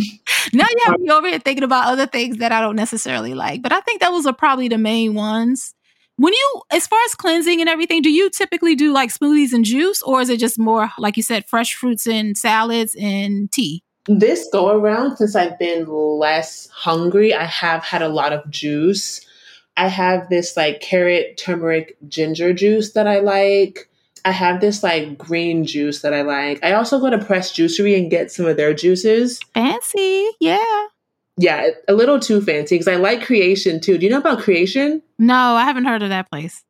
now 0.53 0.65
you 0.69 0.77
have 0.85 0.99
me 0.99 1.09
over 1.09 1.27
here 1.27 1.39
thinking 1.39 1.63
about 1.63 1.87
other 1.87 2.05
things 2.05 2.37
that 2.37 2.51
I 2.51 2.61
don't 2.61 2.75
necessarily 2.75 3.33
like. 3.33 3.61
But 3.61 3.71
I 3.71 3.81
think 3.81 4.01
those 4.01 4.25
are 4.25 4.33
probably 4.33 4.67
the 4.67 4.77
main 4.77 5.13
ones. 5.13 5.73
When 6.17 6.33
you, 6.33 6.61
as 6.71 6.85
far 6.85 6.99
as 7.05 7.15
cleansing 7.15 7.61
and 7.61 7.69
everything, 7.69 8.01
do 8.01 8.11
you 8.11 8.29
typically 8.29 8.75
do 8.75 8.91
like 8.91 9.09
smoothies 9.09 9.53
and 9.53 9.63
juice, 9.63 10.01
or 10.01 10.19
is 10.19 10.29
it 10.29 10.39
just 10.39 10.59
more 10.59 10.91
like 10.97 11.15
you 11.15 11.23
said, 11.23 11.47
fresh 11.47 11.75
fruits 11.75 12.07
and 12.07 12.37
salads 12.37 12.95
and 12.99 13.49
tea? 13.51 13.83
This 14.05 14.49
go 14.51 14.69
around, 14.69 15.17
since 15.17 15.35
I've 15.35 15.57
been 15.59 15.85
less 15.87 16.67
hungry, 16.71 17.33
I 17.33 17.45
have 17.45 17.83
had 17.83 18.01
a 18.01 18.09
lot 18.09 18.33
of 18.33 18.49
juice. 18.49 19.21
I 19.79 19.87
have 19.87 20.27
this 20.27 20.57
like 20.57 20.81
carrot, 20.81 21.37
turmeric, 21.37 21.95
ginger 22.09 22.51
juice 22.51 22.91
that 22.91 23.07
I 23.07 23.21
like. 23.21 23.89
I 24.25 24.31
have 24.31 24.59
this 24.59 24.83
like 24.83 25.17
green 25.17 25.63
juice 25.63 26.01
that 26.01 26.13
I 26.13 26.21
like. 26.21 26.61
I 26.61 26.73
also 26.73 26.99
go 26.99 27.09
to 27.09 27.17
Press 27.17 27.53
Juicery 27.53 27.97
and 27.97 28.11
get 28.11 28.29
some 28.29 28.45
of 28.45 28.57
their 28.57 28.73
juices. 28.73 29.39
Fancy, 29.53 30.31
yeah. 30.41 30.87
Yeah, 31.37 31.69
a 31.87 31.93
little 31.93 32.19
too 32.19 32.41
fancy 32.41 32.75
because 32.75 32.89
I 32.89 32.97
like 32.97 33.21
Kreation 33.21 33.81
too. 33.81 33.97
Do 33.97 34.05
you 34.05 34.11
know 34.11 34.17
about 34.17 34.39
Kreation? 34.39 35.01
No, 35.17 35.55
I 35.55 35.63
haven't 35.63 35.85
heard 35.85 36.03
of 36.03 36.09
that 36.09 36.29
place. 36.29 36.61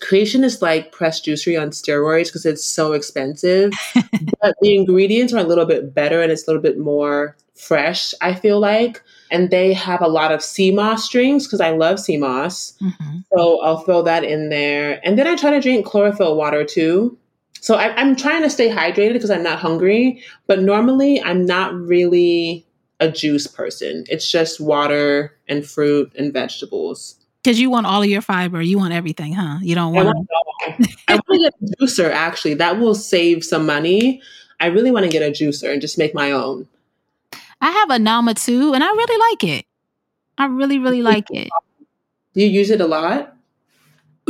Kreation 0.00 0.42
is 0.42 0.62
like 0.62 0.90
Press 0.90 1.20
juicery 1.20 1.60
on 1.60 1.68
steroids 1.68 2.28
because 2.28 2.46
it's 2.46 2.64
so 2.64 2.94
expensive. 2.94 3.72
but 4.40 4.54
the 4.62 4.74
ingredients 4.74 5.34
are 5.34 5.38
a 5.38 5.44
little 5.44 5.66
bit 5.66 5.92
better 5.92 6.22
and 6.22 6.32
it's 6.32 6.48
a 6.48 6.50
little 6.50 6.62
bit 6.62 6.78
more 6.78 7.36
fresh, 7.58 8.14
I 8.20 8.34
feel 8.34 8.60
like. 8.60 9.02
And 9.30 9.50
they 9.50 9.72
have 9.74 10.00
a 10.00 10.08
lot 10.08 10.32
of 10.32 10.42
sea 10.42 10.70
moss 10.70 11.08
drinks 11.08 11.46
because 11.46 11.60
I 11.60 11.70
love 11.70 12.00
sea 12.00 12.16
moss. 12.16 12.72
Mm-hmm. 12.80 13.18
So 13.34 13.60
I'll 13.62 13.80
throw 13.80 14.02
that 14.02 14.24
in 14.24 14.48
there. 14.48 15.00
And 15.04 15.18
then 15.18 15.26
I 15.26 15.36
try 15.36 15.50
to 15.50 15.60
drink 15.60 15.84
chlorophyll 15.84 16.36
water 16.36 16.64
too. 16.64 17.18
So 17.60 17.74
I, 17.74 18.00
am 18.00 18.16
trying 18.16 18.42
to 18.42 18.50
stay 18.50 18.70
hydrated 18.70 19.14
because 19.14 19.30
I'm 19.30 19.42
not 19.42 19.58
hungry. 19.58 20.22
But 20.46 20.62
normally 20.62 21.20
I'm 21.20 21.44
not 21.44 21.74
really 21.74 22.66
a 23.00 23.10
juice 23.10 23.46
person. 23.46 24.04
It's 24.08 24.30
just 24.30 24.60
water 24.60 25.36
and 25.48 25.66
fruit 25.66 26.12
and 26.16 26.32
vegetables. 26.32 27.16
Because 27.42 27.60
you 27.60 27.70
want 27.70 27.86
all 27.86 28.02
of 28.02 28.08
your 28.08 28.22
fiber, 28.22 28.60
you 28.60 28.78
want 28.78 28.92
everything, 28.92 29.32
huh? 29.32 29.58
You 29.62 29.74
don't 29.74 29.94
want. 29.94 30.08
I 30.08 30.10
want, 30.10 30.88
I 31.08 31.14
want 31.14 31.26
to 31.28 31.38
get 31.38 31.54
a 31.62 31.84
juicer. 31.84 32.10
Actually, 32.10 32.54
that 32.54 32.78
will 32.78 32.94
save 32.94 33.44
some 33.44 33.64
money. 33.64 34.20
I 34.60 34.66
really 34.66 34.90
want 34.90 35.04
to 35.04 35.10
get 35.10 35.22
a 35.22 35.30
juicer 35.30 35.72
and 35.72 35.80
just 35.80 35.98
make 35.98 36.14
my 36.14 36.32
own. 36.32 36.66
I 37.60 37.70
have 37.70 37.90
a 37.90 37.98
Nama 37.98 38.34
too, 38.34 38.72
and 38.74 38.82
I 38.82 38.88
really 38.88 39.18
like 39.30 39.44
it. 39.44 39.66
I 40.36 40.46
really, 40.46 40.78
really 40.78 41.02
like 41.02 41.26
it. 41.30 41.48
Do 42.34 42.40
you 42.42 42.46
use 42.46 42.70
it 42.70 42.80
a 42.80 42.86
lot? 42.86 43.34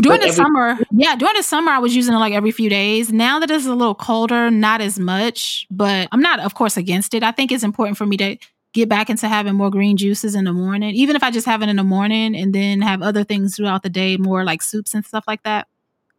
During 0.01 0.21
like 0.21 0.31
the 0.31 0.35
summer, 0.35 0.79
yeah, 0.93 1.17
during 1.17 1.35
the 1.35 1.43
summer, 1.43 1.73
I 1.73 1.79
was 1.79 1.95
using 1.95 2.15
it 2.15 2.19
like 2.19 2.33
every 2.33 2.53
few 2.53 2.71
days. 2.71 3.13
Now 3.13 3.41
that 3.41 3.51
it's 3.51 3.67
a 3.67 3.75
little 3.75 3.97
colder, 3.97 4.51
not 4.51 4.81
as 4.81 4.99
much, 4.99 5.67
but 5.71 6.09
I'm 6.13 6.21
not, 6.21 6.39
of 6.39 6.55
course, 6.55 6.77
against 6.77 7.15
it. 7.15 7.25
I 7.25 7.33
think 7.33 7.51
it's 7.51 7.65
important 7.65 7.99
for 7.99 8.07
me 8.07 8.17
to 8.19 8.37
get 8.73 8.89
back 8.89 9.11
into 9.11 9.29
having 9.29 9.55
more 9.55 9.71
green 9.71 9.97
juices 9.97 10.37
in 10.37 10.45
the 10.45 10.53
morning, 10.53 10.95
even 10.95 11.17
if 11.17 11.23
I 11.25 11.33
just 11.33 11.47
have 11.47 11.63
it 11.63 11.69
in 11.69 11.77
the 11.77 11.85
morning 11.85 12.37
and 12.37 12.55
then 12.55 12.81
have 12.81 13.03
other 13.03 13.25
things 13.25 13.57
throughout 13.57 13.83
the 13.83 13.91
day, 13.91 14.17
more 14.17 14.45
like 14.45 14.63
soups 14.63 14.95
and 14.95 15.05
stuff 15.05 15.25
like 15.27 15.43
that. 15.43 15.67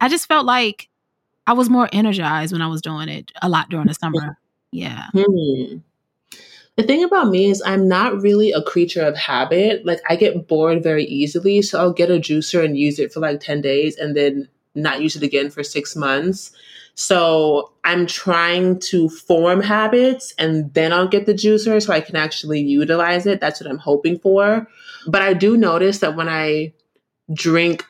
I 0.01 0.09
just 0.09 0.27
felt 0.27 0.45
like 0.45 0.89
I 1.47 1.53
was 1.53 1.69
more 1.69 1.87
energized 1.93 2.51
when 2.51 2.61
I 2.61 2.67
was 2.67 2.81
doing 2.81 3.07
it 3.07 3.31
a 3.41 3.47
lot 3.47 3.69
during 3.69 3.87
the 3.87 3.93
summer. 3.95 4.37
Yeah. 4.71 5.05
Hmm. 5.13 5.77
The 6.79 6.85
thing 6.85 7.03
about 7.03 7.27
me 7.27 7.51
is 7.51 7.61
I'm 7.65 7.89
not 7.89 8.21
really 8.21 8.53
a 8.53 8.63
creature 8.63 9.05
of 9.05 9.17
habit. 9.17 9.85
Like 9.85 9.99
I 10.09 10.15
get 10.15 10.47
bored 10.47 10.81
very 10.81 11.03
easily, 11.03 11.61
so 11.61 11.77
I'll 11.77 11.91
get 11.91 12.09
a 12.09 12.13
juicer 12.13 12.63
and 12.63 12.77
use 12.77 12.99
it 12.99 13.11
for 13.11 13.19
like 13.19 13.41
10 13.41 13.59
days 13.59 13.97
and 13.97 14.15
then 14.15 14.47
not 14.75 15.01
use 15.01 15.17
it 15.17 15.21
again 15.21 15.49
for 15.49 15.61
6 15.61 15.95
months. 15.97 16.51
So 16.95 17.73
I'm 17.83 18.07
trying 18.07 18.79
to 18.91 19.09
form 19.09 19.59
habits 19.59 20.33
and 20.39 20.73
then 20.73 20.93
I'll 20.93 21.09
get 21.09 21.25
the 21.25 21.33
juicer 21.33 21.85
so 21.85 21.91
I 21.91 21.99
can 21.99 22.15
actually 22.15 22.61
utilize 22.61 23.25
it. 23.25 23.41
That's 23.41 23.59
what 23.59 23.69
I'm 23.69 23.77
hoping 23.77 24.17
for. 24.17 24.65
But 25.05 25.21
I 25.21 25.33
do 25.33 25.57
notice 25.57 25.99
that 25.99 26.15
when 26.15 26.29
I 26.29 26.71
drink, 27.33 27.85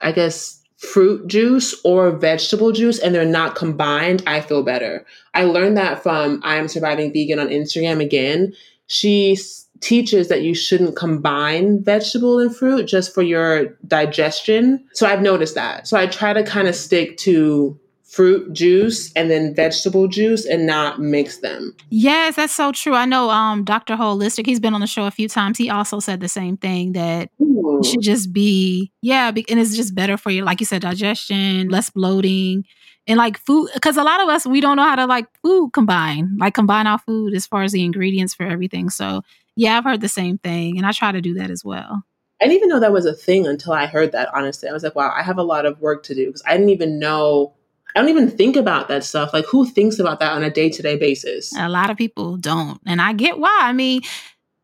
I 0.00 0.12
guess, 0.12 0.57
fruit 0.78 1.26
juice 1.26 1.74
or 1.84 2.12
vegetable 2.12 2.70
juice 2.70 3.00
and 3.00 3.14
they're 3.14 3.24
not 3.24 3.56
combined, 3.56 4.22
I 4.26 4.40
feel 4.40 4.62
better. 4.62 5.04
I 5.34 5.44
learned 5.44 5.76
that 5.76 6.02
from 6.02 6.40
I 6.44 6.56
am 6.56 6.68
surviving 6.68 7.12
vegan 7.12 7.40
on 7.40 7.48
Instagram 7.48 8.00
again. 8.00 8.54
She 8.86 9.36
teaches 9.80 10.28
that 10.28 10.42
you 10.42 10.54
shouldn't 10.54 10.96
combine 10.96 11.82
vegetable 11.82 12.38
and 12.38 12.54
fruit 12.54 12.86
just 12.86 13.12
for 13.12 13.22
your 13.22 13.76
digestion. 13.86 14.84
So 14.92 15.06
I've 15.06 15.20
noticed 15.20 15.56
that. 15.56 15.86
So 15.86 15.96
I 15.96 16.06
try 16.06 16.32
to 16.32 16.42
kind 16.44 16.68
of 16.68 16.74
stick 16.74 17.16
to 17.18 17.78
fruit 18.08 18.50
juice 18.54 19.12
and 19.12 19.30
then 19.30 19.54
vegetable 19.54 20.08
juice 20.08 20.46
and 20.46 20.66
not 20.66 20.98
mix 20.98 21.38
them. 21.38 21.74
Yes, 21.90 22.36
that's 22.36 22.54
so 22.54 22.72
true. 22.72 22.94
I 22.94 23.04
know 23.04 23.30
um 23.30 23.64
Dr. 23.64 23.96
Holistic, 23.96 24.46
he's 24.46 24.60
been 24.60 24.74
on 24.74 24.80
the 24.80 24.86
show 24.86 25.04
a 25.04 25.10
few 25.10 25.28
times. 25.28 25.58
He 25.58 25.68
also 25.68 26.00
said 26.00 26.20
the 26.20 26.28
same 26.28 26.56
thing 26.56 26.92
that 26.92 27.30
Ooh. 27.40 27.82
should 27.84 28.00
just 28.00 28.32
be 28.32 28.90
yeah, 29.02 29.30
be, 29.30 29.44
and 29.50 29.60
it's 29.60 29.76
just 29.76 29.94
better 29.94 30.16
for 30.16 30.30
you 30.30 30.42
like 30.42 30.60
you 30.60 30.66
said 30.66 30.82
digestion, 30.82 31.68
less 31.68 31.90
bloating. 31.90 32.64
And 33.06 33.18
like 33.18 33.38
food 33.38 33.70
cuz 33.82 33.96
a 33.96 34.02
lot 34.02 34.22
of 34.22 34.28
us 34.28 34.46
we 34.46 34.60
don't 34.60 34.76
know 34.76 34.84
how 34.84 34.96
to 34.96 35.06
like 35.06 35.26
food 35.42 35.70
combine, 35.74 36.34
like 36.38 36.54
combine 36.54 36.86
our 36.86 36.98
food 36.98 37.34
as 37.34 37.46
far 37.46 37.62
as 37.62 37.72
the 37.72 37.84
ingredients 37.84 38.34
for 38.34 38.46
everything. 38.46 38.88
So, 38.88 39.22
yeah, 39.54 39.76
I've 39.76 39.84
heard 39.84 40.00
the 40.00 40.08
same 40.08 40.38
thing 40.38 40.78
and 40.78 40.86
I 40.86 40.92
try 40.92 41.12
to 41.12 41.20
do 41.20 41.34
that 41.34 41.50
as 41.50 41.62
well. 41.62 42.04
I 42.40 42.44
didn't 42.44 42.56
even 42.58 42.68
know 42.68 42.80
that 42.80 42.92
was 42.92 43.04
a 43.04 43.12
thing 43.12 43.46
until 43.46 43.72
I 43.72 43.86
heard 43.86 44.12
that 44.12 44.30
honestly. 44.32 44.68
I 44.68 44.72
was 44.72 44.82
like, 44.82 44.94
wow, 44.94 45.12
I 45.14 45.22
have 45.22 45.38
a 45.38 45.42
lot 45.42 45.66
of 45.66 45.80
work 45.80 46.04
to 46.04 46.14
do 46.14 46.26
because 46.26 46.42
I 46.46 46.52
didn't 46.52 46.70
even 46.70 46.98
know 46.98 47.54
I 47.98 48.00
don't 48.00 48.10
even 48.10 48.30
think 48.30 48.54
about 48.54 48.86
that 48.88 49.02
stuff. 49.02 49.32
Like, 49.32 49.44
who 49.46 49.66
thinks 49.66 49.98
about 49.98 50.20
that 50.20 50.30
on 50.30 50.44
a 50.44 50.50
day 50.50 50.70
to 50.70 50.82
day 50.82 50.96
basis? 50.96 51.52
A 51.58 51.68
lot 51.68 51.90
of 51.90 51.96
people 51.96 52.36
don't. 52.36 52.80
And 52.86 53.02
I 53.02 53.12
get 53.12 53.40
why. 53.40 53.58
I 53.62 53.72
mean, 53.72 54.02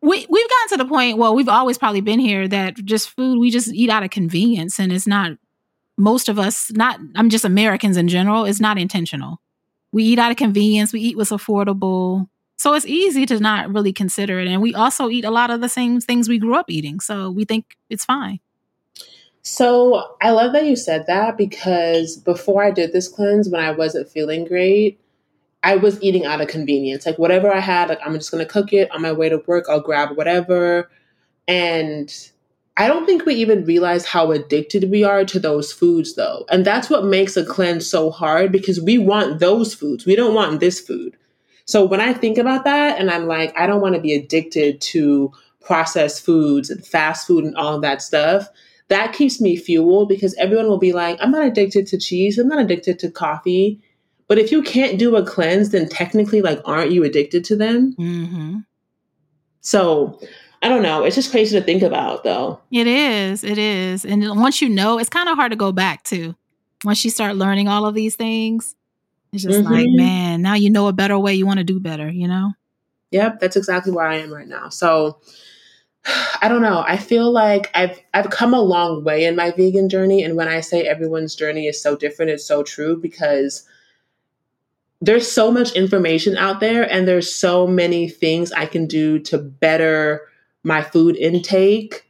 we, 0.01 0.25
we've 0.29 0.49
gotten 0.49 0.69
to 0.69 0.77
the 0.77 0.85
point, 0.85 1.17
well, 1.17 1.35
we've 1.35 1.49
always 1.49 1.77
probably 1.77 1.99
been 1.99 2.19
here 2.19 2.47
that 2.47 2.75
just 2.85 3.09
food, 3.09 3.37
we 3.37 3.51
just 3.51 3.73
eat 3.73 3.89
out 3.89 4.03
of 4.03 4.09
convenience. 4.09 4.79
And 4.79 4.89
it's 4.89 5.05
not, 5.05 5.33
most 5.97 6.29
of 6.29 6.39
us, 6.39 6.71
not, 6.71 6.97
I'm 7.17 7.29
just 7.29 7.43
Americans 7.43 7.97
in 7.97 8.07
general, 8.07 8.45
it's 8.45 8.61
not 8.61 8.77
intentional. 8.77 9.41
We 9.91 10.03
eat 10.05 10.19
out 10.19 10.31
of 10.31 10.37
convenience, 10.37 10.93
we 10.93 11.01
eat 11.01 11.17
what's 11.17 11.31
affordable. 11.31 12.29
So 12.55 12.73
it's 12.73 12.85
easy 12.85 13.25
to 13.25 13.39
not 13.41 13.69
really 13.73 13.91
consider 13.91 14.39
it. 14.39 14.47
And 14.47 14.61
we 14.61 14.73
also 14.73 15.09
eat 15.09 15.25
a 15.25 15.31
lot 15.31 15.51
of 15.51 15.59
the 15.59 15.67
same 15.67 15.99
things 15.99 16.29
we 16.29 16.39
grew 16.39 16.55
up 16.55 16.69
eating. 16.69 17.01
So 17.01 17.29
we 17.31 17.43
think 17.43 17.75
it's 17.89 18.05
fine. 18.05 18.39
So 19.47 20.15
I 20.21 20.31
love 20.31 20.53
that 20.53 20.65
you 20.65 20.75
said 20.75 21.05
that 21.05 21.37
because 21.37 22.17
before 22.17 22.63
I 22.63 22.71
did 22.71 22.93
this 22.93 23.07
cleanse, 23.07 23.47
when 23.47 23.61
I 23.61 23.69
wasn't 23.69 24.09
feeling 24.09 24.43
great, 24.43 24.99
I 25.61 25.75
was 25.75 26.01
eating 26.01 26.25
out 26.25 26.41
of 26.41 26.47
convenience. 26.47 27.05
Like 27.05 27.19
whatever 27.19 27.53
I 27.53 27.59
had, 27.59 27.89
like 27.89 27.99
I'm 28.03 28.15
just 28.15 28.31
gonna 28.31 28.47
cook 28.47 28.73
it 28.73 28.89
on 28.89 29.03
my 29.03 29.11
way 29.11 29.29
to 29.29 29.43
work, 29.45 29.65
I'll 29.69 29.79
grab 29.79 30.17
whatever. 30.17 30.89
And 31.47 32.11
I 32.75 32.87
don't 32.87 33.05
think 33.05 33.27
we 33.27 33.35
even 33.35 33.65
realize 33.65 34.03
how 34.03 34.31
addicted 34.31 34.89
we 34.89 35.03
are 35.03 35.23
to 35.25 35.39
those 35.39 35.71
foods 35.71 36.15
though. 36.15 36.45
And 36.49 36.65
that's 36.65 36.89
what 36.89 37.05
makes 37.05 37.37
a 37.37 37.45
cleanse 37.45 37.87
so 37.87 38.09
hard 38.09 38.51
because 38.51 38.81
we 38.81 38.97
want 38.97 39.39
those 39.39 39.75
foods. 39.75 40.07
We 40.07 40.15
don't 40.15 40.33
want 40.33 40.59
this 40.59 40.79
food. 40.79 41.15
So 41.65 41.85
when 41.85 42.01
I 42.01 42.13
think 42.13 42.39
about 42.39 42.63
that 42.63 42.99
and 42.99 43.11
I'm 43.11 43.27
like, 43.27 43.55
I 43.55 43.67
don't 43.67 43.81
want 43.81 43.93
to 43.93 44.01
be 44.01 44.15
addicted 44.15 44.81
to 44.81 45.31
processed 45.61 46.25
foods 46.25 46.71
and 46.71 46.83
fast 46.83 47.27
food 47.27 47.45
and 47.45 47.55
all 47.55 47.79
that 47.81 48.01
stuff, 48.01 48.47
that 48.89 49.13
keeps 49.13 49.41
me 49.41 49.55
fueled 49.55 50.09
because 50.09 50.35
everyone 50.35 50.67
will 50.67 50.77
be 50.77 50.93
like, 50.93 51.17
I'm 51.21 51.31
not 51.31 51.45
addicted 51.45 51.87
to 51.87 51.97
cheese, 51.97 52.37
I'm 52.37 52.47
not 52.47 52.59
addicted 52.59 52.99
to 52.99 53.11
coffee. 53.11 53.81
But 54.27 54.39
if 54.39 54.51
you 54.51 54.63
can't 54.63 54.97
do 54.97 55.15
a 55.15 55.23
cleanse, 55.23 55.69
then 55.69 55.87
technically, 55.87 56.41
like, 56.41 56.59
aren't 56.65 56.91
you 56.91 57.03
addicted 57.03 57.43
to 57.45 57.55
them? 57.55 57.95
Mm-hmm. 57.97 58.59
So 59.61 60.19
I 60.61 60.67
don't 60.67 60.81
know. 60.81 61.03
It's 61.03 61.15
just 61.15 61.29
crazy 61.29 61.59
to 61.59 61.63
think 61.63 61.83
about, 61.83 62.23
though. 62.23 62.59
It 62.71 62.87
is. 62.87 63.43
It 63.43 63.59
is. 63.59 64.03
And 64.03 64.27
once 64.39 64.61
you 64.63 64.69
know, 64.69 64.97
it's 64.97 65.09
kind 65.09 65.29
of 65.29 65.35
hard 65.35 65.51
to 65.51 65.55
go 65.55 65.71
back 65.71 66.03
to. 66.05 66.35
Once 66.83 67.05
you 67.05 67.11
start 67.11 67.35
learning 67.35 67.67
all 67.67 67.85
of 67.85 67.93
these 67.93 68.15
things, 68.15 68.75
it's 69.31 69.43
just 69.43 69.59
mm-hmm. 69.59 69.71
like, 69.71 69.87
man, 69.89 70.41
now 70.41 70.55
you 70.55 70.69
know 70.69 70.87
a 70.87 70.93
better 70.93 71.19
way. 71.19 71.35
You 71.35 71.45
want 71.45 71.59
to 71.59 71.63
do 71.63 71.79
better, 71.79 72.09
you 72.09 72.27
know? 72.27 72.53
Yep, 73.11 73.39
that's 73.39 73.55
exactly 73.55 73.91
where 73.91 74.07
I 74.07 74.17
am 74.17 74.33
right 74.33 74.47
now. 74.47 74.69
So 74.69 75.19
I 76.05 76.47
don't 76.47 76.61
know. 76.61 76.83
I 76.85 76.97
feel 76.97 77.31
like 77.31 77.71
I've 77.73 77.99
I've 78.13 78.29
come 78.29 78.53
a 78.53 78.61
long 78.61 79.03
way 79.03 79.25
in 79.25 79.35
my 79.35 79.51
vegan 79.51 79.89
journey 79.89 80.23
and 80.23 80.35
when 80.35 80.47
I 80.47 80.59
say 80.61 80.83
everyone's 80.83 81.35
journey 81.35 81.67
is 81.67 81.81
so 81.81 81.95
different 81.95 82.31
it's 82.31 82.45
so 82.45 82.63
true 82.63 82.97
because 82.97 83.67
there's 85.01 85.29
so 85.31 85.51
much 85.51 85.73
information 85.73 86.37
out 86.37 86.59
there 86.59 86.91
and 86.91 87.07
there's 87.07 87.33
so 87.33 87.67
many 87.67 88.07
things 88.09 88.51
I 88.51 88.65
can 88.65 88.87
do 88.87 89.19
to 89.19 89.37
better 89.37 90.21
my 90.63 90.81
food 90.81 91.15
intake 91.15 92.05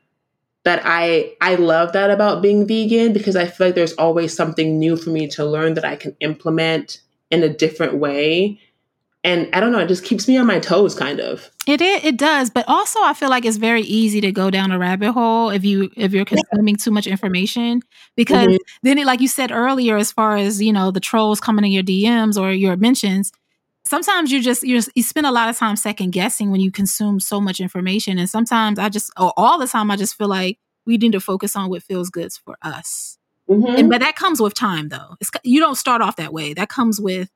that 0.63 0.81
I 0.83 1.33
I 1.41 1.55
love 1.55 1.93
that 1.93 2.11
about 2.11 2.41
being 2.41 2.67
vegan 2.67 3.13
because 3.13 3.35
I 3.35 3.45
feel 3.45 3.67
like 3.67 3.75
there's 3.75 3.93
always 3.93 4.35
something 4.35 4.79
new 4.79 4.97
for 4.97 5.11
me 5.11 5.27
to 5.29 5.45
learn 5.45 5.75
that 5.75 5.85
I 5.85 5.95
can 5.95 6.15
implement 6.19 7.01
in 7.31 7.43
a 7.43 7.49
different 7.49 7.95
way 7.97 8.59
and 9.25 9.49
I 9.53 9.59
don't 9.59 9.71
know, 9.71 9.79
it 9.79 9.87
just 9.87 10.03
keeps 10.03 10.27
me 10.27 10.37
on 10.37 10.45
my 10.45 10.59
toes, 10.59 10.93
kind 10.93 11.19
of. 11.19 11.49
It 11.65 11.81
it 11.81 12.15
does, 12.15 12.51
but 12.51 12.63
also 12.67 12.99
I 13.01 13.15
feel 13.15 13.31
like 13.31 13.43
it's 13.43 13.57
very 13.57 13.81
easy 13.81 14.21
to 14.21 14.31
go 14.31 14.51
down 14.51 14.71
a 14.71 14.77
rabbit 14.77 15.13
hole 15.13 15.49
if 15.49 15.65
you 15.65 15.89
if 15.97 16.13
you're 16.13 16.25
consuming 16.25 16.75
too 16.75 16.91
much 16.91 17.07
information 17.07 17.81
because 18.15 18.47
mm-hmm. 18.47 18.77
then, 18.83 18.99
it, 18.99 19.07
like 19.07 19.21
you 19.21 19.27
said 19.27 19.51
earlier, 19.51 19.97
as 19.97 20.11
far 20.11 20.37
as 20.37 20.61
you 20.61 20.71
know, 20.71 20.91
the 20.91 20.99
trolls 20.99 21.41
coming 21.41 21.65
in 21.65 21.71
your 21.71 21.81
DMs 21.81 22.39
or 22.39 22.51
your 22.51 22.77
mentions, 22.77 23.31
sometimes 23.83 24.31
you 24.31 24.43
just 24.43 24.61
you 24.61 24.79
you 24.93 25.01
spend 25.01 25.25
a 25.25 25.31
lot 25.31 25.49
of 25.49 25.57
time 25.57 25.75
second 25.75 26.11
guessing 26.11 26.51
when 26.51 26.61
you 26.61 26.71
consume 26.71 27.19
so 27.19 27.41
much 27.41 27.59
information, 27.59 28.19
and 28.19 28.29
sometimes 28.29 28.77
I 28.77 28.89
just 28.89 29.11
or 29.19 29.33
all 29.35 29.57
the 29.57 29.67
time 29.67 29.89
I 29.89 29.95
just 29.95 30.15
feel 30.15 30.27
like 30.27 30.59
we 30.85 30.97
need 30.97 31.13
to 31.13 31.19
focus 31.19 31.55
on 31.55 31.71
what 31.71 31.81
feels 31.81 32.11
good 32.11 32.31
for 32.31 32.57
us. 32.61 33.17
Mm-hmm. 33.49 33.75
And, 33.75 33.89
but 33.89 34.01
that 34.01 34.15
comes 34.15 34.39
with 34.39 34.53
time, 34.53 34.89
though. 34.89 35.15
It's, 35.19 35.31
you 35.43 35.59
don't 35.59 35.75
start 35.75 36.01
off 36.01 36.15
that 36.15 36.33
way. 36.33 36.53
That 36.53 36.69
comes 36.69 36.99
with 36.99 37.29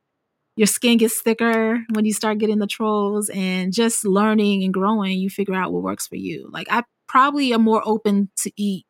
your 0.59 0.67
skin 0.67 0.97
gets 0.97 1.21
thicker 1.21 1.85
when 1.93 2.03
you 2.03 2.11
start 2.11 2.37
getting 2.37 2.59
the 2.59 2.67
trolls 2.67 3.29
and 3.29 3.71
just 3.71 4.05
learning 4.05 4.61
and 4.65 4.73
growing, 4.73 5.17
you 5.17 5.29
figure 5.29 5.55
out 5.55 5.71
what 5.71 5.83
works 5.83 6.05
for 6.05 6.17
you. 6.17 6.49
Like 6.51 6.67
I 6.69 6.83
probably 7.07 7.53
am 7.53 7.61
more 7.61 7.81
open 7.85 8.29
to 8.39 8.51
eat 8.57 8.85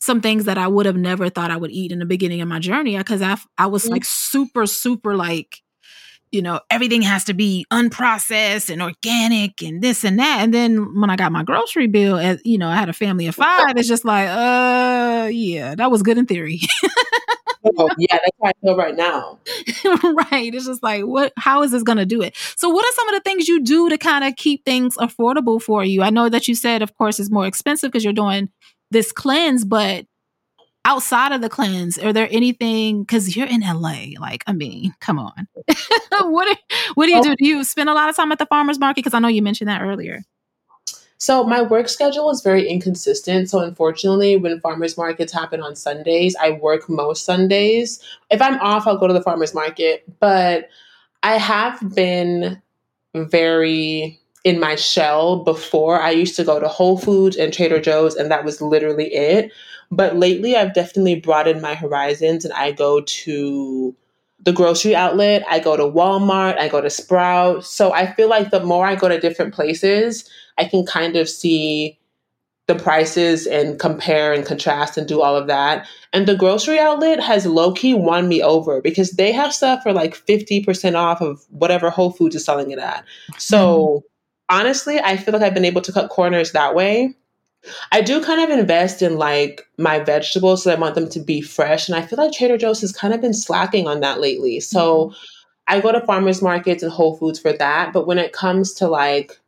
some 0.00 0.22
things 0.22 0.46
that 0.46 0.56
I 0.56 0.68
would 0.68 0.86
have 0.86 0.96
never 0.96 1.28
thought 1.28 1.50
I 1.50 1.58
would 1.58 1.70
eat 1.70 1.92
in 1.92 1.98
the 1.98 2.06
beginning 2.06 2.40
of 2.40 2.48
my 2.48 2.60
journey 2.60 2.96
because 2.96 3.20
I 3.20 3.36
I 3.58 3.66
was 3.66 3.86
like 3.90 4.06
super 4.06 4.64
super 4.64 5.14
like 5.14 5.58
you 6.32 6.40
know, 6.40 6.60
everything 6.70 7.02
has 7.02 7.24
to 7.24 7.34
be 7.34 7.66
unprocessed 7.70 8.70
and 8.70 8.80
organic 8.80 9.62
and 9.62 9.82
this 9.82 10.04
and 10.04 10.18
that. 10.18 10.38
And 10.40 10.54
then 10.54 10.98
when 10.98 11.10
I 11.10 11.16
got 11.16 11.32
my 11.32 11.42
grocery 11.42 11.88
bill, 11.88 12.16
as 12.16 12.40
you 12.44 12.56
know, 12.56 12.68
I 12.68 12.76
had 12.76 12.88
a 12.88 12.94
family 12.94 13.26
of 13.26 13.34
five. 13.36 13.76
It's 13.76 13.88
just 13.88 14.06
like, 14.06 14.28
uh, 14.28 15.28
yeah, 15.30 15.74
that 15.74 15.90
was 15.90 16.02
good 16.02 16.16
in 16.16 16.24
theory. 16.24 16.60
oh, 17.64 17.90
yeah, 17.98 18.18
that's 18.18 18.36
how 18.42 18.48
I 18.48 18.52
feel 18.62 18.76
right 18.76 18.96
now. 18.96 19.38
right. 20.30 20.54
It's 20.54 20.66
just 20.66 20.82
like, 20.82 21.04
what? 21.04 21.32
How 21.36 21.62
is 21.62 21.70
this 21.72 21.82
going 21.82 21.98
to 21.98 22.06
do 22.06 22.22
it? 22.22 22.36
So, 22.56 22.68
what 22.68 22.84
are 22.84 22.92
some 22.92 23.08
of 23.08 23.14
the 23.14 23.20
things 23.20 23.48
you 23.48 23.62
do 23.62 23.88
to 23.88 23.98
kind 23.98 24.24
of 24.24 24.36
keep 24.36 24.64
things 24.64 24.96
affordable 24.96 25.60
for 25.60 25.84
you? 25.84 26.02
I 26.02 26.10
know 26.10 26.28
that 26.28 26.48
you 26.48 26.54
said, 26.54 26.82
of 26.82 26.96
course, 26.96 27.18
it's 27.18 27.30
more 27.30 27.46
expensive 27.46 27.90
because 27.90 28.04
you're 28.04 28.12
doing 28.12 28.50
this 28.90 29.12
cleanse, 29.12 29.64
but 29.64 30.06
outside 30.84 31.32
of 31.32 31.40
the 31.40 31.48
cleanse, 31.48 31.98
are 31.98 32.12
there 32.12 32.28
anything? 32.30 33.02
Because 33.02 33.36
you're 33.36 33.46
in 33.46 33.60
LA, 33.60 34.18
like 34.18 34.42
I 34.46 34.52
mean, 34.52 34.94
come 35.00 35.18
on. 35.18 35.46
what 36.10 36.58
what 36.94 37.06
do 37.06 37.12
you 37.12 37.22
do? 37.22 37.36
Do 37.36 37.46
you 37.46 37.64
spend 37.64 37.88
a 37.88 37.94
lot 37.94 38.08
of 38.08 38.16
time 38.16 38.32
at 38.32 38.38
the 38.38 38.46
farmers 38.46 38.78
market? 38.78 38.96
Because 38.96 39.14
I 39.14 39.18
know 39.18 39.28
you 39.28 39.42
mentioned 39.42 39.68
that 39.68 39.82
earlier. 39.82 40.22
So 41.20 41.44
my 41.44 41.60
work 41.60 41.90
schedule 41.90 42.30
is 42.30 42.40
very 42.40 42.66
inconsistent. 42.66 43.50
So 43.50 43.58
unfortunately, 43.58 44.36
when 44.36 44.58
farmers 44.60 44.96
markets 44.96 45.32
happen 45.32 45.60
on 45.60 45.76
Sundays, 45.76 46.34
I 46.40 46.52
work 46.52 46.88
most 46.88 47.26
Sundays. 47.26 48.02
If 48.30 48.40
I'm 48.40 48.58
off, 48.60 48.86
I'll 48.86 48.96
go 48.96 49.06
to 49.06 49.12
the 49.12 49.22
farmers 49.22 49.54
market. 49.54 50.02
But 50.18 50.70
I 51.22 51.36
have 51.36 51.94
been 51.94 52.60
very 53.14 54.18
in 54.44 54.58
my 54.58 54.76
shell 54.76 55.44
before. 55.44 56.00
I 56.00 56.10
used 56.10 56.36
to 56.36 56.44
go 56.44 56.58
to 56.58 56.68
Whole 56.68 56.96
Foods 56.96 57.36
and 57.36 57.52
Trader 57.52 57.80
Joe's, 57.80 58.16
and 58.16 58.30
that 58.30 58.44
was 58.44 58.62
literally 58.62 59.12
it. 59.12 59.52
But 59.90 60.16
lately, 60.16 60.56
I've 60.56 60.72
definitely 60.72 61.20
broadened 61.20 61.60
my 61.60 61.74
horizons 61.74 62.46
and 62.46 62.54
I 62.54 62.72
go 62.72 63.02
to 63.02 63.94
the 64.42 64.52
grocery 64.52 64.96
outlet, 64.96 65.44
I 65.50 65.58
go 65.58 65.76
to 65.76 65.82
Walmart, 65.82 66.58
I 66.58 66.68
go 66.68 66.80
to 66.80 66.88
Sprout. 66.88 67.64
So 67.64 67.92
I 67.92 68.10
feel 68.14 68.28
like 68.28 68.50
the 68.50 68.64
more 68.64 68.86
I 68.86 68.94
go 68.94 69.08
to 69.08 69.20
different 69.20 69.52
places, 69.52 70.30
I 70.60 70.64
can 70.64 70.84
kind 70.84 71.16
of 71.16 71.28
see 71.28 71.98
the 72.70 72.74
prices 72.76 73.46
and 73.46 73.80
compare 73.80 74.32
and 74.32 74.46
contrast 74.46 74.96
and 74.96 75.08
do 75.08 75.20
all 75.20 75.34
of 75.34 75.48
that. 75.48 75.88
And 76.12 76.28
the 76.28 76.36
grocery 76.36 76.78
outlet 76.78 77.18
has 77.18 77.44
low 77.44 77.72
key 77.72 77.94
won 77.94 78.28
me 78.28 78.42
over 78.42 78.80
because 78.80 79.12
they 79.12 79.32
have 79.32 79.52
stuff 79.52 79.82
for 79.82 79.92
like 79.92 80.14
50% 80.14 80.94
off 80.94 81.20
of 81.20 81.44
whatever 81.50 81.90
Whole 81.90 82.12
Foods 82.12 82.36
is 82.36 82.44
selling 82.44 82.70
it 82.70 82.78
at. 82.78 83.04
So 83.38 84.04
mm-hmm. 84.48 84.56
honestly, 84.60 85.00
I 85.00 85.16
feel 85.16 85.32
like 85.32 85.42
I've 85.42 85.54
been 85.54 85.64
able 85.64 85.82
to 85.82 85.92
cut 85.92 86.10
corners 86.10 86.52
that 86.52 86.76
way. 86.76 87.14
I 87.90 88.02
do 88.02 88.22
kind 88.22 88.40
of 88.40 88.56
invest 88.56 89.02
in 89.02 89.16
like 89.18 89.66
my 89.76 89.98
vegetables 89.98 90.62
so 90.62 90.70
I 90.70 90.76
want 90.76 90.94
them 90.94 91.08
to 91.10 91.20
be 91.20 91.40
fresh. 91.40 91.88
And 91.88 91.96
I 91.96 92.02
feel 92.02 92.18
like 92.18 92.32
Trader 92.32 92.56
Joe's 92.56 92.80
has 92.82 92.92
kind 92.92 93.12
of 93.12 93.20
been 93.20 93.34
slacking 93.34 93.88
on 93.88 94.00
that 94.00 94.20
lately. 94.20 94.60
So 94.60 95.06
mm-hmm. 95.06 95.14
I 95.66 95.80
go 95.80 95.90
to 95.90 96.06
farmers 96.06 96.40
markets 96.40 96.82
and 96.84 96.92
Whole 96.92 97.16
Foods 97.16 97.40
for 97.40 97.52
that. 97.52 97.92
But 97.92 98.06
when 98.06 98.18
it 98.18 98.32
comes 98.32 98.72
to 98.74 98.88
like 98.88 99.40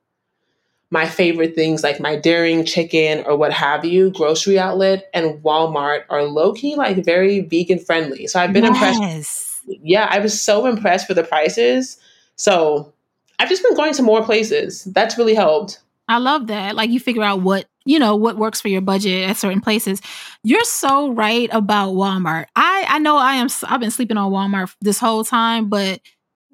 my 0.92 1.08
favorite 1.08 1.54
things 1.54 1.82
like 1.82 1.98
my 2.00 2.16
daring 2.16 2.66
chicken 2.66 3.24
or 3.24 3.34
what 3.34 3.50
have 3.50 3.82
you, 3.82 4.10
grocery 4.10 4.58
outlet 4.58 5.08
and 5.14 5.42
Walmart 5.42 6.04
are 6.10 6.24
low 6.24 6.52
key 6.52 6.76
like 6.76 7.02
very 7.02 7.40
vegan 7.40 7.78
friendly. 7.78 8.26
So 8.26 8.38
I've 8.38 8.52
been 8.52 8.64
yes. 8.64 8.74
impressed. 8.74 9.60
Yeah, 9.82 10.06
I 10.10 10.18
was 10.18 10.38
so 10.40 10.66
impressed 10.66 11.08
with 11.08 11.16
the 11.16 11.24
prices. 11.24 11.96
So 12.36 12.92
I've 13.38 13.48
just 13.48 13.62
been 13.62 13.74
going 13.74 13.94
to 13.94 14.02
more 14.02 14.22
places. 14.22 14.84
That's 14.84 15.16
really 15.16 15.34
helped. 15.34 15.80
I 16.08 16.18
love 16.18 16.48
that. 16.48 16.74
Like 16.74 16.90
you 16.90 17.00
figure 17.00 17.22
out 17.22 17.40
what 17.40 17.64
you 17.86 17.98
know 17.98 18.14
what 18.14 18.36
works 18.36 18.60
for 18.60 18.68
your 18.68 18.82
budget 18.82 19.28
at 19.28 19.36
certain 19.36 19.60
places 19.60 20.00
you're 20.44 20.62
so 20.62 21.10
right 21.10 21.48
about 21.50 21.94
walmart 21.94 22.46
i 22.54 22.86
i 22.88 23.00
know 23.00 23.16
i 23.16 23.34
am 23.34 23.48
i've 23.64 23.80
been 23.80 23.90
sleeping 23.90 24.16
on 24.16 24.30
walmart 24.30 24.72
this 24.80 25.00
whole 25.00 25.24
time 25.24 25.68
but 25.68 26.00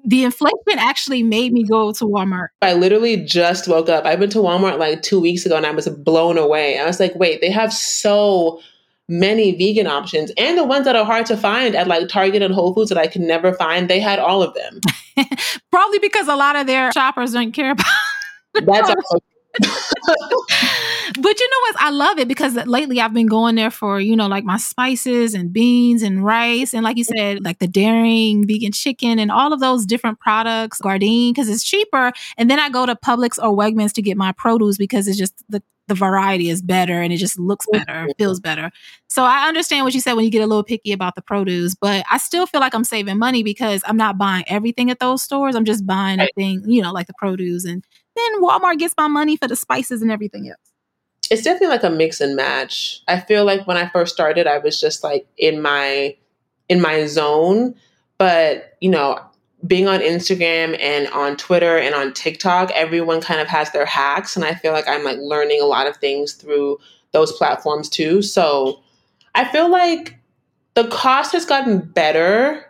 the 0.05 0.23
inflation 0.23 0.57
actually 0.77 1.23
made 1.23 1.53
me 1.53 1.63
go 1.63 1.91
to 1.91 2.05
walmart. 2.05 2.47
I 2.61 2.73
literally 2.73 3.17
just 3.17 3.67
woke 3.67 3.89
up. 3.89 4.05
I've 4.05 4.19
been 4.19 4.29
to 4.31 4.39
walmart 4.39 4.79
like 4.79 5.01
two 5.01 5.19
weeks 5.19 5.45
ago 5.45 5.57
and 5.57 5.65
i 5.65 5.71
was 5.71 5.87
blown 5.89 6.37
away. 6.37 6.77
I 6.79 6.85
was 6.85 6.99
like 6.99 7.15
wait 7.15 7.41
they 7.41 7.51
have 7.51 7.73
so 7.73 8.61
many 9.11 9.55
vegan 9.57 9.87
options 9.87 10.31
and 10.37 10.55
the 10.57 10.63
ones 10.63 10.85
that 10.85 10.95
are 10.95 11.03
hard 11.03 11.25
to 11.25 11.35
find 11.35 11.75
at 11.75 11.87
like 11.87 12.07
target 12.07 12.43
and 12.43 12.53
whole 12.53 12.75
foods 12.75 12.89
that 12.89 12.97
i 12.99 13.07
could 13.07 13.23
never 13.23 13.53
find 13.53 13.89
they 13.89 13.99
had 13.99 14.19
all 14.19 14.43
of 14.43 14.53
them. 14.53 14.79
Probably 15.71 15.99
because 15.99 16.27
a 16.27 16.35
lot 16.35 16.55
of 16.55 16.67
their 16.67 16.91
shoppers 16.91 17.33
don't 17.33 17.51
care 17.51 17.71
about 17.71 17.85
that's 18.53 18.91
but 19.57 21.39
you 21.39 21.49
know 21.49 21.59
what? 21.61 21.75
I 21.79 21.89
love 21.91 22.19
it 22.19 22.27
because 22.27 22.55
lately 22.67 23.01
I've 23.01 23.13
been 23.13 23.27
going 23.27 23.55
there 23.55 23.71
for, 23.71 23.99
you 23.99 24.15
know, 24.15 24.27
like 24.27 24.43
my 24.43 24.57
spices 24.57 25.33
and 25.33 25.51
beans 25.51 26.03
and 26.03 26.23
rice. 26.23 26.73
And 26.73 26.83
like 26.83 26.97
you 26.97 27.03
said, 27.03 27.43
like 27.43 27.59
the 27.59 27.67
daring 27.67 28.47
vegan 28.47 28.71
chicken 28.71 29.19
and 29.19 29.31
all 29.31 29.51
of 29.51 29.59
those 29.59 29.85
different 29.85 30.19
products, 30.19 30.79
Gardein, 30.79 31.31
because 31.31 31.49
it's 31.49 31.63
cheaper. 31.63 32.11
And 32.37 32.49
then 32.49 32.59
I 32.59 32.69
go 32.69 32.85
to 32.85 32.95
Publix 32.95 33.37
or 33.41 33.55
Wegmans 33.55 33.93
to 33.93 34.01
get 34.01 34.17
my 34.17 34.31
produce 34.31 34.77
because 34.77 35.07
it's 35.07 35.17
just 35.17 35.33
the 35.49 35.63
the 35.89 35.95
variety 35.95 36.49
is 36.49 36.61
better 36.61 37.01
and 37.01 37.11
it 37.11 37.17
just 37.17 37.37
looks 37.37 37.65
better, 37.71 38.07
feels 38.17 38.39
better. 38.39 38.71
So 39.09 39.23
I 39.23 39.47
understand 39.47 39.83
what 39.83 39.93
you 39.93 39.99
said 39.99 40.13
when 40.13 40.23
you 40.23 40.31
get 40.31 40.41
a 40.41 40.47
little 40.47 40.63
picky 40.63 40.93
about 40.93 41.15
the 41.15 41.21
produce, 41.21 41.75
but 41.75 42.05
I 42.09 42.17
still 42.17 42.45
feel 42.45 42.61
like 42.61 42.73
I'm 42.73 42.85
saving 42.85 43.17
money 43.17 43.43
because 43.43 43.83
I'm 43.85 43.97
not 43.97 44.17
buying 44.17 44.45
everything 44.47 44.89
at 44.89 44.99
those 44.99 45.21
stores. 45.21 45.55
I'm 45.55 45.65
just 45.65 45.85
buying 45.85 46.21
a 46.21 46.29
thing, 46.35 46.63
you 46.65 46.81
know, 46.81 46.93
like 46.93 47.07
the 47.07 47.13
produce 47.13 47.65
and 47.65 47.83
then 48.15 48.41
Walmart 48.41 48.79
gets 48.79 48.93
my 48.97 49.07
money 49.07 49.35
for 49.35 49.47
the 49.47 49.55
spices 49.55 50.01
and 50.01 50.11
everything 50.11 50.47
else 50.47 50.57
it's 51.29 51.43
definitely 51.43 51.67
like 51.67 51.83
a 51.83 51.89
mix 51.89 52.21
and 52.21 52.35
match. 52.35 53.01
I 53.07 53.19
feel 53.19 53.45
like 53.45 53.67
when 53.67 53.77
I 53.77 53.87
first 53.89 54.13
started, 54.13 54.47
I 54.47 54.57
was 54.57 54.79
just 54.79 55.03
like 55.03 55.27
in 55.37 55.61
my 55.61 56.15
in 56.69 56.81
my 56.81 57.05
zone, 57.05 57.75
but 58.17 58.77
you 58.81 58.89
know, 58.89 59.19
being 59.67 59.87
on 59.87 59.99
Instagram 59.99 60.77
and 60.79 61.07
on 61.09 61.35
Twitter 61.35 61.77
and 61.77 61.93
on 61.93 62.13
TikTok, 62.13 62.71
everyone 62.71 63.21
kind 63.21 63.41
of 63.41 63.47
has 63.47 63.71
their 63.71 63.85
hacks, 63.85 64.35
and 64.35 64.45
I 64.45 64.53
feel 64.53 64.71
like 64.71 64.87
I'm 64.87 65.03
like 65.03 65.17
learning 65.19 65.61
a 65.61 65.65
lot 65.65 65.87
of 65.87 65.97
things 65.97 66.33
through 66.33 66.79
those 67.11 67.31
platforms 67.33 67.89
too. 67.89 68.21
So 68.21 68.81
I 69.35 69.45
feel 69.45 69.69
like 69.69 70.17
the 70.75 70.87
cost 70.87 71.33
has 71.33 71.45
gotten 71.45 71.79
better. 71.79 72.65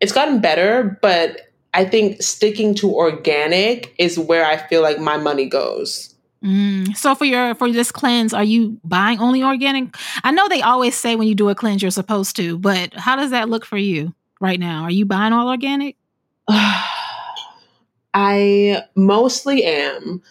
It's 0.00 0.12
gotten 0.12 0.40
better, 0.40 0.98
but 1.02 1.52
I 1.72 1.84
think 1.84 2.22
sticking 2.22 2.74
to 2.76 2.92
organic 2.92 3.94
is 3.98 4.18
where 4.18 4.44
I 4.44 4.56
feel 4.56 4.82
like 4.82 4.98
my 4.98 5.16
money 5.16 5.48
goes. 5.48 6.14
Mm. 6.44 6.96
So 6.96 7.14
for 7.14 7.26
your 7.26 7.54
for 7.54 7.70
this 7.70 7.92
cleanse, 7.92 8.32
are 8.32 8.44
you 8.44 8.80
buying 8.82 9.20
only 9.20 9.42
organic? 9.42 9.94
I 10.24 10.30
know 10.30 10.48
they 10.48 10.62
always 10.62 10.96
say 10.96 11.14
when 11.14 11.28
you 11.28 11.34
do 11.34 11.50
a 11.50 11.54
cleanse 11.54 11.82
you're 11.82 11.90
supposed 11.90 12.34
to, 12.36 12.58
but 12.58 12.94
how 12.94 13.14
does 13.16 13.30
that 13.30 13.50
look 13.50 13.64
for 13.64 13.76
you 13.76 14.14
right 14.40 14.58
now? 14.58 14.82
Are 14.84 14.90
you 14.90 15.04
buying 15.04 15.32
all 15.32 15.48
organic? 15.48 15.96
I 18.14 18.82
mostly 18.96 19.64
am. 19.64 20.22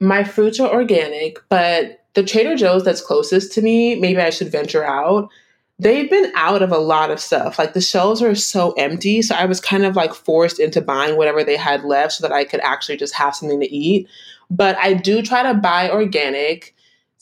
My 0.00 0.24
fruits 0.24 0.60
are 0.60 0.72
organic, 0.72 1.38
but 1.48 2.04
the 2.14 2.22
Trader 2.22 2.56
Joe's 2.56 2.84
that's 2.84 3.00
closest 3.00 3.52
to 3.52 3.62
me, 3.62 3.94
maybe 3.94 4.20
I 4.20 4.30
should 4.30 4.50
venture 4.50 4.84
out. 4.84 5.30
They've 5.78 6.10
been 6.10 6.30
out 6.34 6.62
of 6.62 6.70
a 6.70 6.78
lot 6.78 7.10
of 7.10 7.20
stuff. 7.20 7.58
Like 7.58 7.72
the 7.72 7.80
shelves 7.80 8.20
are 8.22 8.34
so 8.34 8.72
empty. 8.72 9.22
So 9.22 9.34
I 9.34 9.46
was 9.46 9.60
kind 9.60 9.84
of 9.84 9.96
like 9.96 10.12
forced 10.12 10.60
into 10.60 10.80
buying 10.80 11.16
whatever 11.16 11.42
they 11.42 11.56
had 11.56 11.84
left 11.84 12.12
so 12.12 12.22
that 12.26 12.34
I 12.34 12.44
could 12.44 12.60
actually 12.60 12.98
just 12.98 13.14
have 13.14 13.34
something 13.34 13.60
to 13.60 13.74
eat. 13.74 14.08
But 14.50 14.76
I 14.76 14.92
do 14.92 15.22
try 15.22 15.42
to 15.42 15.54
buy 15.54 15.90
organic. 15.90 16.74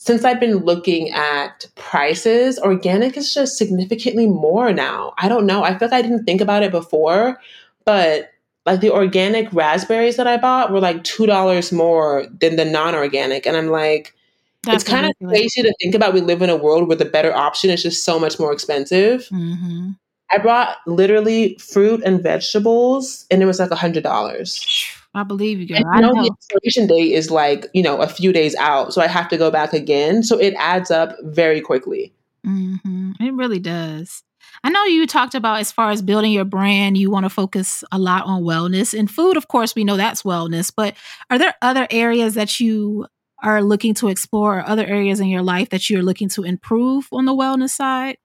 Since 0.03 0.25
I've 0.25 0.39
been 0.39 0.55
looking 0.55 1.11
at 1.11 1.67
prices, 1.75 2.57
organic 2.57 3.15
is 3.15 3.31
just 3.35 3.55
significantly 3.55 4.25
more 4.25 4.73
now. 4.73 5.13
I 5.19 5.29
don't 5.29 5.45
know. 5.45 5.63
I 5.63 5.77
feel 5.77 5.89
like 5.89 5.93
I 5.93 6.01
didn't 6.01 6.23
think 6.23 6.41
about 6.41 6.63
it 6.63 6.71
before, 6.71 7.39
but 7.85 8.31
like 8.65 8.81
the 8.81 8.89
organic 8.89 9.53
raspberries 9.53 10.15
that 10.15 10.25
I 10.25 10.37
bought 10.37 10.71
were 10.71 10.79
like 10.79 11.03
$2 11.03 11.71
more 11.71 12.25
than 12.39 12.55
the 12.55 12.65
non 12.65 12.95
organic. 12.95 13.45
And 13.45 13.55
I'm 13.55 13.67
like, 13.67 14.15
That's 14.63 14.81
it's 14.81 14.91
kind 14.91 15.05
of 15.05 15.11
crazy 15.23 15.61
to 15.61 15.71
think 15.79 15.93
about. 15.93 16.15
We 16.15 16.21
live 16.21 16.41
in 16.41 16.49
a 16.49 16.57
world 16.57 16.87
where 16.87 16.97
the 16.97 17.05
better 17.05 17.31
option 17.31 17.69
is 17.69 17.83
just 17.83 18.03
so 18.03 18.19
much 18.19 18.39
more 18.39 18.51
expensive. 18.51 19.27
Mm-hmm. 19.31 19.91
I 20.31 20.39
brought 20.39 20.77
literally 20.87 21.59
fruit 21.59 22.01
and 22.03 22.23
vegetables, 22.23 23.27
and 23.29 23.43
it 23.43 23.45
was 23.45 23.59
like 23.59 23.69
a 23.69 23.75
hundred 23.75 24.01
dollars. 24.01 24.65
I 25.13 25.23
believe 25.23 25.59
you, 25.59 25.67
girl. 25.67 25.79
You 25.79 26.01
know, 26.01 26.11
know, 26.11 26.23
the 26.23 26.31
expiration 26.31 26.87
date 26.87 27.13
is 27.13 27.29
like, 27.29 27.67
you 27.73 27.83
know, 27.83 28.01
a 28.01 28.07
few 28.07 28.31
days 28.31 28.55
out. 28.55 28.93
So 28.93 29.01
I 29.01 29.07
have 29.07 29.27
to 29.29 29.37
go 29.37 29.51
back 29.51 29.73
again. 29.73 30.23
So 30.23 30.39
it 30.39 30.53
adds 30.57 30.89
up 30.89 31.15
very 31.23 31.61
quickly. 31.61 32.13
Mm-hmm. 32.45 33.11
It 33.19 33.33
really 33.33 33.59
does. 33.59 34.23
I 34.63 34.69
know 34.69 34.83
you 34.85 35.07
talked 35.07 35.35
about 35.35 35.59
as 35.59 35.71
far 35.71 35.91
as 35.91 36.01
building 36.01 36.31
your 36.31 36.45
brand, 36.45 36.97
you 36.97 37.09
want 37.09 37.25
to 37.25 37.29
focus 37.29 37.83
a 37.91 37.97
lot 37.97 38.25
on 38.25 38.43
wellness 38.43 38.97
and 38.97 39.09
food. 39.09 39.37
Of 39.37 39.47
course, 39.47 39.75
we 39.75 39.83
know 39.83 39.97
that's 39.97 40.23
wellness, 40.23 40.71
but 40.75 40.95
are 41.29 41.37
there 41.37 41.55
other 41.61 41.87
areas 41.89 42.35
that 42.35 42.59
you 42.59 43.07
are 43.43 43.63
looking 43.63 43.95
to 43.95 44.07
explore, 44.07 44.59
or 44.59 44.69
other 44.69 44.85
areas 44.85 45.19
in 45.19 45.27
your 45.27 45.41
life 45.41 45.69
that 45.69 45.89
you're 45.89 46.03
looking 46.03 46.29
to 46.29 46.43
improve 46.43 47.07
on 47.11 47.25
the 47.25 47.33
wellness 47.33 47.71
side? 47.71 48.17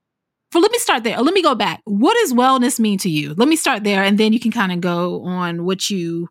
For 0.52 0.60
let 0.60 0.70
me 0.70 0.78
start 0.78 1.04
there. 1.04 1.20
Let 1.20 1.34
me 1.34 1.42
go 1.42 1.54
back. 1.54 1.80
What 1.84 2.14
does 2.20 2.32
wellness 2.32 2.78
mean 2.78 2.98
to 2.98 3.08
you? 3.08 3.34
Let 3.34 3.48
me 3.48 3.56
start 3.56 3.82
there, 3.82 4.02
and 4.02 4.18
then 4.18 4.32
you 4.32 4.40
can 4.40 4.52
kind 4.52 4.72
of 4.72 4.80
go 4.80 5.22
on 5.24 5.64
what 5.64 5.90
you 5.90 6.28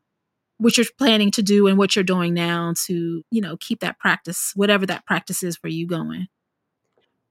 what 0.58 0.78
you're 0.78 0.86
planning 0.98 1.32
to 1.32 1.42
do 1.42 1.68
and 1.68 1.78
what 1.78 1.96
you're 1.96 2.04
doing 2.04 2.34
now 2.34 2.74
to 2.86 3.24
you 3.32 3.42
know 3.42 3.58
keep 3.58 3.80
that 3.80 4.00
practice 4.00 4.52
whatever 4.56 4.86
that 4.86 5.06
practice 5.06 5.44
is 5.44 5.58
for 5.58 5.68
you 5.68 5.88
going 5.88 6.28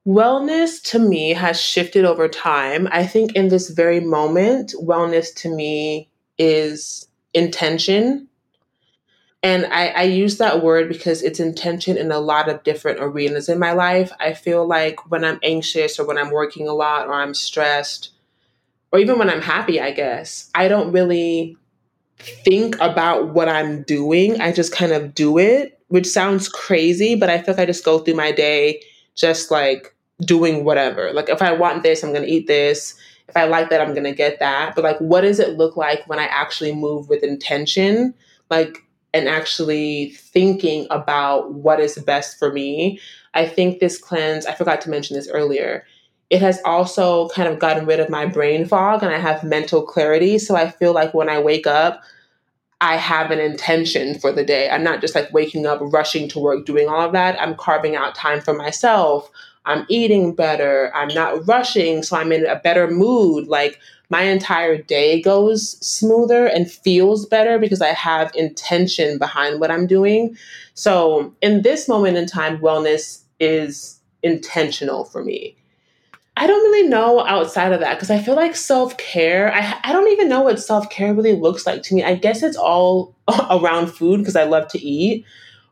wellness 0.07 0.83
to 0.83 0.99
me 0.99 1.31
has 1.31 1.61
shifted 1.61 2.05
over 2.05 2.29
time 2.29 2.89
i 2.93 3.07
think 3.07 3.33
in 3.35 3.49
this 3.49 3.70
very 3.70 4.01
moment 4.01 4.75
wellness 4.83 5.35
to 5.35 5.49
me 5.49 6.11
is 6.39 7.09
intention. 7.35 8.29
And 9.43 9.66
I, 9.66 9.89
I 9.89 10.03
use 10.05 10.39
that 10.39 10.62
word 10.62 10.89
because 10.89 11.22
it's 11.22 11.41
intention 11.41 11.99
in 11.99 12.11
a 12.11 12.18
lot 12.18 12.49
of 12.49 12.62
different 12.62 13.01
arenas 13.01 13.49
in 13.51 13.59
my 13.59 13.72
life. 13.72 14.11
I 14.18 14.33
feel 14.33 14.66
like 14.66 15.11
when 15.11 15.22
I'm 15.22 15.39
anxious 15.43 15.99
or 15.99 16.07
when 16.07 16.16
I'm 16.16 16.31
working 16.31 16.66
a 16.66 16.72
lot 16.72 17.09
or 17.09 17.14
I'm 17.14 17.35
stressed, 17.35 18.12
or 18.91 19.01
even 19.01 19.18
when 19.18 19.29
I'm 19.29 19.43
happy, 19.43 19.81
I 19.81 19.91
guess, 19.91 20.51
I 20.55 20.68
don't 20.68 20.93
really 20.93 21.59
think 22.19 22.77
about 22.81 23.35
what 23.35 23.49
I'm 23.49 23.83
doing. 23.83 24.41
I 24.41 24.53
just 24.53 24.73
kind 24.73 24.93
of 24.93 25.15
do 25.15 25.39
it, 25.39 25.79
which 25.89 26.07
sounds 26.07 26.49
crazy, 26.49 27.15
but 27.15 27.31
I 27.31 27.39
feel 27.39 27.55
like 27.55 27.62
I 27.62 27.67
just 27.67 27.85
go 27.85 27.99
through 27.99 28.15
my 28.15 28.33
day 28.33 28.81
just 29.15 29.51
like 29.51 29.95
doing 30.21 30.65
whatever. 30.65 31.12
Like 31.12 31.29
if 31.29 31.43
I 31.43 31.53
want 31.53 31.83
this, 31.83 32.03
I'm 32.03 32.12
going 32.12 32.25
to 32.25 32.31
eat 32.31 32.47
this. 32.47 32.95
If 33.29 33.37
I 33.37 33.45
like 33.45 33.71
that, 33.71 33.81
I'm 33.81 33.95
going 33.95 34.05
to 34.05 34.12
get 34.12 34.39
that. 34.39 34.75
But 34.75 34.85
like, 34.85 34.99
what 34.99 35.23
does 35.23 35.41
it 35.41 35.57
look 35.57 35.77
like 35.77 36.07
when 36.07 36.19
I 36.19 36.27
actually 36.27 36.75
move 36.75 37.09
with 37.09 37.23
intention? 37.23 38.15
Like, 38.51 38.79
and 39.15 39.29
actually 39.29 40.11
thinking 40.11 40.87
about 40.91 41.55
what 41.55 41.79
is 41.81 41.97
best 41.99 42.39
for 42.39 42.53
me. 42.53 43.01
I 43.33 43.47
think 43.47 43.79
this 43.79 43.97
cleanse, 43.97 44.45
I 44.45 44.55
forgot 44.55 44.81
to 44.83 44.91
mention 44.91 45.17
this 45.17 45.31
earlier, 45.31 45.87
it 46.35 46.43
has 46.43 46.61
also 46.64 47.28
kind 47.28 47.47
of 47.47 47.61
gotten 47.61 47.87
rid 47.87 48.01
of 48.01 48.11
my 48.11 48.26
brain 48.26 48.66
fog 48.66 49.05
and 49.05 49.14
I 49.14 49.18
have 49.18 49.45
mental 49.45 49.82
clarity. 49.82 50.37
So 50.37 50.57
I 50.57 50.68
feel 50.68 50.93
like 50.93 51.14
when 51.14 51.28
I 51.28 51.39
wake 51.39 51.64
up, 51.64 52.03
I 52.80 52.97
have 52.97 53.30
an 53.30 53.39
intention 53.39 54.18
for 54.18 54.32
the 54.32 54.43
day. 54.45 54.68
I'm 54.68 54.82
not 54.82 55.01
just 55.01 55.14
like 55.14 55.32
waking 55.32 55.64
up, 55.64 55.78
rushing 55.80 56.28
to 56.30 56.41
work, 56.41 56.66
doing 56.66 56.89
all 56.89 57.03
of 57.03 57.12
that. 57.12 57.41
I'm 57.41 57.55
carving 57.55 57.95
out 57.95 58.16
time 58.16 58.41
for 58.41 58.53
myself. 58.53 59.30
I'm 59.64 59.87
eating 59.89 60.35
better. 60.35 60.91
I'm 60.93 61.07
not 61.14 61.47
rushing. 61.47 62.03
So 62.03 62.16
I'm 62.16 62.32
in 62.32 62.45
a 62.47 62.57
better 62.57 62.91
mood. 62.91 63.47
Like 63.47 63.78
my 64.11 64.22
entire 64.22 64.76
day 64.82 65.22
goes 65.22 65.78
smoother 65.87 66.47
and 66.47 66.68
feels 66.68 67.26
better 67.26 67.61
because 67.61 67.80
I 67.80 67.93
have 67.93 68.35
intention 68.35 69.18
behind 69.18 69.61
what 69.61 69.70
I'm 69.70 69.87
doing. 69.87 70.37
So 70.74 71.32
in 71.43 71.62
this 71.62 71.89
moment 71.89 72.16
in 72.16 72.26
time, 72.26 72.59
wellness 72.59 73.22
is 73.39 74.01
intentional 74.24 75.05
for 75.05 75.22
me. 75.22 75.57
I 76.37 76.47
don't 76.49 76.62
really 76.62 76.89
know 76.89 77.24
outside 77.24 77.72
of 77.72 77.80
that 77.80 77.95
because 77.95 78.11
I 78.11 78.18
feel 78.18 78.35
like 78.35 78.57
self 78.57 78.97
care, 78.97 79.55
I, 79.55 79.78
I 79.85 79.93
don't 79.93 80.11
even 80.11 80.28
know 80.28 80.43
what 80.43 80.61
self 80.61 80.91
care 80.91 81.14
really 81.14 81.35
looks 81.35 81.66
like 81.66 81.82
to 81.85 81.95
me. 81.95 82.03
I 82.03 82.14
guess 82.14 82.43
it's 82.43 82.57
all 82.57 83.14
around 83.51 83.89
food 83.89 84.18
because 84.18 84.37
I 84.37 84.45
love 84.45 84.68
to 84.68 84.80
eat. 84.80 85.24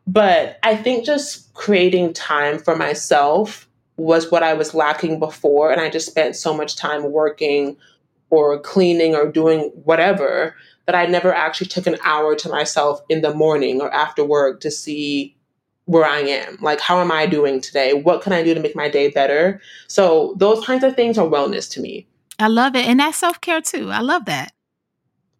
But 0.07 0.59
I 0.63 0.75
think 0.75 1.05
just 1.05 1.53
creating 1.53 2.13
time 2.13 2.59
for 2.59 2.75
myself 2.75 3.67
was 3.97 4.31
what 4.31 4.43
I 4.43 4.53
was 4.53 4.73
lacking 4.73 5.19
before. 5.19 5.71
And 5.71 5.79
I 5.79 5.89
just 5.89 6.07
spent 6.07 6.35
so 6.35 6.53
much 6.53 6.75
time 6.75 7.11
working 7.11 7.77
or 8.29 8.59
cleaning 8.59 9.15
or 9.15 9.31
doing 9.31 9.71
whatever 9.83 10.55
that 10.85 10.95
I 10.95 11.05
never 11.05 11.33
actually 11.33 11.67
took 11.67 11.87
an 11.87 11.97
hour 12.03 12.35
to 12.35 12.49
myself 12.49 13.01
in 13.07 13.21
the 13.21 13.33
morning 13.33 13.79
or 13.79 13.93
after 13.93 14.23
work 14.23 14.59
to 14.61 14.71
see 14.71 15.35
where 15.85 16.05
I 16.05 16.19
am. 16.19 16.57
Like, 16.61 16.79
how 16.79 16.99
am 16.99 17.11
I 17.11 17.25
doing 17.25 17.61
today? 17.61 17.93
What 17.93 18.21
can 18.21 18.33
I 18.33 18.43
do 18.43 18.53
to 18.53 18.59
make 18.59 18.75
my 18.75 18.89
day 18.89 19.09
better? 19.09 19.61
So, 19.87 20.35
those 20.37 20.65
kinds 20.65 20.83
of 20.83 20.95
things 20.95 21.17
are 21.17 21.27
wellness 21.27 21.69
to 21.71 21.81
me. 21.81 22.07
I 22.39 22.47
love 22.47 22.75
it. 22.75 22.85
And 22.85 22.99
that's 22.99 23.17
self 23.17 23.41
care 23.41 23.61
too. 23.61 23.91
I 23.91 23.99
love 23.99 24.25
that. 24.25 24.53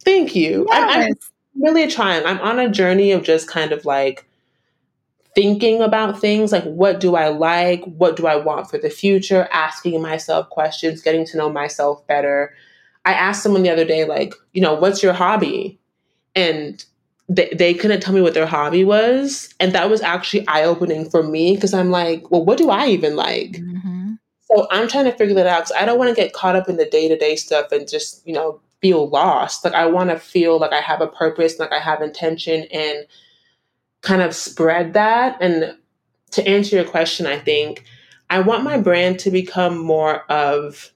Thank 0.03 0.35
you. 0.35 0.65
Yes. 0.69 0.95
I'm, 0.95 1.05
I'm 1.05 1.13
really 1.61 1.87
trying. 1.87 2.25
I'm 2.25 2.39
on 2.39 2.59
a 2.59 2.69
journey 2.69 3.11
of 3.11 3.23
just 3.23 3.47
kind 3.47 3.71
of 3.71 3.85
like 3.85 4.25
thinking 5.35 5.81
about 5.81 6.19
things 6.19 6.51
like 6.51 6.63
what 6.63 6.99
do 6.99 7.15
I 7.15 7.29
like? 7.29 7.83
What 7.85 8.15
do 8.15 8.27
I 8.27 8.35
want 8.35 8.69
for 8.69 8.77
the 8.77 8.89
future? 8.89 9.47
Asking 9.51 10.01
myself 10.01 10.49
questions, 10.49 11.01
getting 11.01 11.25
to 11.27 11.37
know 11.37 11.49
myself 11.49 12.05
better. 12.07 12.53
I 13.05 13.13
asked 13.13 13.43
someone 13.43 13.63
the 13.63 13.69
other 13.69 13.85
day, 13.85 14.05
like, 14.05 14.33
you 14.53 14.61
know, 14.61 14.75
what's 14.75 15.03
your 15.03 15.13
hobby? 15.13 15.79
And 16.35 16.83
they, 17.29 17.49
they 17.53 17.73
couldn't 17.73 18.01
tell 18.01 18.13
me 18.13 18.21
what 18.21 18.33
their 18.33 18.45
hobby 18.45 18.83
was. 18.83 19.53
And 19.59 19.73
that 19.73 19.89
was 19.89 20.01
actually 20.01 20.47
eye 20.47 20.63
opening 20.63 21.09
for 21.09 21.23
me 21.23 21.55
because 21.55 21.73
I'm 21.73 21.89
like, 21.89 22.29
well, 22.31 22.43
what 22.43 22.57
do 22.57 22.69
I 22.69 22.87
even 22.87 23.15
like? 23.15 23.53
Mm-hmm. 23.53 24.13
So 24.43 24.67
I'm 24.71 24.87
trying 24.87 25.05
to 25.05 25.13
figure 25.13 25.35
that 25.35 25.47
out 25.47 25.65
because 25.65 25.81
I 25.81 25.85
don't 25.85 25.97
want 25.97 26.09
to 26.09 26.21
get 26.21 26.33
caught 26.33 26.55
up 26.55 26.69
in 26.69 26.77
the 26.77 26.85
day 26.85 27.07
to 27.07 27.17
day 27.17 27.35
stuff 27.35 27.71
and 27.71 27.87
just, 27.87 28.25
you 28.27 28.33
know, 28.33 28.59
feel 28.81 29.07
lost. 29.09 29.63
Like 29.63 29.73
I 29.73 29.85
want 29.85 30.09
to 30.09 30.19
feel 30.19 30.59
like 30.59 30.73
I 30.73 30.81
have 30.81 31.01
a 31.01 31.07
purpose, 31.07 31.57
like 31.57 31.71
I 31.71 31.79
have 31.79 32.01
intention 32.01 32.65
and 32.71 33.05
kind 34.01 34.21
of 34.21 34.35
spread 34.35 34.93
that. 34.93 35.37
And 35.41 35.77
to 36.31 36.47
answer 36.47 36.75
your 36.75 36.85
question, 36.85 37.25
I 37.25 37.39
think 37.39 37.85
I 38.29 38.41
want 38.41 38.63
my 38.63 38.77
brand 38.77 39.19
to 39.19 39.31
become 39.31 39.77
more 39.77 40.29
of 40.31 40.92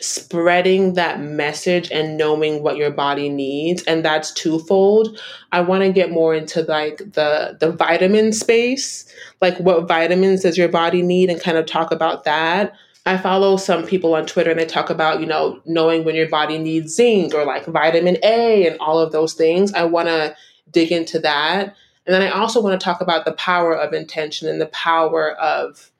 spreading 0.00 0.94
that 0.94 1.20
message 1.20 1.90
and 1.90 2.16
knowing 2.16 2.62
what 2.62 2.76
your 2.76 2.90
body 2.90 3.28
needs 3.28 3.82
and 3.84 4.04
that's 4.04 4.32
twofold. 4.32 5.20
I 5.50 5.60
want 5.60 5.82
to 5.82 5.92
get 5.92 6.10
more 6.10 6.34
into 6.34 6.62
like 6.62 6.98
the 6.98 7.56
the 7.58 7.72
vitamin 7.72 8.32
space 8.32 9.12
like 9.40 9.58
what 9.58 9.88
vitamins 9.88 10.42
does 10.42 10.56
your 10.56 10.68
body 10.68 11.02
need 11.02 11.30
and 11.30 11.40
kind 11.40 11.58
of 11.58 11.66
talk 11.66 11.90
about 11.90 12.24
that. 12.24 12.74
I 13.06 13.18
follow 13.18 13.56
some 13.56 13.86
people 13.86 14.14
on 14.14 14.24
twitter 14.24 14.50
and 14.50 14.60
they 14.60 14.66
talk 14.66 14.88
about 14.88 15.20
you 15.20 15.26
know 15.26 15.60
knowing 15.66 16.04
when 16.04 16.14
your 16.14 16.28
body 16.28 16.58
needs 16.58 16.94
zinc 16.94 17.34
or 17.34 17.44
like 17.44 17.66
vitamin 17.66 18.18
a 18.22 18.68
and 18.68 18.78
all 18.78 19.00
of 19.00 19.10
those 19.10 19.34
things. 19.34 19.74
I 19.74 19.82
want 19.82 20.06
to 20.06 20.36
dig 20.70 20.92
into 20.92 21.18
that. 21.20 21.74
And 22.06 22.14
then 22.14 22.22
i 22.22 22.30
also 22.30 22.62
want 22.62 22.80
to 22.80 22.84
talk 22.84 23.00
about 23.00 23.24
the 23.24 23.32
power 23.32 23.74
of 23.74 23.92
intention 23.92 24.48
and 24.48 24.60
the 24.60 24.66
power 24.66 25.32
of 25.32 25.90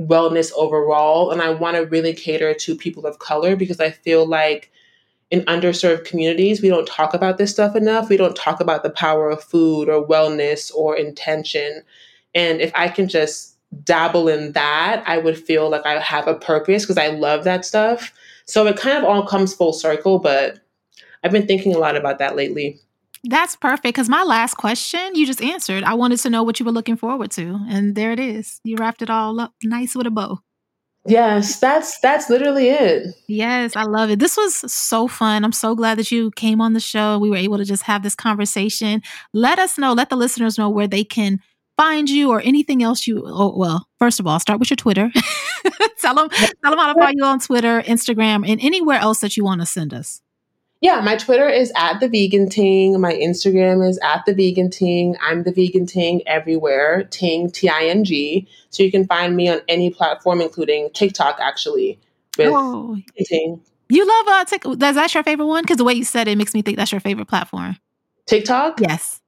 wellness 0.00 0.52
overall. 0.56 1.30
And 1.30 1.42
I 1.42 1.50
want 1.50 1.76
to 1.76 1.86
really 1.86 2.14
cater 2.14 2.54
to 2.54 2.74
people 2.74 3.06
of 3.06 3.18
color 3.18 3.56
because 3.56 3.80
I 3.80 3.90
feel 3.90 4.26
like 4.26 4.72
in 5.30 5.42
underserved 5.42 6.04
communities, 6.04 6.60
we 6.60 6.68
don't 6.68 6.88
talk 6.88 7.14
about 7.14 7.38
this 7.38 7.50
stuff 7.50 7.76
enough. 7.76 8.08
We 8.08 8.16
don't 8.16 8.34
talk 8.34 8.60
about 8.60 8.82
the 8.82 8.90
power 8.90 9.30
of 9.30 9.42
food 9.44 9.88
or 9.88 10.06
wellness 10.06 10.74
or 10.74 10.96
intention. 10.96 11.82
And 12.34 12.60
if 12.60 12.72
I 12.74 12.88
can 12.88 13.08
just 13.08 13.56
dabble 13.84 14.28
in 14.28 14.52
that, 14.52 15.04
I 15.06 15.18
would 15.18 15.38
feel 15.38 15.70
like 15.70 15.86
I 15.86 16.00
have 16.00 16.26
a 16.26 16.34
purpose 16.34 16.84
because 16.84 16.98
I 16.98 17.08
love 17.08 17.44
that 17.44 17.64
stuff. 17.64 18.12
So 18.46 18.66
it 18.66 18.76
kind 18.76 18.98
of 18.98 19.04
all 19.04 19.24
comes 19.24 19.54
full 19.54 19.72
circle, 19.72 20.18
but 20.18 20.58
I've 21.22 21.30
been 21.30 21.46
thinking 21.46 21.74
a 21.74 21.78
lot 21.78 21.96
about 21.96 22.18
that 22.18 22.34
lately. 22.34 22.80
That's 23.24 23.54
perfect 23.56 23.82
because 23.82 24.08
my 24.08 24.22
last 24.22 24.54
question 24.54 25.14
you 25.14 25.26
just 25.26 25.42
answered. 25.42 25.84
I 25.84 25.94
wanted 25.94 26.20
to 26.20 26.30
know 26.30 26.42
what 26.42 26.58
you 26.58 26.66
were 26.66 26.72
looking 26.72 26.96
forward 26.96 27.30
to, 27.32 27.60
and 27.68 27.94
there 27.94 28.12
it 28.12 28.20
is. 28.20 28.60
You 28.64 28.76
wrapped 28.76 29.02
it 29.02 29.10
all 29.10 29.38
up 29.40 29.52
nice 29.62 29.94
with 29.94 30.06
a 30.06 30.10
bow. 30.10 30.38
Yes, 31.06 31.58
that's 31.58 31.98
that's 32.00 32.28
literally 32.28 32.68
it. 32.68 33.14
Yes, 33.26 33.74
I 33.74 33.84
love 33.84 34.10
it. 34.10 34.18
This 34.18 34.36
was 34.36 34.54
so 34.72 35.08
fun. 35.08 35.44
I'm 35.44 35.52
so 35.52 35.74
glad 35.74 35.98
that 35.98 36.10
you 36.10 36.30
came 36.32 36.60
on 36.60 36.74
the 36.74 36.80
show. 36.80 37.18
We 37.18 37.30
were 37.30 37.36
able 37.36 37.56
to 37.58 37.64
just 37.64 37.84
have 37.84 38.02
this 38.02 38.14
conversation. 38.14 39.02
Let 39.32 39.58
us 39.58 39.78
know, 39.78 39.92
let 39.94 40.10
the 40.10 40.16
listeners 40.16 40.58
know 40.58 40.68
where 40.68 40.88
they 40.88 41.04
can 41.04 41.40
find 41.78 42.10
you 42.10 42.30
or 42.30 42.42
anything 42.42 42.82
else 42.82 43.06
you 43.06 43.22
oh 43.24 43.56
well, 43.56 43.88
first 43.98 44.20
of 44.20 44.26
all, 44.26 44.38
start 44.38 44.60
with 44.60 44.68
your 44.68 44.76
Twitter. 44.76 45.10
tell 46.00 46.14
them 46.14 46.28
tell 46.30 46.70
them 46.70 46.78
how 46.78 46.92
to 46.92 47.00
find 47.00 47.16
you 47.16 47.24
on 47.24 47.40
Twitter, 47.40 47.80
Instagram, 47.82 48.46
and 48.46 48.60
anywhere 48.60 48.98
else 48.98 49.20
that 49.20 49.38
you 49.38 49.44
want 49.44 49.62
to 49.62 49.66
send 49.66 49.94
us. 49.94 50.20
Yeah, 50.80 51.00
my 51.02 51.16
Twitter 51.16 51.46
is 51.46 51.70
at 51.76 52.00
the 52.00 52.08
vegan 52.08 52.48
ting. 52.48 52.98
My 52.98 53.12
Instagram 53.12 53.86
is 53.86 53.98
at 54.02 54.24
the 54.24 54.34
vegan 54.34 54.70
ting. 54.70 55.14
I'm 55.20 55.42
the 55.42 55.52
vegan 55.52 55.84
ting 55.84 56.22
everywhere. 56.26 57.04
Ting 57.10 57.50
T 57.50 57.68
I 57.68 57.84
N 57.84 58.02
G. 58.04 58.48
So 58.70 58.82
you 58.82 58.90
can 58.90 59.06
find 59.06 59.36
me 59.36 59.50
on 59.50 59.60
any 59.68 59.90
platform, 59.90 60.40
including 60.40 60.88
TikTok, 60.94 61.38
actually. 61.38 62.00
With 62.38 62.48
oh. 62.50 62.96
Ting. 63.24 63.60
You 63.90 64.06
love 64.06 64.28
uh 64.28 64.44
TikTok. 64.46 64.72
Is 64.72 64.78
that 64.78 65.12
your 65.12 65.22
favorite 65.22 65.46
one? 65.46 65.64
Because 65.64 65.76
the 65.76 65.84
way 65.84 65.92
you 65.92 66.04
said 66.04 66.28
it 66.28 66.38
makes 66.38 66.54
me 66.54 66.62
think 66.62 66.78
that's 66.78 66.92
your 66.92 67.00
favorite 67.00 67.28
platform. 67.28 67.76
TikTok? 68.26 68.80
Yes. 68.80 69.20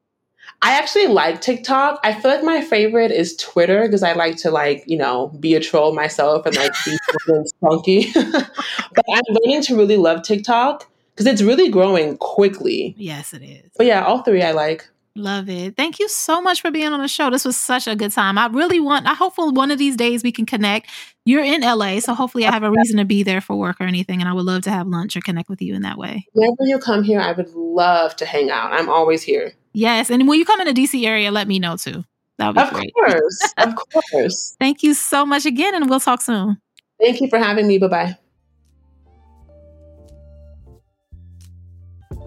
I 0.63 0.79
actually 0.79 1.09
like 1.09 1.41
TikTok. 1.41 2.01
I 2.05 2.15
feel 2.15 2.31
like 2.31 2.45
my 2.45 2.63
favorite 2.63 3.11
is 3.11 3.37
Twitter 3.37 3.83
because 3.83 4.03
I 4.03 4.13
like 4.13 4.37
to 4.39 4.51
like, 4.51 4.85
you 4.87 4.97
know, 4.97 5.29
be 5.41 5.55
a 5.55 5.61
troll 5.61 5.93
myself 5.93 6.47
and 6.47 6.57
like 6.57 6.73
be 6.85 6.97
funky. 7.61 8.13
but 8.15 9.05
I'm 9.13 9.23
learning 9.29 9.63
to 9.63 9.77
really 9.77 9.97
love 9.97 10.23
TikTok 10.23 10.89
because 11.15 11.27
it's 11.27 11.43
really 11.43 11.69
growing 11.69 12.17
quickly. 12.19 12.95
Yes, 12.99 13.33
it 13.33 13.43
is. 13.43 13.71
But 13.77 13.87
yeah, 13.87 14.05
all 14.05 14.23
three 14.23 14.43
I 14.43 14.53
like. 14.53 14.89
Love 15.15 15.51
it. 15.51 15.77
Thank 15.77 15.99
you 15.99 16.09
so 16.09 16.41
much 16.41 16.63
for 16.63 16.71
being 16.71 16.89
on 16.89 17.01
the 17.01 17.09
show. 17.09 17.29
This 17.29 17.45
was 17.45 17.57
such 17.57 17.87
a 17.87 17.95
good 17.95 18.13
time. 18.13 18.39
I 18.39 18.47
really 18.47 18.81
want, 18.81 19.07
I 19.07 19.13
hope 19.13 19.35
one 19.37 19.71
of 19.71 19.79
these 19.79 19.95
days 19.95 20.23
we 20.23 20.33
can 20.33 20.47
connect. 20.47 20.89
You're 21.27 21.45
in 21.45 21.61
LA, 21.61 22.01
so 22.01 22.15
hopefully 22.15 22.47
I 22.47 22.51
have 22.51 22.63
a 22.63 22.71
reason 22.71 22.97
to 22.97 23.05
be 23.05 23.23
there 23.23 23.43
for 23.43 23.55
work 23.55 23.77
or 23.79 23.85
anything. 23.85 24.21
And 24.21 24.29
I 24.29 24.33
would 24.33 24.47
love 24.47 24.63
to 24.63 24.71
have 24.71 24.87
lunch 24.87 25.15
or 25.15 25.21
connect 25.21 25.51
with 25.51 25.61
you 25.61 25.75
in 25.75 25.83
that 25.83 25.99
way. 25.99 26.27
Whenever 26.33 26.65
you 26.65 26.79
come 26.79 27.03
here, 27.03 27.21
I 27.21 27.33
would 27.33 27.51
love 27.51 28.17
to 28.17 28.27
hang 28.27 28.51
out. 28.51 28.73
I'm 28.73 28.89
always 28.89 29.23
here. 29.23 29.53
Yes. 29.75 30.11
And 30.11 30.27
when 30.27 30.39
you 30.39 30.47
come 30.47 30.63
in 30.63 30.75
the 30.75 30.83
DC 30.83 31.05
area, 31.07 31.31
let 31.31 31.47
me 31.47 31.59
know 31.59 31.77
too. 31.77 32.05
That 32.39 32.49
would 32.49 32.57
be 32.57 32.63
of 32.63 32.71
great. 32.73 32.95
Course, 32.95 33.55
of 33.59 33.75
course. 34.11 34.57
Thank 34.59 34.83
you 34.83 34.95
so 34.95 35.27
much 35.27 35.45
again, 35.45 35.75
and 35.75 35.91
we'll 35.91 36.01
talk 36.01 36.23
soon. 36.23 36.57
Thank 37.01 37.21
you 37.21 37.29
for 37.29 37.39
having 37.39 37.69
me. 37.69 37.79
Bye 37.79 37.89
bye. 37.89 38.19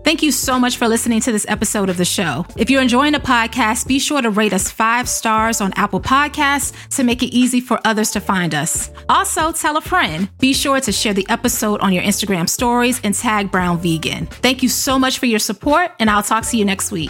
Thank 0.06 0.22
you 0.22 0.32
so 0.32 0.60
much 0.60 0.78
for 0.78 0.88
listening 0.88 1.20
to 1.22 1.32
this 1.32 1.48
episode 1.50 1.90
of 1.90 1.98
the 1.98 2.06
show. 2.06 2.46
If 2.56 2.70
you're 2.70 2.84
enjoying 2.84 3.14
the 3.14 3.20
podcast, 3.20 3.88
be 3.88 3.98
sure 3.98 4.22
to 4.22 4.30
rate 4.30 4.54
us 4.54 4.70
five 4.70 5.10
stars 5.10 5.62
on 5.62 5.74
Apple 5.74 6.00
Podcasts 6.00 6.74
to 6.96 7.04
make 7.04 7.24
it 7.24 7.36
easy 7.36 7.60
for 7.60 7.80
others 7.86 8.12
to 8.12 8.20
find 8.20 8.54
us. 8.54 8.92
Also, 9.10 9.52
tell 9.52 9.78
a 9.78 9.82
friend. 9.82 10.30
Be 10.38 10.54
sure 10.54 10.80
to 10.80 10.92
share 10.92 11.16
the 11.16 11.26
episode 11.28 11.82
on 11.82 11.92
your 11.92 12.04
Instagram 12.04 12.48
stories 12.48 13.02
and 13.04 13.16
tag 13.16 13.50
Brown 13.50 13.80
Vegan. 13.80 14.28
Thank 14.28 14.62
you 14.62 14.70
so 14.70 15.00
much 15.00 15.18
for 15.18 15.26
your 15.26 15.40
support, 15.40 15.92
and 16.00 16.08
I'll 16.08 16.22
talk 16.22 16.46
to 16.46 16.56
you 16.58 16.66
next 16.66 16.92
week. 16.92 17.10